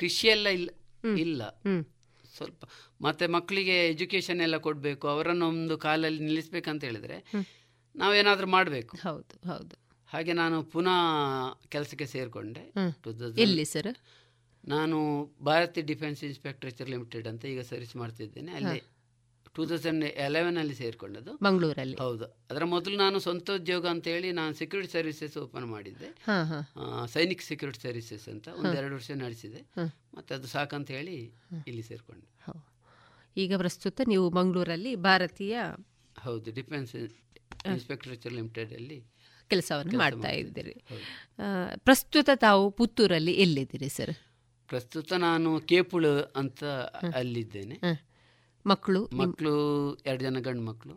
[0.00, 0.70] ಕೃಷಿ ಎಲ್ಲ ಇಲ್ಲ.
[1.18, 1.42] ಇಲ್ಲ
[2.36, 2.64] ಸ್ವಲ್ಪ
[3.00, 7.18] ಮತ್ತೆ ಮಕ್ಕಳಿಗೆ ಎಜುಕೇಶನ್ ಎಲ್ಲ ಕೊಡಬೇಕು ಅವರನ್ನು ಒಂದು ಕಾಲಲ್ಲಿ ನಿಲ್ಲಿಸ್ಬೇಕಂತ ಹೇಳಿದ್ರೆ
[7.96, 8.94] ನಾವೇನಾದರೂ ಮಾಡಬೇಕು.
[8.96, 9.76] ಹೌದು ಹೌದು.
[10.08, 10.98] ಹಾಗೆ ನಾನು ಪುನಃ
[11.68, 12.62] ಕೆಲಸಕ್ಕೆ ಸೇರಿಕೊಂಡೆ.
[13.38, 13.92] ಎಲ್ಲಿ ಸರ್?
[14.64, 14.96] ನಾನು
[15.42, 18.52] ಭಾರತಿ ಡಿಫೆನ್ಸ್ ಇನ್ಸ್ಪೆಕ್ಟರೇಚರ್ ಲಿಮಿಟೆಡ್ ಅಂತ ಈಗ ಸರ್ವಿಸ್ ಮಾಡ್ತಿದ್ದೇನೆ.
[18.52, 18.80] ಅಲ್ಲಿ
[19.54, 21.32] ಟೂ ತೌಸಂಡ್ ಎಲೆವೆನಲ್ಲಿ ಸೇರಿಕೊಂಡದ್ದು.
[21.46, 21.96] ಮಂಗಳೂರಲ್ಲಿ.
[21.96, 22.26] ಹೌದು.
[22.50, 26.08] ಅದರ ಮೊದಲು ನಾನು ಸ್ವಂತ ಉದ್ಯೋಗ ಅಂತ ಹೇಳಿ ನಾನು ಸೆಕ್ಯೂರಿಟಿ ಸರ್ವಿಸಸ್ ಓಪನ್ ಮಾಡಿದ್ದೆ.
[27.14, 29.62] ಸೈನಿಕ್ ಸೆಕ್ಯೂರಿಟಿ ಸರ್ವಿಸಸ್ ಅಂತ ಒಂದೆರಡು ವರ್ಷ ನಡೆಸಿದೆ.
[30.16, 31.16] ಮತ್ತೆ ಅದು ಸಾಕಂತ ಹೇಳಿ
[31.66, 32.28] ಇಲ್ಲಿ ಸೇರಿಕೊಂಡೆ.
[33.36, 35.56] ಈಗ ಪ್ರಸ್ತುತ ನೀವು ಮಂಗಳೂರಲ್ಲಿ ಭಾರತೀಯ
[36.18, 38.98] ಹೌದು ಡಿಫೆನ್ಸ್ ಇನ್ಸ್ಪೆಕ್ಟರೇಚರ್ ಲಿಮಿಟೆಡ್ ಅಲ್ಲಿ
[39.50, 40.74] ಕೆಲಸವನ್ನು ಕೆಲ್ಸ ಮಾಡ್ತಾ ಇದ್ದೀರಿ.
[41.86, 44.14] ಪ್ರಸ್ತುತ ತಾವು ಪುತ್ತೂರಲ್ಲಿ ಎಲ್ಲಿದ್ದೀರಿ ಸರ್?
[44.68, 46.62] ಪ್ರಸ್ತುತ ನಾನು ಕೇಪುಳು ಅಂತ
[47.20, 47.76] ಅಲ್ಲಿದ್ದೇನೆ.
[48.66, 50.94] ಮಕ್ಕಳು ಮಕ್ಕಳು ಎರಡು ಜನ ಗಂಡು ಮಕ್ಕಳು.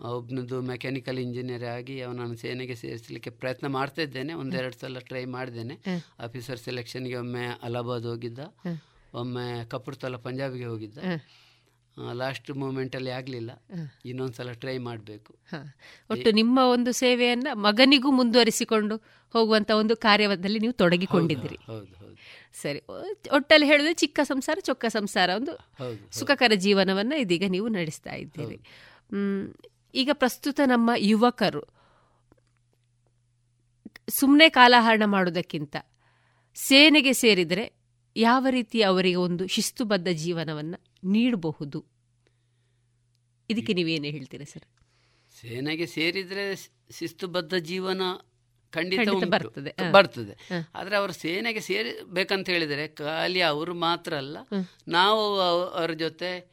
[0.00, 4.32] ಒಬ್ಬನದು ಮೆಕ್ಯಾನಿಕಲ್ ಇಂಜಿನಿಯರ್ ಆಗಿ ಅವನನ್ನು ಸೇನೆಗೆ ಸೇರಿಸಲಿಕ್ಕೆ ಪ್ರಯತ್ನ ಮಾಡ್ತಾ ಇದ್ದೇನೆ.
[4.32, 6.00] ಒಂದೆರಡು ಸಲ ಟ್ರೈ ಮಾಡಿದ್ದೇನೆ.
[6.20, 8.38] ಆಫೀಸರ್ ಸೆಲೆಕ್ಷನ್ಗೆ ಒಮ್ಮೆ ಅಲಹಾಬಾದ್ ಹೋಗಿದ್ದ.
[9.14, 10.98] ಒಮ್ಮೆ ಕಪೂರ್ತಲ ಪಂಜಾಬಿಗೆ ಹೋಗಿದ್ದ.
[12.12, 13.62] ಲಾಸ್ಟ್ ಮೂಮೆಂಟಲ್ಲಿ ಆಗಲಿಲ್ಲ.
[14.04, 15.34] ಇನ್ನೊಂದು ಸಲ ಟ್ರೈ ಮಾಡಬೇಕು.
[16.10, 18.96] ಒಟ್ಟು ನಿಮ್ಮ ಒಂದು ಸೇವೆಯನ್ನು ಮಗನಿಗೂ ಮುಂದುವರಿಸಿಕೊಂಡು
[19.32, 21.58] ಹೋಗುವಂತ ಒಂದು ಕಾರ್ಯದಲ್ಲಿ ನೀವು ತೊಡಗಿಕೊಂಡಿದ್ದೀರಿ.
[21.66, 22.05] ಹೌದು.
[22.62, 22.80] ಸರಿ.
[23.32, 25.52] ಒಟ್ಟಲ್ಲಿ ಹೇಳಿದ್ರೆ ಚಿಕ್ಕ ಸಂಸಾರ ಚೊಕ್ಕ ಸಂಸಾರ ಒಂದು
[26.10, 28.58] ಸುಖಕರ ಜೀವನವನ್ನ ಇದೀಗ ನೀವು ನಡೆಸ್ತಾ ಇದ್ದೀರಿ.
[29.94, 31.62] ಈಗ ಪ್ರಸ್ತುತ ನಮ್ಮ ಯುವಕರು
[34.08, 35.76] ಸುಮ್ಮನೆ ಕಾಲಹರಣ ಮಾಡೋದಕ್ಕಿಂತ
[36.56, 37.64] ಸೇನೆಗೆ ಸೇರಿದರೆ
[38.16, 40.74] ಯಾವ ರೀತಿ ಅವರಿಗೆ ಒಂದು ಶಿಸ್ತುಬದ್ಧ ಜೀವನವನ್ನ
[41.04, 41.84] ನೀಡಬಹುದು?
[43.50, 44.66] ಇದಕ್ಕೆ ನೀವೇನು ಹೇಳ್ತೀರಾ ಸರ್?
[45.40, 46.44] ಸೇನೆಗೆ ಸೇರಿದ್ರೆ
[46.90, 48.02] ಶಿಸ್ತುಬದ್ಧ ಜೀವನ
[48.70, 49.00] ಖಂಡಿತ.
[49.30, 50.36] ಬರ್ತದೆ, ಬರ್ತದೆ.
[50.74, 54.38] ಆದ್ರೆ ಅವರು ಸೇನೆಗೆ ಸೇರಬೇಕಂತ ಹೇಳಿದ್ರೆ ಖಾಲಿ ಅವರು ಮಾತ್ರ ಅಲ್ಲ
[54.88, 56.50] ನಾವು ಅವ- ಅವರ ಜೊತೆ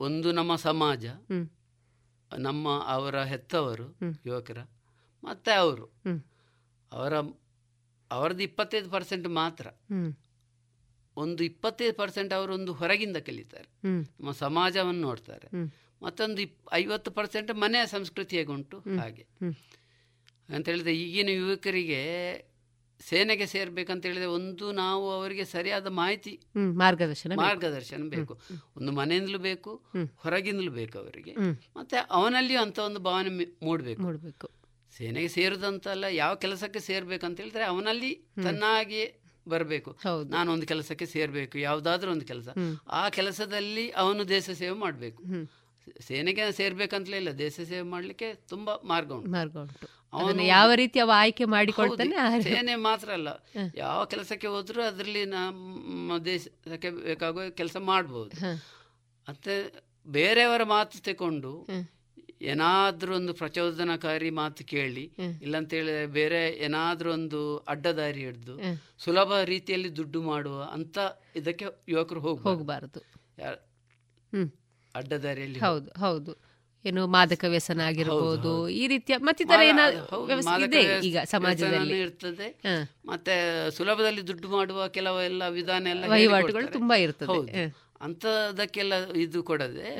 [0.00, 1.06] ಒಂದು ನಮ್ಮ ಸಮಾಜ
[2.38, 3.96] ನಮ್ಮ ಅವರ ಹೆತ್ತವರು.
[4.26, 4.58] ಯುವಕರ
[5.24, 5.84] ಮತ್ತೆ ಅವರು.
[6.92, 7.18] ಅವರ
[8.10, 9.66] ಅವರದ್ದು ಇಪ್ಪತ್ತೈದು ಪರ್ಸೆಂಟ್ ಮಾತ್ರ.
[11.16, 13.68] ಒಂದು ಇಪ್ಪತ್ತೈದು ಪರ್ಸೆಂಟ್ ಒಂದು ಹೊರಗಿಂದ ಕಲಿತಾರೆ.
[14.20, 15.48] ನಮ್ಮ ಸಮಾಜವನ್ನು ನೋಡ್ತಾರೆ.
[16.02, 19.26] ಮತ್ತೊಂದು ಇಪ್ ಐವತ್ತು ಪರ್ಸೆಂಟ್ ಮನೆಯ ಸಂಸ್ಕೃತಿ ಹೇಗುಂಟು ಹಾಗೆ.
[20.48, 22.00] ಅಂತ ಹೇಳಿದ್ರೆ ಈಗಿನ ಯುವಕರಿಗೆ
[23.00, 27.40] ಸೇನೆಗೆ ಸೇರ್ಬೇಕಂತ ಹೇಳಿದ್ರೆ ಒಂದು ನಾವು ಅವರಿಗೆ ಸರಿಯಾದ ಮಾಹಿತಿ ಮಾರ್ಗದರ್ಶನ ಬೇಕು.
[27.40, 28.40] ಮಾರ್ಗದರ್ಶನ ಬೇಕು.
[28.76, 29.82] ಒಂದು ಮನೆಯಿಂದಲೂ ಬೇಕು.
[30.16, 31.34] ಹೊರಗಿಂದಲೂ ಬೇಕು ಅವರಿಗೆ.
[31.76, 34.02] ಮತ್ತೆ ಅವನಲ್ಲಿಯೂ ಅಂತ ಒಂದು ಭಾವನೆ ಮೂಡಬೇಕು.
[34.02, 34.50] ಮೂಡ್ಬೇಕು.
[34.96, 39.98] ಸೇನೆಗೆ ಸೇರುದಂತಲ್ಲ ಯಾವ ಕೆಲಸಕ್ಕೆ ಸೇರ್ಬೇಕಂತ ಹೇಳಿದ್ರೆ ಅವನಲ್ಲಿ ತನ್ನಾಗಿ ಬರಬೇಕು.
[40.28, 42.48] ನಾನು ಒಂದು ಕೆಲಸಕ್ಕೆ ಸೇರ್ಬೇಕು ಯಾವುದಾದ್ರೂ ಒಂದು ಕೆಲಸ.
[42.88, 45.22] ಆ ಕೆಲಸದಲ್ಲಿ ಅವನು ದೇಶ ಸೇವೆ ಮಾಡಬೇಕು.
[46.00, 49.30] ಸೇನೆಗೆ ಸೇರ್ಬೇಕಂತಲೇ ಇಲ್ಲ ದೇಶ ಸೇವೆ ಮಾಡಲಿಕ್ಕೆ ತುಂಬಾ ಮಾರ್ಗ ಉಂಟು.
[49.30, 50.03] ಮಾರ್ಗ ಉಂಟು.
[50.14, 53.28] ಅವನು ಯಾವ ರೀತಿ ಅವ ಆಯ್ಕೆ ಮಾಡಿಕೊಳ್ತಾನೆ ಸೇನೆ ಮಾತ್ರ ಅಲ್ಲ.
[53.76, 58.34] ಯಾವ ಕೆಲಸಕ್ಕೆ ಹೋದ್ರೂ ಅದರಲ್ಲಿ ನಮ್ಮ ದೇಶಕ್ಕೆ ಬೇಕಾಗುವ ಕೆಲಸ ಮಾಡ್ಬೋದು.
[59.28, 59.54] ಮತ್ತೆ
[60.06, 61.52] ಬೇರೆಯವರ ಮಾತು ತಗೊಂಡು.
[62.42, 65.04] ಏನಾದ್ರೂ ಒಂದು ಪ್ರಚೋದನಕಾರಿ ಮಾತು ಕೇಳಿ
[65.42, 68.54] ಇಲ್ಲ ಅಂತ ಹೇಳಿದ್ರೆ ಬೇರೆ ಏನಾದ್ರೂ ಒಂದು ಅಡ್ಡದಾರಿ ಹಿಡಿದು
[69.04, 70.98] ಸುಲಭ ರೀತಿಯಲ್ಲಿ ದುಡ್ಡು ಮಾಡುವ ಅಂತ
[71.36, 73.02] ಇದಕ್ಕೆ ಯುವಕರು ಹೋಗಬಾರದು.
[74.94, 76.32] ಅಡ್ಡದಾರಿಯಲ್ಲಿ ಹೌದು ಹೌದು.
[76.84, 82.00] ಏನು ಮಾದಕ ವ್ಯಸನ ಆಗಿರಬಹುದು ಈ ರೀತಿಯ ಮತ್ತಿತರ ಏನಾದ್ರು ಇದೆ ಈಗ ಸಮಾಜದಲ್ಲಿ?
[82.00, 82.48] ಇರ್ತದೆ.
[83.06, 83.36] ಮತ್ತೆ
[83.70, 87.64] ಸುಲಭದಲ್ಲಿ ದುಡ್ಡು ಮಾಡುವ ಕೆಲವು ಎಲ್ಲ ವಿಧಾನ ಎಲ್ಲ ವಹಿವಾಟುಗಳು ತುಂಬಾ ಇರ್ತದೆ.
[88.00, 88.94] ಅಂತದಕ್ಕೆಲ್ಲ.
[89.16, 89.90] ಇದು ಕೊಡದೆ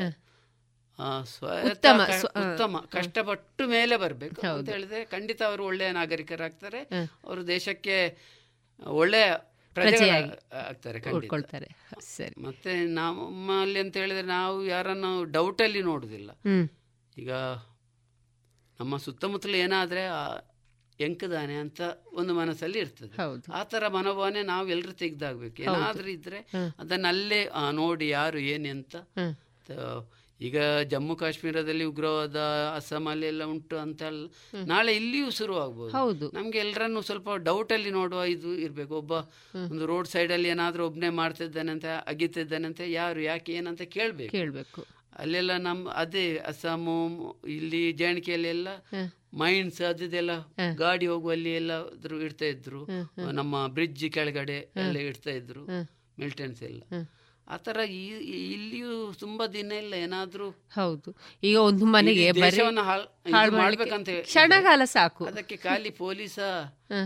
[1.71, 2.01] ಉತ್ತಮ,
[2.41, 4.69] ಉತ್ತಮ ಕಷ್ಟಪಟ್ಟು ಮೇಲೆ ಬರಬೇಕು ಅಂತ.
[4.69, 6.81] ಹೇಳಿದ್ರೆ ಖಂಡಿತ ಅವರು ಒಳ್ಳೆಯ ನಾಗರಿಕರಾಗ್ತಾರೆ.
[7.25, 7.97] ಅವರು ದೇಶಕ್ಕೆ
[8.87, 9.33] ಒಳ್ಳೆಯ
[10.53, 11.69] ಆಗ್ತಾರೆ ಉಳ್ಕೊಳ್ತಾರೆ.
[12.01, 12.43] ಸರಿ.
[12.43, 16.31] ಮತ್ತೆ ನಮ್ಮಲ್ಲಿ ಅಂತ ಹೇಳಿದ್ರೆ ನಾವು ಯಾರನ್ನು ಡೌಟಲ್ಲಿ ನೋಡುದಿಲ್ಲ.
[17.19, 17.33] ಈಗ
[18.81, 20.03] ನಮ್ಮ ಸುತ್ತಮುತ್ತಲು ಏನಾದ್ರೆ
[21.01, 21.81] ಎಂಕದಾನೆ ಅಂತ
[22.13, 23.23] ಒಂದು ಮನಸ್ಸಲ್ಲಿ ಇರ್ತದೆ.
[23.23, 23.53] ಹೌದು.
[23.53, 25.63] ಆ ತರ ಮನೋಭಾವನೆ ನಾವು ಎಲ್ಲರೂ ತೆಗೆದಾಗಬೇಕು.
[25.63, 29.35] ಏನಾದ್ರೂ ಇದ್ರೆ ಅದನ್ನಲ್ಲೇ ಅದನ್ನ ಅಲ್ಲೇ ನೋಡಿ ಯಾರು ಏನೆಂತ ಹ್ಮ್.
[30.41, 32.37] ಈಗ ಜಮ್ಮು ಕಾಶ್ಮೀರದಲ್ಲಿ ಉಗ್ರವಾದ
[32.77, 34.27] ಅಸ್ಸಾಮಲ್ಲಿ ಎಲ್ಲ ಉಂಟು ಅಂತ ಅಲ್ಲ.
[34.67, 36.31] ನಾಳೆ ಇಲ್ಲಿಯೂ ಶುರುವಾಗಬಹುದು ಹೌದು.
[36.31, 38.95] ನಮ್ಗೆ ಎಲ್ಲರನ್ನು ಸ್ವಲ್ಪ ಡೌಟ್ ಅಲ್ಲಿ ನೋಡುವ ಇದು ಇರ್ಬೇಕು.
[38.95, 39.13] ಒಬ್ಬ
[39.55, 44.31] ಒಂದು ರೋಡ್ ಸೈಡ್ ಅಲ್ಲಿ ಏನಾದ್ರೂ ಒಬ್ನೇ ಮಾಡ್ತಿದ್ದಾನೆ ಅಂತ ಅಗಿತಿದ್ದಾನೆ ಅಂತ ಯಾರು ಯಾಕೆ ಏನಂತ ಕೇಳ್ಬೇಕು.
[44.31, 44.87] ಕೇಳ್ಬೇಕು.
[45.19, 46.95] ಅಲ್ಲೆಲ್ಲ ನಮ್ಮ ಅದೇ ಅಸ್ಸಾಮು
[47.49, 48.69] ಇಲ್ಲಿ ಜಾಣಿಕೆಯಲ್ಲಿ ಎಲ್ಲ
[49.35, 50.31] ಮೈನ್ಸ್ ಅದೆಲ್ಲ
[50.75, 51.73] ಗಾಡಿ ಹೋಗುವಲ್ಲಿ ಎಲ್ಲ
[52.23, 52.87] ಇಡ್ತಾ ಇದ್ರು.
[53.33, 55.67] ನಮ್ಮ ಬ್ರಿಡ್ಜ್ ಕೆಳಗಡೆ ಎಲ್ಲ ಇಡ್ತಾ ಇದ್ರು.
[56.19, 56.83] ಮಿಲಿಟೆನ್ಸ್ ಎಲ್ಲ.
[57.49, 57.79] ಆ ಥರ
[58.51, 61.11] ಇಲ್ಲಿಯೂ ತುಂಬಾ ದಿನ ಇಲ್ಲ ಏನಾದ್ರೂ ಹೌದು.
[61.43, 62.23] ಈಗ ಒಂದು ಮನೆಗೆ
[63.59, 65.25] ಮಾಡ್ಬೇಕಂತ ಹೇಳಿ- ಕ್ಷಣಕಾಲ ಸಾಕು.
[65.27, 66.39] ಅದಕ್ಕೆ ಖಾಲಿ ಪೊಲೀಸ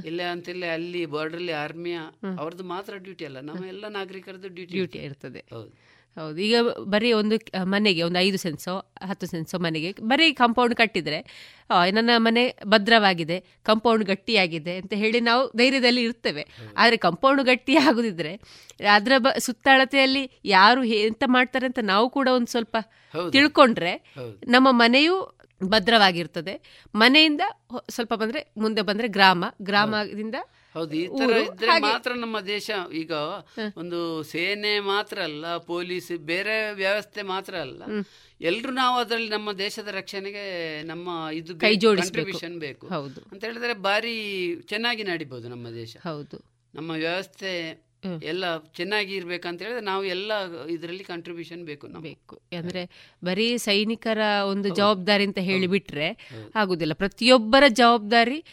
[0.05, 1.98] ಇಲ್ಲ ಅಂತಿಲ್ಲ ಅಲ್ಲಿ ಬಾರ್ಡರ್ಲಿ ಆರ್ಮಿಯ
[2.39, 5.43] ಅವ್ರದ್ದು ಮಾತ್ರ ಡ್ಯೂಟಿ ಅಲ್ಲ ನಮ್ಮ ಎಲ್ಲ ನಾಗರಿಕರದ್ದು ಡ್ಯೂಟಿ ಡ್ಯೂಟಿ ಇರ್ತದೆ.
[5.52, 5.70] ಹೌದು.
[6.19, 6.36] ಹೌದು.
[6.47, 6.55] ಈಗ
[6.95, 7.36] ಬರೀ ಒಂದು
[7.73, 8.74] ಮನೆಗೆ ಒಂದು ಐದು ಸೆನ್ಸೋ
[9.09, 11.19] ಹತ್ತು ಸೆನ್ಸೋ ಮನೆಗೆ ಬರೀ ಕಾಂಪೌಂಡ್ ಕಟ್ಟಿದ್ರೆ
[11.97, 16.45] ನನ್ನ ಮನೆ ಭದ್ರವಾಗಿದೆ ಕಾಂಪೌಂಡ್ ಗಟ್ಟಿಯಾಗಿದೆ ಅಂತ ಹೇಳಿ ನಾವು ಧೈರ್ಯದಲ್ಲಿ ಇರ್ತೇವೆ.
[16.77, 18.32] ಆದರೆ ಕಾಂಪೌಂಡ್ ಗಟ್ಟಿ ಆಗುದಿದ್ರೆ
[18.97, 22.77] ಅದರ ಬ ಸುತ್ತಳತೆಯಲ್ಲಿ ಯಾರು ಎಂತ ಮಾಡ್ತಾರೆ ಅಂತ ನಾವು ಕೂಡ ಒಂದು ಸ್ವಲ್ಪ
[23.35, 23.93] ತಿಳ್ಕೊಂಡ್ರೆ
[24.49, 25.16] ನಮ್ಮ ಮನೆಯು
[25.61, 26.53] ಭದ್ರವಾಗಿರ್ತದೆ.
[26.95, 27.43] ಮನೆಯಿಂದ
[27.90, 30.36] ಸ್ವಲ್ಪ ಬಂದ್ರೆ ಮುಂದೆ ಬಂದ್ರೆ ಗ್ರಾಮ ಗ್ರಾಮದಿಂದ
[30.74, 32.70] ಹೌದು ಈ ತರ ಇದ್ರೆ ಮಾತ್ರ ನಮ್ಮ ದೇಶ.
[32.95, 33.12] ಈಗ
[33.77, 37.82] ಒಂದು ಸೇನೆ ಮಾತ್ರ ಅಲ್ಲ ಪೊಲೀಸ್ ಬೇರೆ ವ್ಯವಸ್ಥೆ ಮಾತ್ರ ಅಲ್ಲ.
[38.40, 41.59] ಎಲ್ರು ನಾವು ಅದರಲ್ಲಿ ನಮ್ಮ ದೇಶದ ರಕ್ಷಣೆಗೆ ನಮ್ಮ ಇದು.
[41.59, 43.20] ಕಾಂಟ್ರಿಬ್ಯೂಷನ್ ಬೇಕು ಹೌದು.
[43.32, 44.15] ಅಂತ ಹೇಳಿದ್ರೆ ಬಾರಿ
[44.69, 45.97] ಚೆನ್ನಾಗಿ ನಡಿಬಹುದು ನಮ್ಮ ದೇಶ.
[45.97, 46.39] ಹೌದು.
[46.74, 47.53] ನಮ್ಮ ವ್ಯವಸ್ಥೆ
[48.23, 50.33] ಎಲ್ಲ ಚೆನ್ನಾಗಿ ಇರ್ಬೇಕಂತ ಹೇಳಿದ್ರೆ ನಾವು ಎಲ್ಲ
[50.66, 51.87] ಇದರಲ್ಲಿ ಕಂಟ್ರಿಬ್ಯೂಷನ್ ಬೇಕು.
[51.87, 52.41] ಬೇಕು.
[52.59, 52.83] ಅಂದ್ರೆ
[53.25, 56.93] ಬರೀ ಸೈನಿಕರ ಒಂದು ಜವಾಬ್ದಾರಿ ಅಂತ ಹೇಳಿ ಬಿಟ್ರೆ ಆಗುದಿಲ್ಲ.
[56.93, 58.45] ಪ್ರತಿಯೊಬ್ಬರ ಜವಾಬ್ದಾರಿ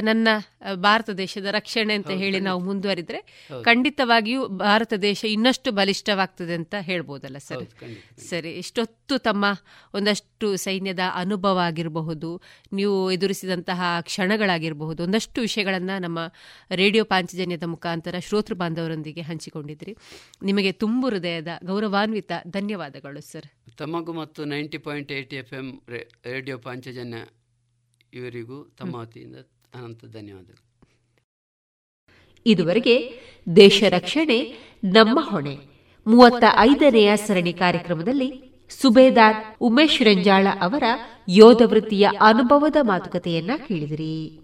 [0.00, 0.28] ನನ್ನ
[0.74, 7.66] ಭಾರತ ದೇಶದ ರಕ್ಷಣೆ ಅಂತ ಹೇಳಿ ನಾವು ಮುಂದುವರಿದ್ರೆ ಖಂಡಿತವಾಗಿಯೂ ಭಾರತ ದೇಶ ಇನ್ನಷ್ಟು ಬಲಿಷ್ಠವಾಗ್ತದೆ ಅಂತ ಹೇಳ್ಬೋದಲ್ಲ ಸರ್?
[8.20, 9.44] ಸರಿ ಇಷ್ಟೊತ್ತು ತಮ್ಮ
[9.94, 16.18] ಒಂದಷ್ಟು ಸೈನ್ಯದ ಅನುಭವ ಆಗಿರಬಹುದು ನೀವು ಎದುರಿಸಿದಂತಹ ಕ್ಷಣಗಳಾಗಿರಬಹುದು ಒಂದಷ್ಟು ವಿಷಯಗಳನ್ನ ನಮ್ಮ
[16.70, 18.54] ರೇಡಿಯೋ ಪಾಂಚಜನ್ಯದ ಮುಖಾಂತರ ಶ್ರೋತೃ
[18.94, 19.96] ಬಾಂಧವರೊಂದಿಗೆ ಹಂಚಿಕೊಂಡಿದ್ರಿ.
[20.42, 23.76] ನಿಮಗೆ ತುಂಬು ಹೃದಯದ ಗೌರವಾನ್ವಿತ ಧನ್ಯವಾದಗಳು ಸರ್.
[23.78, 25.80] ತಮಗೂ ಮತ್ತು ninety point eight F M
[26.24, 27.26] radio Panchajanya
[28.14, 29.36] ಇವರಿಗೂ ತಮ್ಮ ವತಿಯಿಂದ
[29.74, 30.62] ಅನಂತ ಧನ್ಯವಾದಗಳು.
[32.46, 32.94] ಇದುವರೆಗೆ
[33.56, 34.38] ದೇಶ ರಕ್ಷಣೆ
[34.84, 35.56] ನಮ್ಮ ಹೊಣೆ.
[36.06, 38.30] ಮೂವತ್ತ ಐದನೆಯ ಸರಣಿ ಕಾರ್ಯಕ್ರಮದಲ್ಲಿ
[38.70, 40.84] ಸುಬೇದಾರ್ ಉಮೇಶ್ ರಂಜಾಳ ಅವರ
[41.28, 44.43] ಯೋಧ ವೃತ್ತಿಯ ಅನುಭವದ ಮಾತುಕತೆಯನ್ನ ಕೇಳಿದಿರಿ.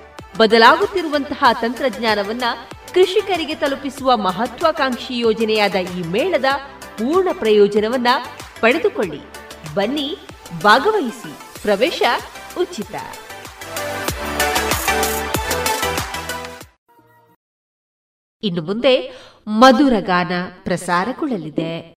[0.37, 2.43] ಬದಲಾಗುತ್ತಿರುವಂತಹ ತಂತ್ರಜ್ಞಾನವನ್ನ
[2.93, 6.45] ಕೃಷಿಕರಿಗೆ ತಲುಪಿಸುವ ಮಹತ್ವಾಕಾಂಕ್ಷಿ ಯೋಜನೆಯಾದ ಈ ಮೇಳದ
[6.79, 8.07] ಪೂರ್ಣ ಪ್ರಯೋಜನವನ್ನ
[8.59, 9.19] ಪಡೆದುಕೊಳ್ಳಿ.
[9.73, 10.17] ಬನ್ನಿ,
[10.63, 11.61] ಭಾಗವಹಿಸಿ.
[11.61, 12.01] ಪ್ರವೇಶ
[12.57, 12.95] ಉಚಿತ.
[18.43, 19.13] ಇನ್ನು ಮುಂದೆ
[19.47, 20.31] ಮಧುರ ಗಾನ
[20.63, 21.93] ಪ್ರಸಾರಗೊಳ್ಳಲಿದೆ.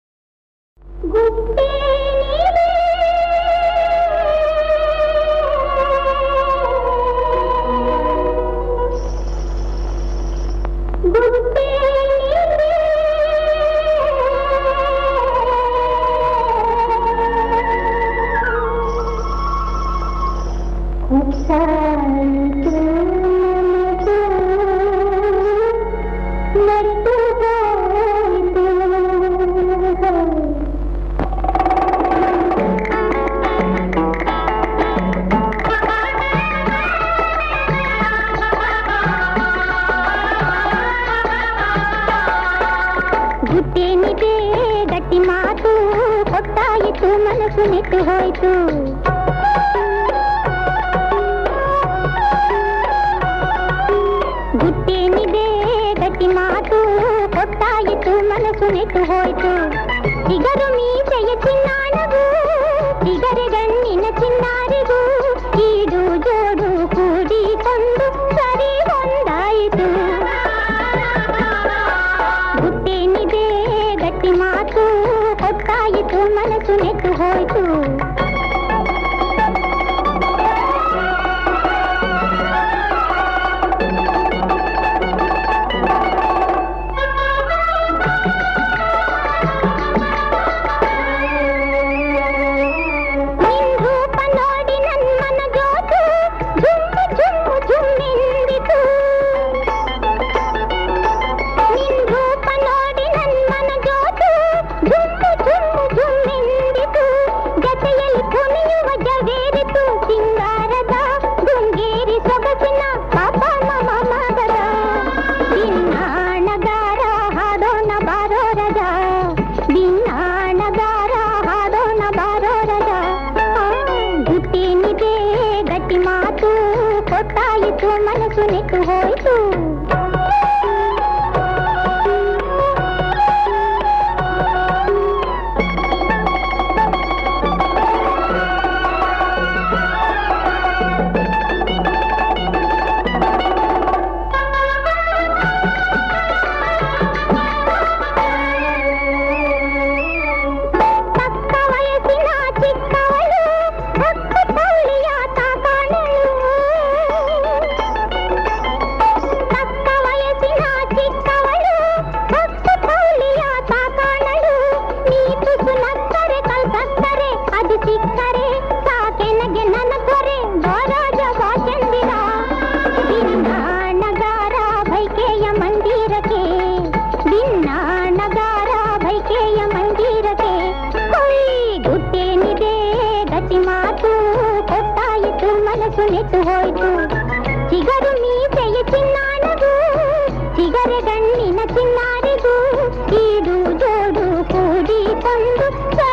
[195.37, 196.04] ಕೂಡಿ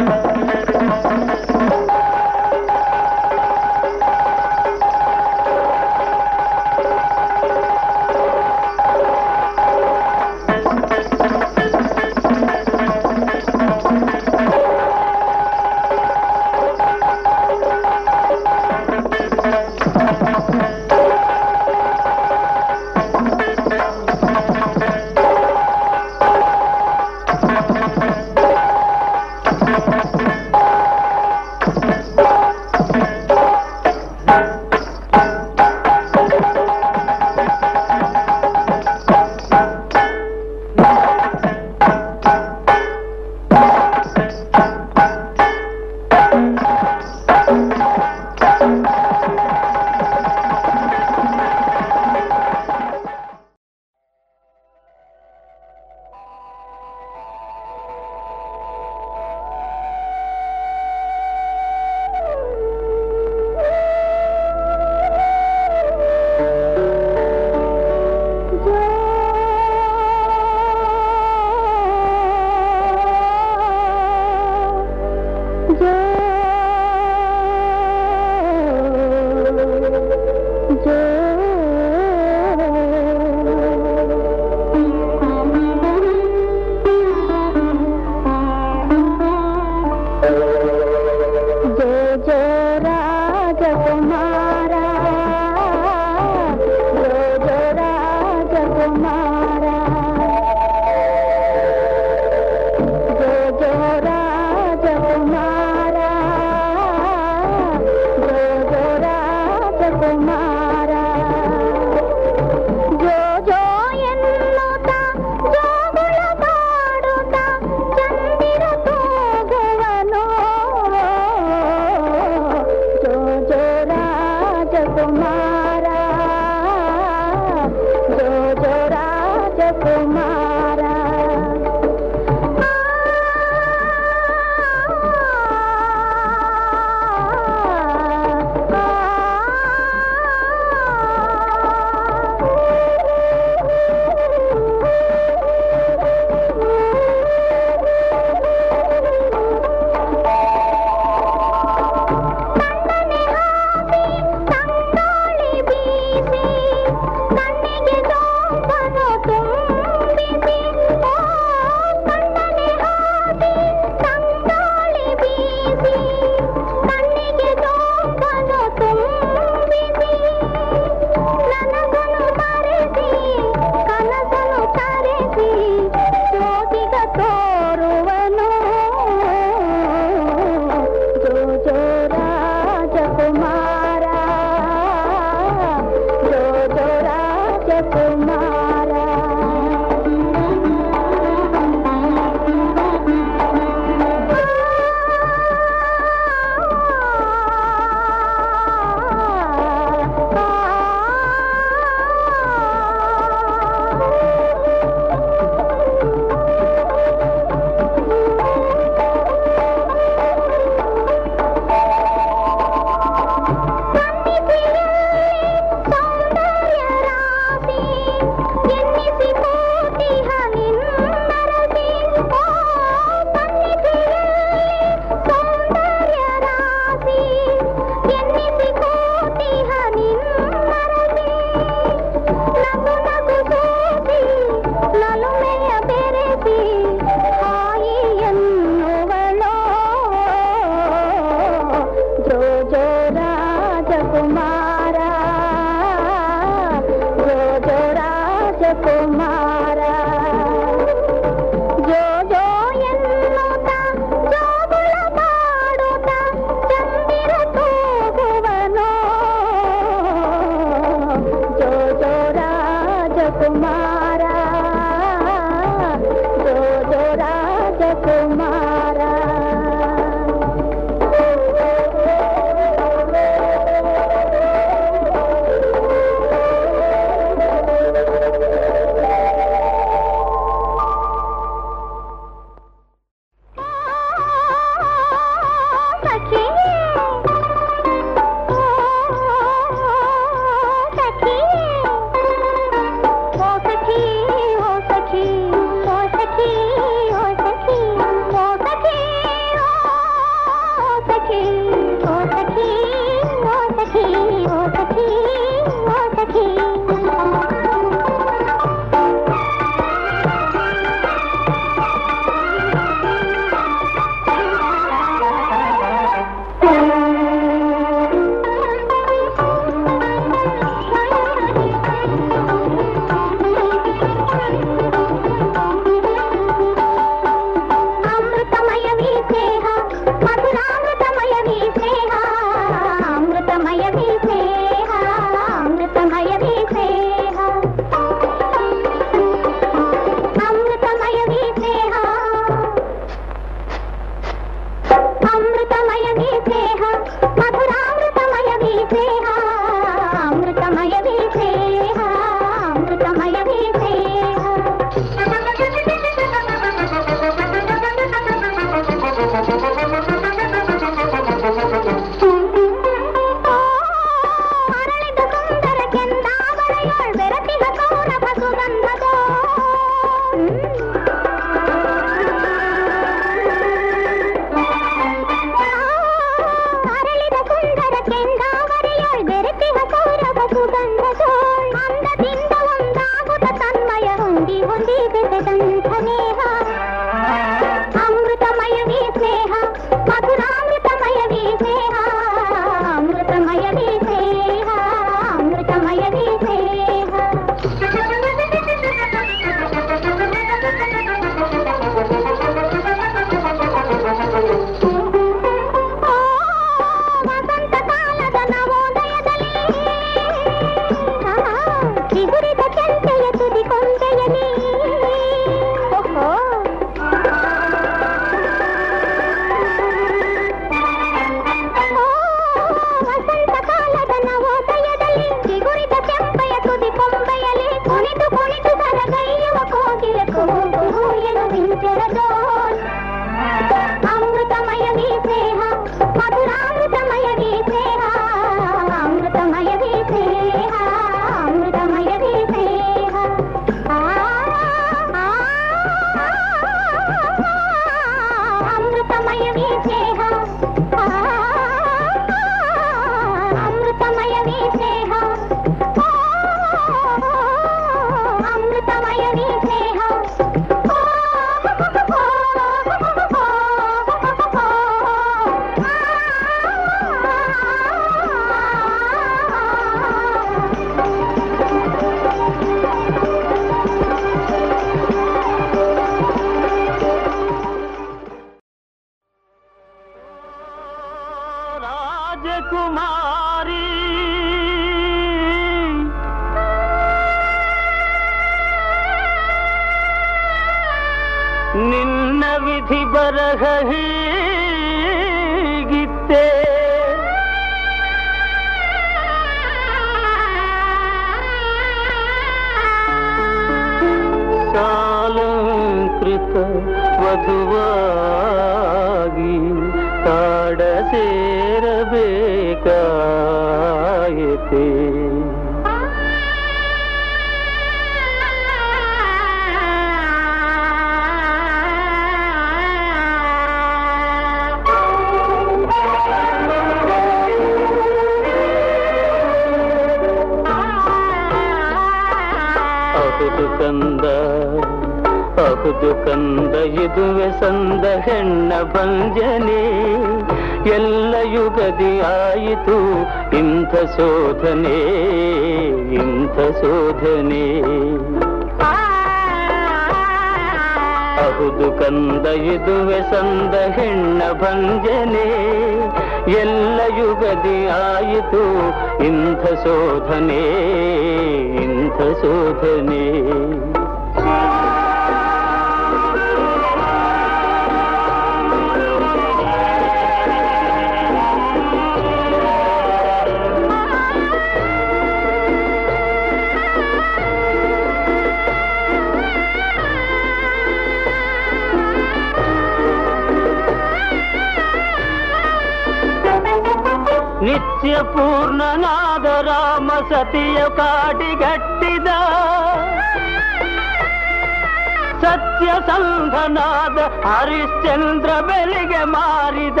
[597.46, 600.00] ಹರಿಶ್ಚಂದ್ರ ಬೆಲೆಗೆ ಮಾರಿದ.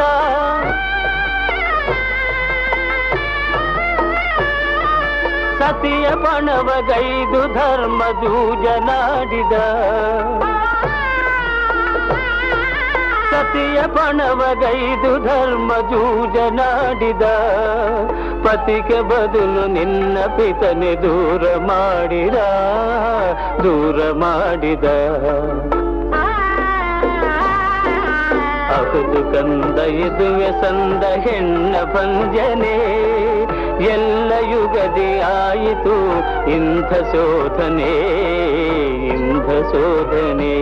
[5.58, 9.54] ಸತಿಯ ಬಣವಗೈದು ಧರ್ಮ ಜೂಜನಾಡಿದ
[13.30, 17.22] ಸತಿಯ ಬಣವಗೈದು ಧರ್ಮ ಜೂಜನಾಡಿದ
[18.44, 22.38] ಪತಿಗೆ ಬದಲು ನಿನ್ನ ಪಿತನೆ ದೂರ ಮಾಡಿದ
[23.64, 24.84] ದೂರ ಮಾಡಿದ.
[28.92, 32.76] ಪುದು ಕಂದ ಇದುವೆ ಸಂದ ಹೆಣ್ಣ ಭಂಜನೆ.
[33.84, 35.96] ಎಲ್ಲ ಯುಗದಿ ಆಯಿತು
[36.50, 37.92] ಇಂಥ ಶೋಧನೆ
[39.08, 40.54] ಇಂಥ ಶೋಧನೆ.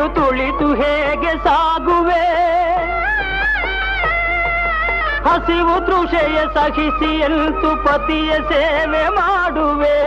[0.00, 2.26] ಬಿಟ್ಟು ತುಳಿತು ಹೇಗೆ ಸಾಗುವೆ?
[5.28, 9.98] ಹಸಿವು ತೃಷೆಯ ಸಹಿಸಿ ಎಂತು ಪತಿಯ ಸೇವೆ ಮಾಡುವೆ?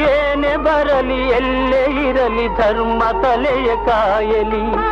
[0.00, 4.91] ಏನೇ ಬರಲಿ, ಎಲ್ಲೇ ಇರಲಿ, ಧರ್ಮ ತಲೆಯ ಕಾಯಲಿ.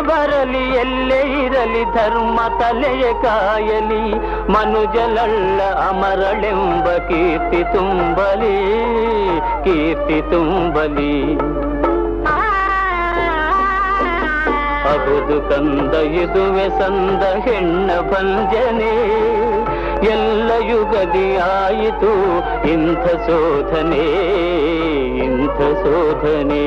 [0.00, 4.14] ಬರಲಿ, ಎಲ್ಲೇ ಇರಲಿ, ಧರ್ಮ ತಲೆಯ ಕಾಯಲಿ
[4.52, 8.56] ಮನುಜಲಳ್ಳ ಅಮರಳೆಂಬ ಕೀರ್ತಿ ತುಂಬಲಿ
[9.64, 11.36] ಕೀರ್ತಿ ತುಂಬಲಿ.
[14.94, 18.96] ಅಬದು ಕಂದ, ಇದುವೆ ಸಂದ, ಹೆಣ್ಣ ಭಂಜನೆ,
[20.06, 22.12] ಎಲ್ಲ ಯುಗದಿ ಆಯಿತು,
[22.68, 24.06] ಇಂಥ ಶೋಧನೆ
[25.24, 26.66] ಇಂಥ ಶೋಧನೆ.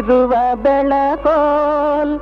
[0.07, 2.13] ನೆಲೆಸಿರುವ ಬೆಳಕೋಲ್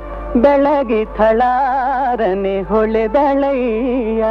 [0.41, 4.23] ಬೆಳಗಿ ಥಳಾರನೆ ಹೊಳೆದಳಯ್ಯ.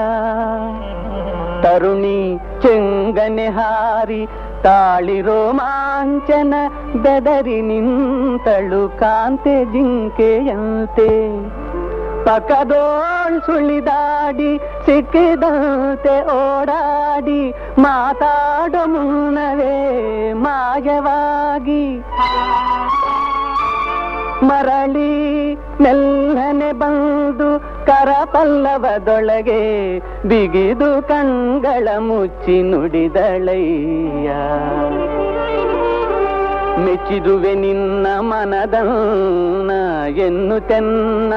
[1.62, 2.20] ತರುಣಿ
[2.62, 4.22] ಚೆಂಗನೆ ಹಾರಿ
[4.62, 6.54] ತಾಳಿ ರೋಮಾಂಚನ
[7.02, 11.10] ಬೆದರಿ ನಿಂತಳು ಕಾಂತೆ ಜಿಂಕೆಯಂತೆ.
[12.24, 14.52] ಪಕದೋಳ್ ಸುಳಿದಾಡಿ
[14.86, 17.42] ಸಿಕ್ಕಿದಂತೆ ಓಡಾಡಿ
[17.78, 19.76] ಮಾತಾಡೋ ಮುನ್ನವೇ
[20.32, 21.84] ಮಾಯವಾಗಿ.
[24.42, 34.30] ಮರಳಿ ಮೆಲ್ಲನೆ ಬಂದು ಕರಪಲ್ಲವದೊಳಗೆ ಬಿಗಿದು ಕಣ್ಗಳ ಮುಚ್ಚಿ ನುಡಿದಳಯ್ಯ.
[36.84, 39.70] ಮೆಚ್ಚಿದುವೆ ನಿನ್ನ ಮನದನ್ನ
[40.18, 41.34] ಎನ್ನುತೆನ್ನ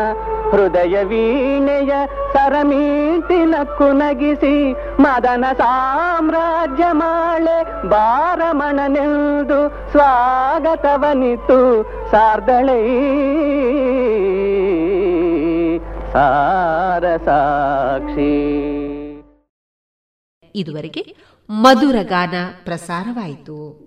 [0.52, 1.92] ಹೃದಯ ವೀಣೆಯ
[2.34, 12.88] ಸರಮೀಟಿನ ಕುನಗಿಸಿ ಮದನ ಸಾಮ್ರಾಜ್ಯ ಮಾಳೆ ಬಾರಮಣನೆಂದು ಸ್ವಾಗತವನಿತು ಸಾರ್ದಳೈ.
[16.12, 18.58] ಸಾರ ಸಾಕ್ಷಿ.
[20.56, 21.16] ಇದುವರೆಗೆ
[21.50, 22.34] ಮಧುರ ಗಾನ
[22.64, 23.87] ಪ್ರಸಾರವಾಯಿತು.